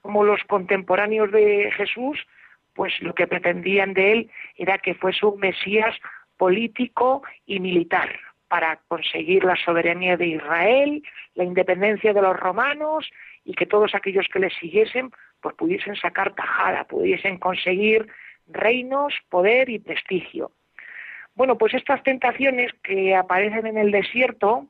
como 0.00 0.24
los 0.24 0.42
contemporáneos 0.44 1.30
de 1.30 1.70
Jesús, 1.76 2.26
pues 2.74 2.92
lo 3.00 3.14
que 3.14 3.28
pretendían 3.28 3.94
de 3.94 4.12
él 4.12 4.30
era 4.56 4.78
que 4.78 4.94
fuese 4.94 5.24
un 5.24 5.38
Mesías 5.38 5.96
político 6.36 7.22
y 7.46 7.60
militar 7.60 8.18
para 8.48 8.80
conseguir 8.88 9.44
la 9.44 9.56
soberanía 9.56 10.16
de 10.16 10.26
Israel, 10.26 11.02
la 11.34 11.44
independencia 11.44 12.12
de 12.12 12.22
los 12.22 12.36
romanos 12.36 13.08
y 13.44 13.54
que 13.54 13.66
todos 13.66 13.94
aquellos 13.94 14.26
que 14.28 14.40
le 14.40 14.50
siguiesen 14.50 15.10
pues 15.40 15.54
pudiesen 15.54 15.94
sacar 15.94 16.34
tajada, 16.34 16.84
pudiesen 16.84 17.38
conseguir 17.38 18.08
reinos, 18.48 19.14
poder 19.28 19.70
y 19.70 19.78
prestigio. 19.78 20.50
Bueno, 21.34 21.56
pues 21.56 21.74
estas 21.74 22.02
tentaciones 22.02 22.72
que 22.82 23.14
aparecen 23.14 23.66
en 23.66 23.78
el 23.78 23.90
desierto, 23.90 24.66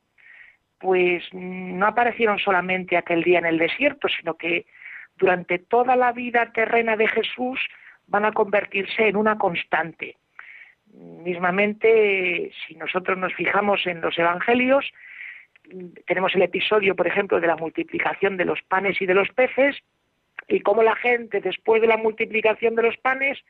pues 0.84 1.24
no 1.32 1.86
aparecieron 1.86 2.38
solamente 2.38 2.98
aquel 2.98 3.22
día 3.22 3.38
en 3.38 3.46
el 3.46 3.56
desierto, 3.56 4.06
sino 4.06 4.34
que 4.34 4.66
durante 5.16 5.58
toda 5.58 5.96
la 5.96 6.12
vida 6.12 6.52
terrena 6.52 6.94
de 6.94 7.08
Jesús 7.08 7.58
van 8.06 8.26
a 8.26 8.32
convertirse 8.32 9.08
en 9.08 9.16
una 9.16 9.38
constante. 9.38 10.18
Mismamente, 10.92 12.52
si 12.66 12.74
nosotros 12.74 13.16
nos 13.16 13.32
fijamos 13.32 13.86
en 13.86 14.02
los 14.02 14.18
evangelios, 14.18 14.92
tenemos 16.06 16.34
el 16.34 16.42
episodio, 16.42 16.94
por 16.94 17.06
ejemplo, 17.06 17.40
de 17.40 17.46
la 17.46 17.56
multiplicación 17.56 18.36
de 18.36 18.44
los 18.44 18.60
panes 18.60 19.00
y 19.00 19.06
de 19.06 19.14
los 19.14 19.30
peces, 19.30 19.82
y 20.48 20.60
cómo 20.60 20.82
la 20.82 20.96
gente, 20.96 21.40
después 21.40 21.80
de 21.80 21.88
la 21.88 21.96
multiplicación 21.96 22.74
de 22.74 22.82
los 22.82 22.98
panes, 22.98 23.42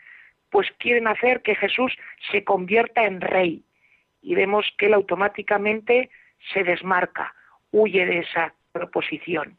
pues 0.51 0.71
quieren 0.79 1.09
hacer 1.09 1.43
que 1.43 1.57
Jesús 1.57 1.99
se 2.31 2.45
convierta 2.45 3.07
en 3.07 3.21
rey. 3.21 3.65
Y 4.23 4.37
vemos 4.37 4.73
que 4.79 4.87
él 4.87 4.95
automáticamente 4.95 6.11
se 6.53 6.65
desmarca, 6.65 7.35
huye 7.71 8.07
de 8.07 8.19
esa 8.21 8.55
proposición. 8.73 9.57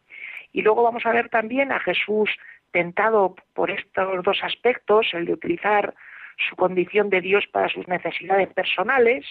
Y 0.51 0.61
luego 0.61 0.83
vamos 0.83 1.05
a 1.05 1.11
ver 1.11 1.29
también 1.29 1.71
a 1.71 1.79
Jesús 1.79 2.29
tentado 2.71 3.35
por 3.53 3.71
estos 3.71 4.23
dos 4.23 4.39
aspectos, 4.43 5.07
el 5.13 5.25
de 5.25 5.33
utilizar 5.33 5.93
su 6.49 6.55
condición 6.55 7.09
de 7.09 7.21
Dios 7.21 7.45
para 7.51 7.69
sus 7.69 7.87
necesidades 7.87 8.49
personales 8.53 9.25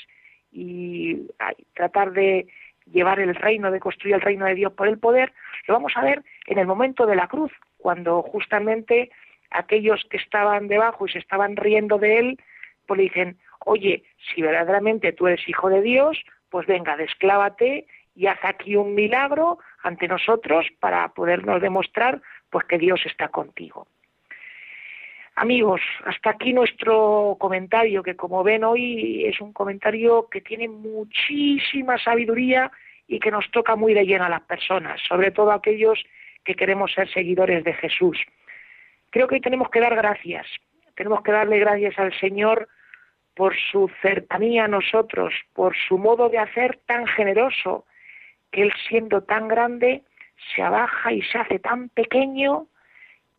y 0.52 1.26
tratar 1.74 2.12
de 2.12 2.46
llevar 2.90 3.20
el 3.20 3.34
reino, 3.34 3.70
de 3.70 3.80
construir 3.80 4.14
el 4.14 4.20
reino 4.20 4.46
de 4.46 4.54
Dios 4.54 4.72
por 4.72 4.88
el 4.88 4.98
poder, 4.98 5.32
lo 5.66 5.74
vamos 5.74 5.92
a 5.96 6.02
ver 6.02 6.22
en 6.46 6.58
el 6.58 6.66
momento 6.66 7.06
de 7.06 7.16
la 7.16 7.28
cruz, 7.28 7.52
cuando 7.78 8.22
justamente 8.22 9.10
aquellos 9.50 10.04
que 10.10 10.16
estaban 10.16 10.68
debajo 10.68 11.06
y 11.06 11.12
se 11.12 11.18
estaban 11.18 11.56
riendo 11.56 11.98
de 11.98 12.18
él, 12.18 12.38
pues 12.86 12.98
le 12.98 13.04
dicen, 13.04 13.38
oye, 13.60 14.04
si 14.18 14.42
verdaderamente 14.42 15.12
tú 15.12 15.26
eres 15.26 15.48
hijo 15.48 15.68
de 15.70 15.80
Dios, 15.82 16.22
pues 16.54 16.68
venga, 16.68 16.96
desclávate 16.96 17.84
y 18.14 18.28
haz 18.28 18.38
aquí 18.44 18.76
un 18.76 18.94
milagro 18.94 19.58
ante 19.82 20.06
nosotros 20.06 20.64
para 20.78 21.08
podernos 21.08 21.60
demostrar 21.60 22.22
pues 22.48 22.64
que 22.66 22.78
Dios 22.78 23.00
está 23.06 23.26
contigo. 23.26 23.88
Amigos, 25.34 25.80
hasta 26.04 26.30
aquí 26.30 26.52
nuestro 26.52 27.36
comentario, 27.40 28.04
que 28.04 28.14
como 28.14 28.44
ven 28.44 28.62
hoy 28.62 29.24
es 29.24 29.40
un 29.40 29.52
comentario 29.52 30.28
que 30.30 30.42
tiene 30.42 30.68
muchísima 30.68 31.98
sabiduría 31.98 32.70
y 33.08 33.18
que 33.18 33.32
nos 33.32 33.50
toca 33.50 33.74
muy 33.74 33.92
de 33.92 34.06
lleno 34.06 34.26
a 34.26 34.28
las 34.28 34.42
personas, 34.42 35.00
sobre 35.08 35.32
todo 35.32 35.50
aquellos 35.50 36.04
que 36.44 36.54
queremos 36.54 36.92
ser 36.92 37.12
seguidores 37.12 37.64
de 37.64 37.72
Jesús. 37.72 38.16
Creo 39.10 39.26
que 39.26 39.34
hoy 39.34 39.40
tenemos 39.40 39.70
que 39.70 39.80
dar 39.80 39.96
gracias, 39.96 40.46
tenemos 40.94 41.20
que 41.24 41.32
darle 41.32 41.58
gracias 41.58 41.98
al 41.98 42.16
Señor 42.20 42.68
por 43.34 43.54
su 43.70 43.90
cercanía 44.00 44.64
a 44.64 44.68
nosotros, 44.68 45.34
por 45.52 45.74
su 45.88 45.98
modo 45.98 46.28
de 46.28 46.38
hacer 46.38 46.78
tan 46.86 47.06
generoso, 47.06 47.84
que 48.50 48.62
Él 48.62 48.72
siendo 48.88 49.22
tan 49.22 49.48
grande 49.48 50.02
se 50.54 50.62
abaja 50.62 51.12
y 51.12 51.22
se 51.22 51.38
hace 51.38 51.58
tan 51.58 51.88
pequeño 51.88 52.68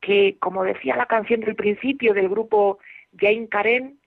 que, 0.02 0.38
como 0.40 0.64
decía 0.64 0.96
la 0.96 1.06
canción 1.06 1.42
del 1.42 1.56
principio 1.56 2.14
del 2.14 2.30
grupo 2.30 2.80
Jain 3.18 3.48
Karen, 3.48 3.98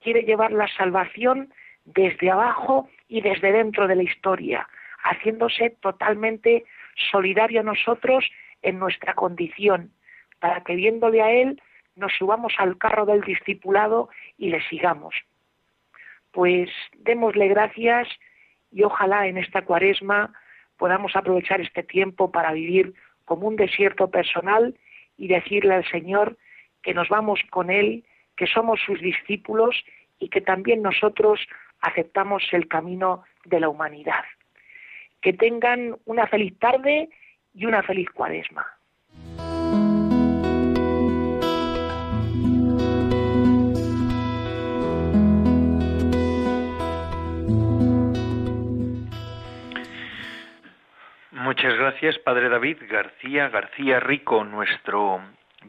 quiere 0.00 0.22
llevar 0.22 0.52
la 0.52 0.68
salvación 0.68 1.52
desde 1.84 2.30
abajo 2.30 2.88
y 3.08 3.20
desde 3.20 3.52
dentro 3.52 3.86
de 3.86 3.96
la 3.96 4.02
historia, 4.02 4.68
haciéndose 5.02 5.70
totalmente 5.80 6.64
solidario 7.10 7.60
a 7.60 7.64
nosotros 7.64 8.28
en 8.62 8.78
nuestra 8.78 9.14
condición, 9.14 9.92
para 10.40 10.62
que 10.62 10.74
viéndole 10.74 11.22
a 11.22 11.30
Él 11.30 11.60
nos 11.98 12.12
subamos 12.14 12.54
al 12.58 12.78
carro 12.78 13.04
del 13.04 13.20
discipulado 13.22 14.08
y 14.38 14.50
le 14.50 14.62
sigamos. 14.68 15.14
Pues 16.30 16.70
démosle 16.98 17.48
gracias 17.48 18.08
y 18.70 18.82
ojalá 18.82 19.26
en 19.26 19.38
esta 19.38 19.62
cuaresma 19.62 20.32
podamos 20.76 21.16
aprovechar 21.16 21.60
este 21.60 21.82
tiempo 21.82 22.30
para 22.30 22.52
vivir 22.52 22.94
como 23.24 23.48
un 23.48 23.56
desierto 23.56 24.10
personal 24.10 24.78
y 25.16 25.28
decirle 25.28 25.74
al 25.74 25.90
Señor 25.90 26.38
que 26.82 26.94
nos 26.94 27.08
vamos 27.08 27.40
con 27.50 27.70
Él, 27.70 28.04
que 28.36 28.46
somos 28.46 28.80
sus 28.80 29.00
discípulos 29.00 29.84
y 30.18 30.28
que 30.28 30.40
también 30.40 30.82
nosotros 30.82 31.40
aceptamos 31.80 32.44
el 32.52 32.68
camino 32.68 33.24
de 33.44 33.60
la 33.60 33.68
humanidad. 33.68 34.24
Que 35.20 35.32
tengan 35.32 35.96
una 36.04 36.26
feliz 36.28 36.56
tarde 36.58 37.08
y 37.54 37.66
una 37.66 37.82
feliz 37.82 38.08
cuaresma. 38.10 38.77
Muchas 51.58 51.76
gracias, 51.76 52.18
Padre 52.20 52.48
David 52.48 52.76
García 52.88 53.48
García 53.48 53.98
Rico, 53.98 54.44
nuestro 54.44 55.20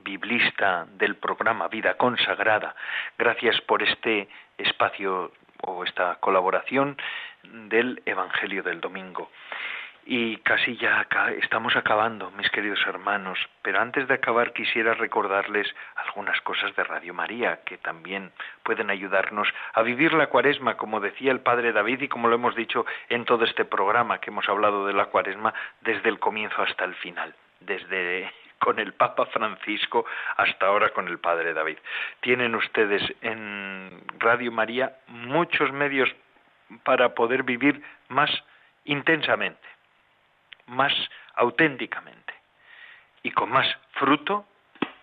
biblista 0.03 0.85
del 0.99 1.15
programa 1.15 1.67
Vida 1.67 1.95
Consagrada. 1.95 2.75
Gracias 3.17 3.59
por 3.61 3.81
este 3.81 4.29
espacio 4.59 5.31
o 5.63 5.83
esta 5.83 6.17
colaboración 6.19 6.95
del 7.41 8.03
Evangelio 8.05 8.61
del 8.61 8.81
Domingo. 8.81 9.31
Y 10.12 10.38
casi 10.38 10.76
ya 10.78 11.07
estamos 11.39 11.76
acabando, 11.76 12.32
mis 12.32 12.49
queridos 12.49 12.80
hermanos, 12.88 13.38
pero 13.62 13.80
antes 13.80 14.07
de 14.07 14.16
acabar 14.16 14.53
quisiera 14.53 14.95
recordarles 14.95 15.68
algunas 15.97 16.41
cosas 16.41 16.76
de 16.76 16.84
Radio 16.84 17.14
María 17.14 17.60
que 17.64 17.78
también 17.78 18.32
pueden 18.64 18.89
ayudarnos 18.89 19.47
a 19.72 19.84
vivir 19.84 20.14
la 20.14 20.26
cuaresma, 20.26 20.78
como 20.78 20.99
decía 20.99 21.32
el 21.32 21.41
Padre 21.41 21.74
David 21.74 22.01
y 22.01 22.07
como 22.07 22.28
lo 22.28 22.34
hemos 22.34 22.55
dicho 22.55 22.88
en 23.10 23.24
todo 23.24 23.45
este 23.45 23.66
programa 23.66 24.20
que 24.20 24.32
hemos 24.32 24.49
hablado 24.49 24.88
de 24.88 24.93
la 24.93 25.05
cuaresma 25.05 25.53
desde 25.82 26.10
el 26.10 26.18
comienzo 26.18 26.64
hasta 26.64 26.86
el 26.86 26.95
final, 26.95 27.36
desde 27.60 28.34
con 28.57 28.80
el 28.80 28.93
Papa 28.93 29.28
Francisco 29.28 30.07
hasta 30.38 30.66
ahora 30.66 30.89
con 30.89 31.07
el 31.07 31.20
Padre 31.20 31.53
David. 31.53 31.78
Tienen 32.22 32.55
ustedes 32.55 33.03
en 33.22 34.01
Radio 34.18 34.51
María 34.51 34.91
muchos 35.05 35.72
medios 35.72 36.10
para 36.84 37.14
poder 37.14 37.43
vivir 37.43 37.84
más 38.07 38.32
intensamente 38.86 39.78
más 40.70 40.93
auténticamente 41.36 42.34
y 43.24 43.32
con 43.32 43.49
más 43.49 43.67
fruto 43.93 44.45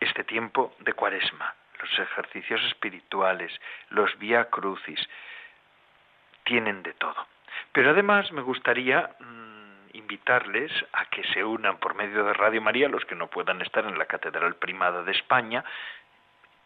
este 0.01 0.25
tiempo 0.25 0.75
de 0.81 0.93
cuaresma, 0.93 1.55
los 1.81 1.99
ejercicios 1.99 2.62
espirituales, 2.64 3.53
los 3.91 4.17
vía 4.19 4.49
crucis, 4.51 5.01
tienen 6.45 6.83
de 6.83 6.93
todo. 6.95 7.27
Pero 7.73 7.91
además 7.91 8.31
me 8.33 8.43
gustaría 8.43 9.11
mm, 9.21 9.97
invitarles 9.97 10.73
a 10.93 11.07
que 11.07 11.25
se 11.25 11.45
unan 11.45 11.79
por 11.79 11.95
medio 11.95 12.25
de 12.25 12.33
Radio 12.33 12.62
María, 12.62 12.89
los 12.89 13.05
que 13.05 13.14
no 13.14 13.29
puedan 13.29 13.61
estar 13.62 13.85
en 13.85 13.99
la 13.99 14.07
Catedral 14.07 14.57
Primada 14.57 15.03
de 15.03 15.12
España, 15.12 15.64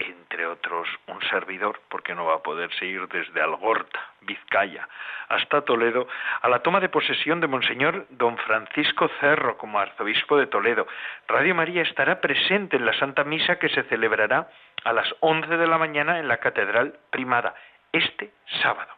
entre 0.01 0.47
otros 0.47 0.89
un 1.07 1.21
servidor, 1.29 1.81
porque 1.89 2.15
no 2.15 2.25
va 2.25 2.37
a 2.37 2.43
poder 2.43 2.73
seguir 2.75 3.07
desde 3.09 3.41
Algorta, 3.41 4.01
Vizcaya, 4.23 4.89
hasta 5.29 5.63
Toledo, 5.63 6.09
a 6.41 6.49
la 6.49 6.61
toma 6.61 6.81
de 6.81 6.89
posesión 6.89 7.41
de 7.41 7.47
Monseñor 7.47 8.07
don 8.11 8.37
Francisco 8.39 9.11
Cerro 9.21 9.59
como 9.59 9.79
arzobispo 9.79 10.39
de 10.39 10.47
Toledo. 10.47 10.87
Radio 11.29 11.55
María 11.55 11.83
estará 11.83 12.21
presente 12.21 12.77
en 12.77 12.87
la 12.87 12.95
Santa 12.95 13.25
Misa 13.25 13.59
que 13.59 13.69
se 13.69 13.83
celebrará 13.85 14.49
a 14.85 14.93
las 14.93 15.15
once 15.21 15.57
de 15.57 15.67
la 15.67 15.79
mañana 15.79 16.19
en 16.19 16.29
la 16.29 16.39
Catedral 16.39 16.99
Primada, 17.11 17.55
este 17.93 18.33
sábado. 18.63 18.93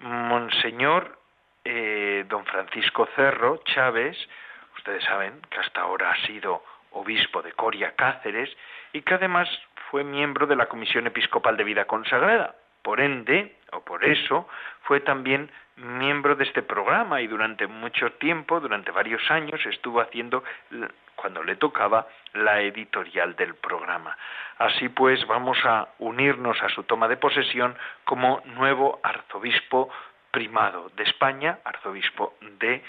Monseñor 0.00 1.18
eh, 1.64 2.24
don 2.28 2.44
Francisco 2.46 3.08
Cerro 3.14 3.62
Chávez, 3.64 4.16
ustedes 4.76 5.04
saben 5.04 5.40
que 5.50 5.58
hasta 5.58 5.82
ahora 5.82 6.10
ha 6.10 6.26
sido 6.26 6.62
obispo 6.92 7.42
de 7.42 7.52
Coria 7.52 7.94
Cáceres 7.94 8.50
y 8.92 9.02
que 9.02 9.14
además 9.14 9.48
fue 9.90 10.04
miembro 10.04 10.46
de 10.46 10.56
la 10.56 10.66
Comisión 10.66 11.06
Episcopal 11.06 11.56
de 11.56 11.64
Vida 11.64 11.84
Consagrada. 11.86 12.54
Por 12.82 13.00
ende, 13.00 13.56
o 13.72 13.80
por 13.80 14.04
eso, 14.04 14.48
fue 14.82 15.00
también 15.00 15.50
miembro 15.76 16.36
de 16.36 16.44
este 16.44 16.62
programa 16.62 17.20
y 17.20 17.26
durante 17.26 17.66
mucho 17.66 18.12
tiempo, 18.12 18.60
durante 18.60 18.90
varios 18.90 19.22
años, 19.30 19.64
estuvo 19.66 20.00
haciendo, 20.00 20.44
cuando 21.16 21.42
le 21.42 21.56
tocaba, 21.56 22.06
la 22.34 22.60
editorial 22.60 23.34
del 23.36 23.54
programa. 23.54 24.16
Así 24.58 24.88
pues, 24.88 25.26
vamos 25.26 25.58
a 25.64 25.88
unirnos 25.98 26.62
a 26.62 26.68
su 26.68 26.84
toma 26.84 27.08
de 27.08 27.16
posesión 27.16 27.76
como 28.04 28.42
nuevo 28.44 29.00
arzobispo 29.02 29.90
primado 30.30 30.90
de 30.90 31.04
España, 31.04 31.58
arzobispo 31.64 32.34
de, 32.58 32.82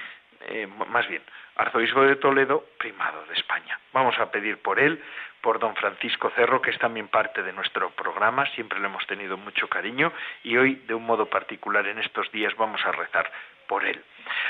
eh, 0.48 0.68
más 0.90 1.08
bien, 1.08 1.22
arzobispo 1.56 2.02
de 2.02 2.16
Toledo, 2.18 2.66
primado 2.78 3.26
de 3.26 3.34
España. 3.34 3.80
Vamos 3.94 4.18
a 4.20 4.32
pedir 4.32 4.62
por 4.62 4.80
él, 4.80 5.02
por 5.42 5.60
don 5.60 5.76
Francisco 5.76 6.32
Cerro, 6.36 6.62
que 6.62 6.72
es 6.72 6.80
también 6.80 7.08
parte 7.08 7.44
de 7.44 7.54
nuestro 7.54 7.92
programa, 7.92 8.46
siempre 8.48 8.80
le 8.80 8.88
hemos 8.88 9.06
tenido 9.08 9.38
mucho 9.38 9.68
cariño 9.68 10.12
y 10.44 10.58
hoy, 10.58 10.76
de 10.88 10.94
un 10.94 11.06
modo 11.06 11.28
particular, 11.28 11.88
en 11.88 12.00
estos 12.00 12.32
días 12.32 12.56
vamos 12.58 12.84
a 12.86 12.92
rezar 12.92 13.32
por 13.68 13.86
él. 13.86 14.04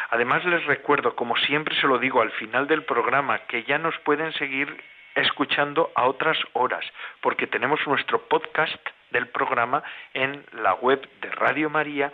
Además, 0.10 0.46
les 0.46 0.66
recuerdo, 0.66 1.16
como 1.16 1.36
siempre 1.38 1.76
se 1.80 1.88
lo 1.88 2.00
digo 2.00 2.22
al 2.22 2.32
final 2.32 2.68
del 2.68 2.84
programa, 2.84 3.40
que 3.40 3.64
ya 3.64 3.78
nos 3.78 3.98
pueden 4.00 4.32
seguir 4.34 4.82
escuchando 5.16 5.92
a 5.96 6.06
otras 6.06 6.38
horas, 6.54 6.86
porque 7.22 7.48
tenemos 7.48 7.80
nuestro 7.88 8.22
podcast 8.28 8.80
del 9.12 9.28
programa 9.28 9.84
en 10.14 10.46
la 10.54 10.74
web 10.74 11.08
de 11.22 11.30
Radio 11.32 11.70
María, 11.70 12.12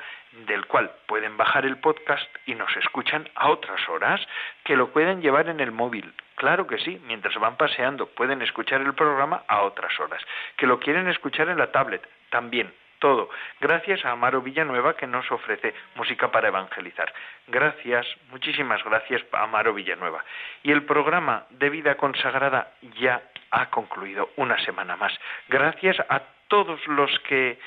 del 0.48 0.66
cual 0.66 0.92
pueden 1.08 1.38
bajar 1.38 1.66
el 1.66 1.78
podcast 1.78 2.30
y 2.46 2.56
nos 2.56 2.76
escuchan 2.78 3.30
a 3.36 3.50
otras 3.50 3.88
horas, 3.90 4.22
que 4.64 4.76
lo 4.76 4.92
pueden 4.92 5.22
llevar 5.22 5.50
en 5.50 5.60
el 5.60 5.72
móvil. 5.72 6.14
Claro 6.36 6.68
que 6.68 6.80
sí, 6.80 7.02
mientras 7.06 7.36
van 7.36 7.58
paseando 7.58 8.08
pueden 8.08 8.42
escuchar 8.42 8.82
el 8.82 8.94
programa 8.94 9.44
a 9.48 9.62
otras 9.62 10.00
horas. 10.00 10.22
Que 10.58 10.68
lo 10.68 10.80
quieren 10.80 11.08
escuchar 11.08 11.50
en 11.50 11.58
la 11.58 11.72
tablet, 11.72 12.08
también 12.30 12.74
todo. 13.02 13.30
Gracias 13.60 14.06
a 14.06 14.12
Amaro 14.12 14.42
Villanueva 14.42 14.96
que 14.96 15.08
nos 15.08 15.30
ofrece 15.32 15.74
música 15.96 16.32
para 16.32 16.48
evangelizar. 16.48 17.12
Gracias, 17.48 18.08
muchísimas 18.30 18.82
gracias 18.86 19.22
a 19.34 19.44
Amaro 19.44 19.74
Villanueva. 19.74 20.24
Y 20.64 20.72
el 20.72 20.86
programa 20.86 21.46
de 21.50 21.70
vida 21.70 21.96
consagrada 21.96 22.72
ya 23.00 23.22
ha 23.50 23.70
concluido 23.70 24.30
una 24.38 24.58
semana 24.64 24.96
más. 24.96 25.12
Gracias 25.50 26.00
a 26.08 26.22
todos 26.52 26.86
los 26.86 27.10
que 27.20 27.58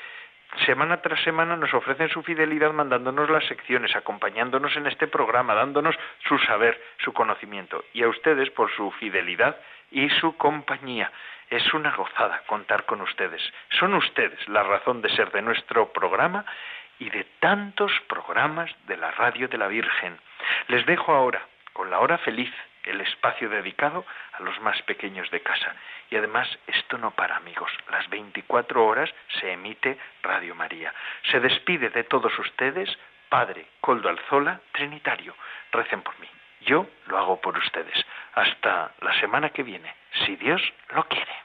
semana 0.63 1.01
tras 1.01 1.19
semana 1.23 1.55
nos 1.55 1.73
ofrecen 1.73 2.07
su 2.09 2.21
fidelidad 2.21 2.71
mandándonos 2.71 3.31
las 3.31 3.43
secciones, 3.45 3.95
acompañándonos 3.95 4.75
en 4.75 4.85
este 4.85 5.07
programa, 5.07 5.55
dándonos 5.55 5.95
su 6.27 6.37
saber, 6.37 6.79
su 6.99 7.11
conocimiento. 7.11 7.83
Y 7.93 8.03
a 8.03 8.07
ustedes 8.07 8.51
por 8.51 8.71
su 8.75 8.91
fidelidad 8.91 9.57
y 9.89 10.07
su 10.11 10.37
compañía. 10.37 11.11
Es 11.49 11.73
una 11.73 11.95
gozada 11.95 12.43
contar 12.45 12.85
con 12.85 13.01
ustedes. 13.01 13.41
Son 13.79 13.95
ustedes 13.95 14.47
la 14.47 14.61
razón 14.61 15.01
de 15.01 15.09
ser 15.09 15.31
de 15.31 15.41
nuestro 15.41 15.91
programa 15.91 16.45
y 16.99 17.09
de 17.09 17.23
tantos 17.39 17.91
programas 18.07 18.69
de 18.85 18.97
la 18.97 19.09
radio 19.11 19.47
de 19.47 19.57
la 19.57 19.67
Virgen. 19.67 20.19
Les 20.67 20.85
dejo 20.85 21.11
ahora 21.11 21.41
con 21.73 21.89
la 21.89 21.99
hora 21.99 22.19
feliz, 22.19 22.53
el 22.85 23.01
espacio 23.01 23.49
dedicado 23.49 24.05
a 24.33 24.41
los 24.43 24.59
más 24.61 24.81
pequeños 24.83 25.29
de 25.31 25.41
casa. 25.41 25.75
Y 26.09 26.15
además, 26.15 26.47
esto 26.67 26.97
no 26.97 27.11
para 27.11 27.37
amigos. 27.37 27.71
Las 27.91 28.09
24 28.09 28.85
horas 28.85 29.13
se 29.39 29.51
emite 29.51 29.97
Radio 30.21 30.55
María. 30.55 30.93
Se 31.31 31.39
despide 31.39 31.89
de 31.89 32.03
todos 32.03 32.37
ustedes 32.39 32.89
Padre 33.29 33.67
Coldo 33.81 34.09
Alzola, 34.09 34.61
Trinitario. 34.71 35.35
Recen 35.71 36.01
por 36.01 36.17
mí. 36.19 36.27
Yo 36.61 36.87
lo 37.07 37.17
hago 37.17 37.41
por 37.41 37.57
ustedes. 37.57 38.05
Hasta 38.33 38.93
la 39.01 39.19
semana 39.19 39.49
que 39.49 39.63
viene, 39.63 39.93
si 40.25 40.35
Dios 40.35 40.61
lo 40.89 41.03
quiere. 41.07 41.44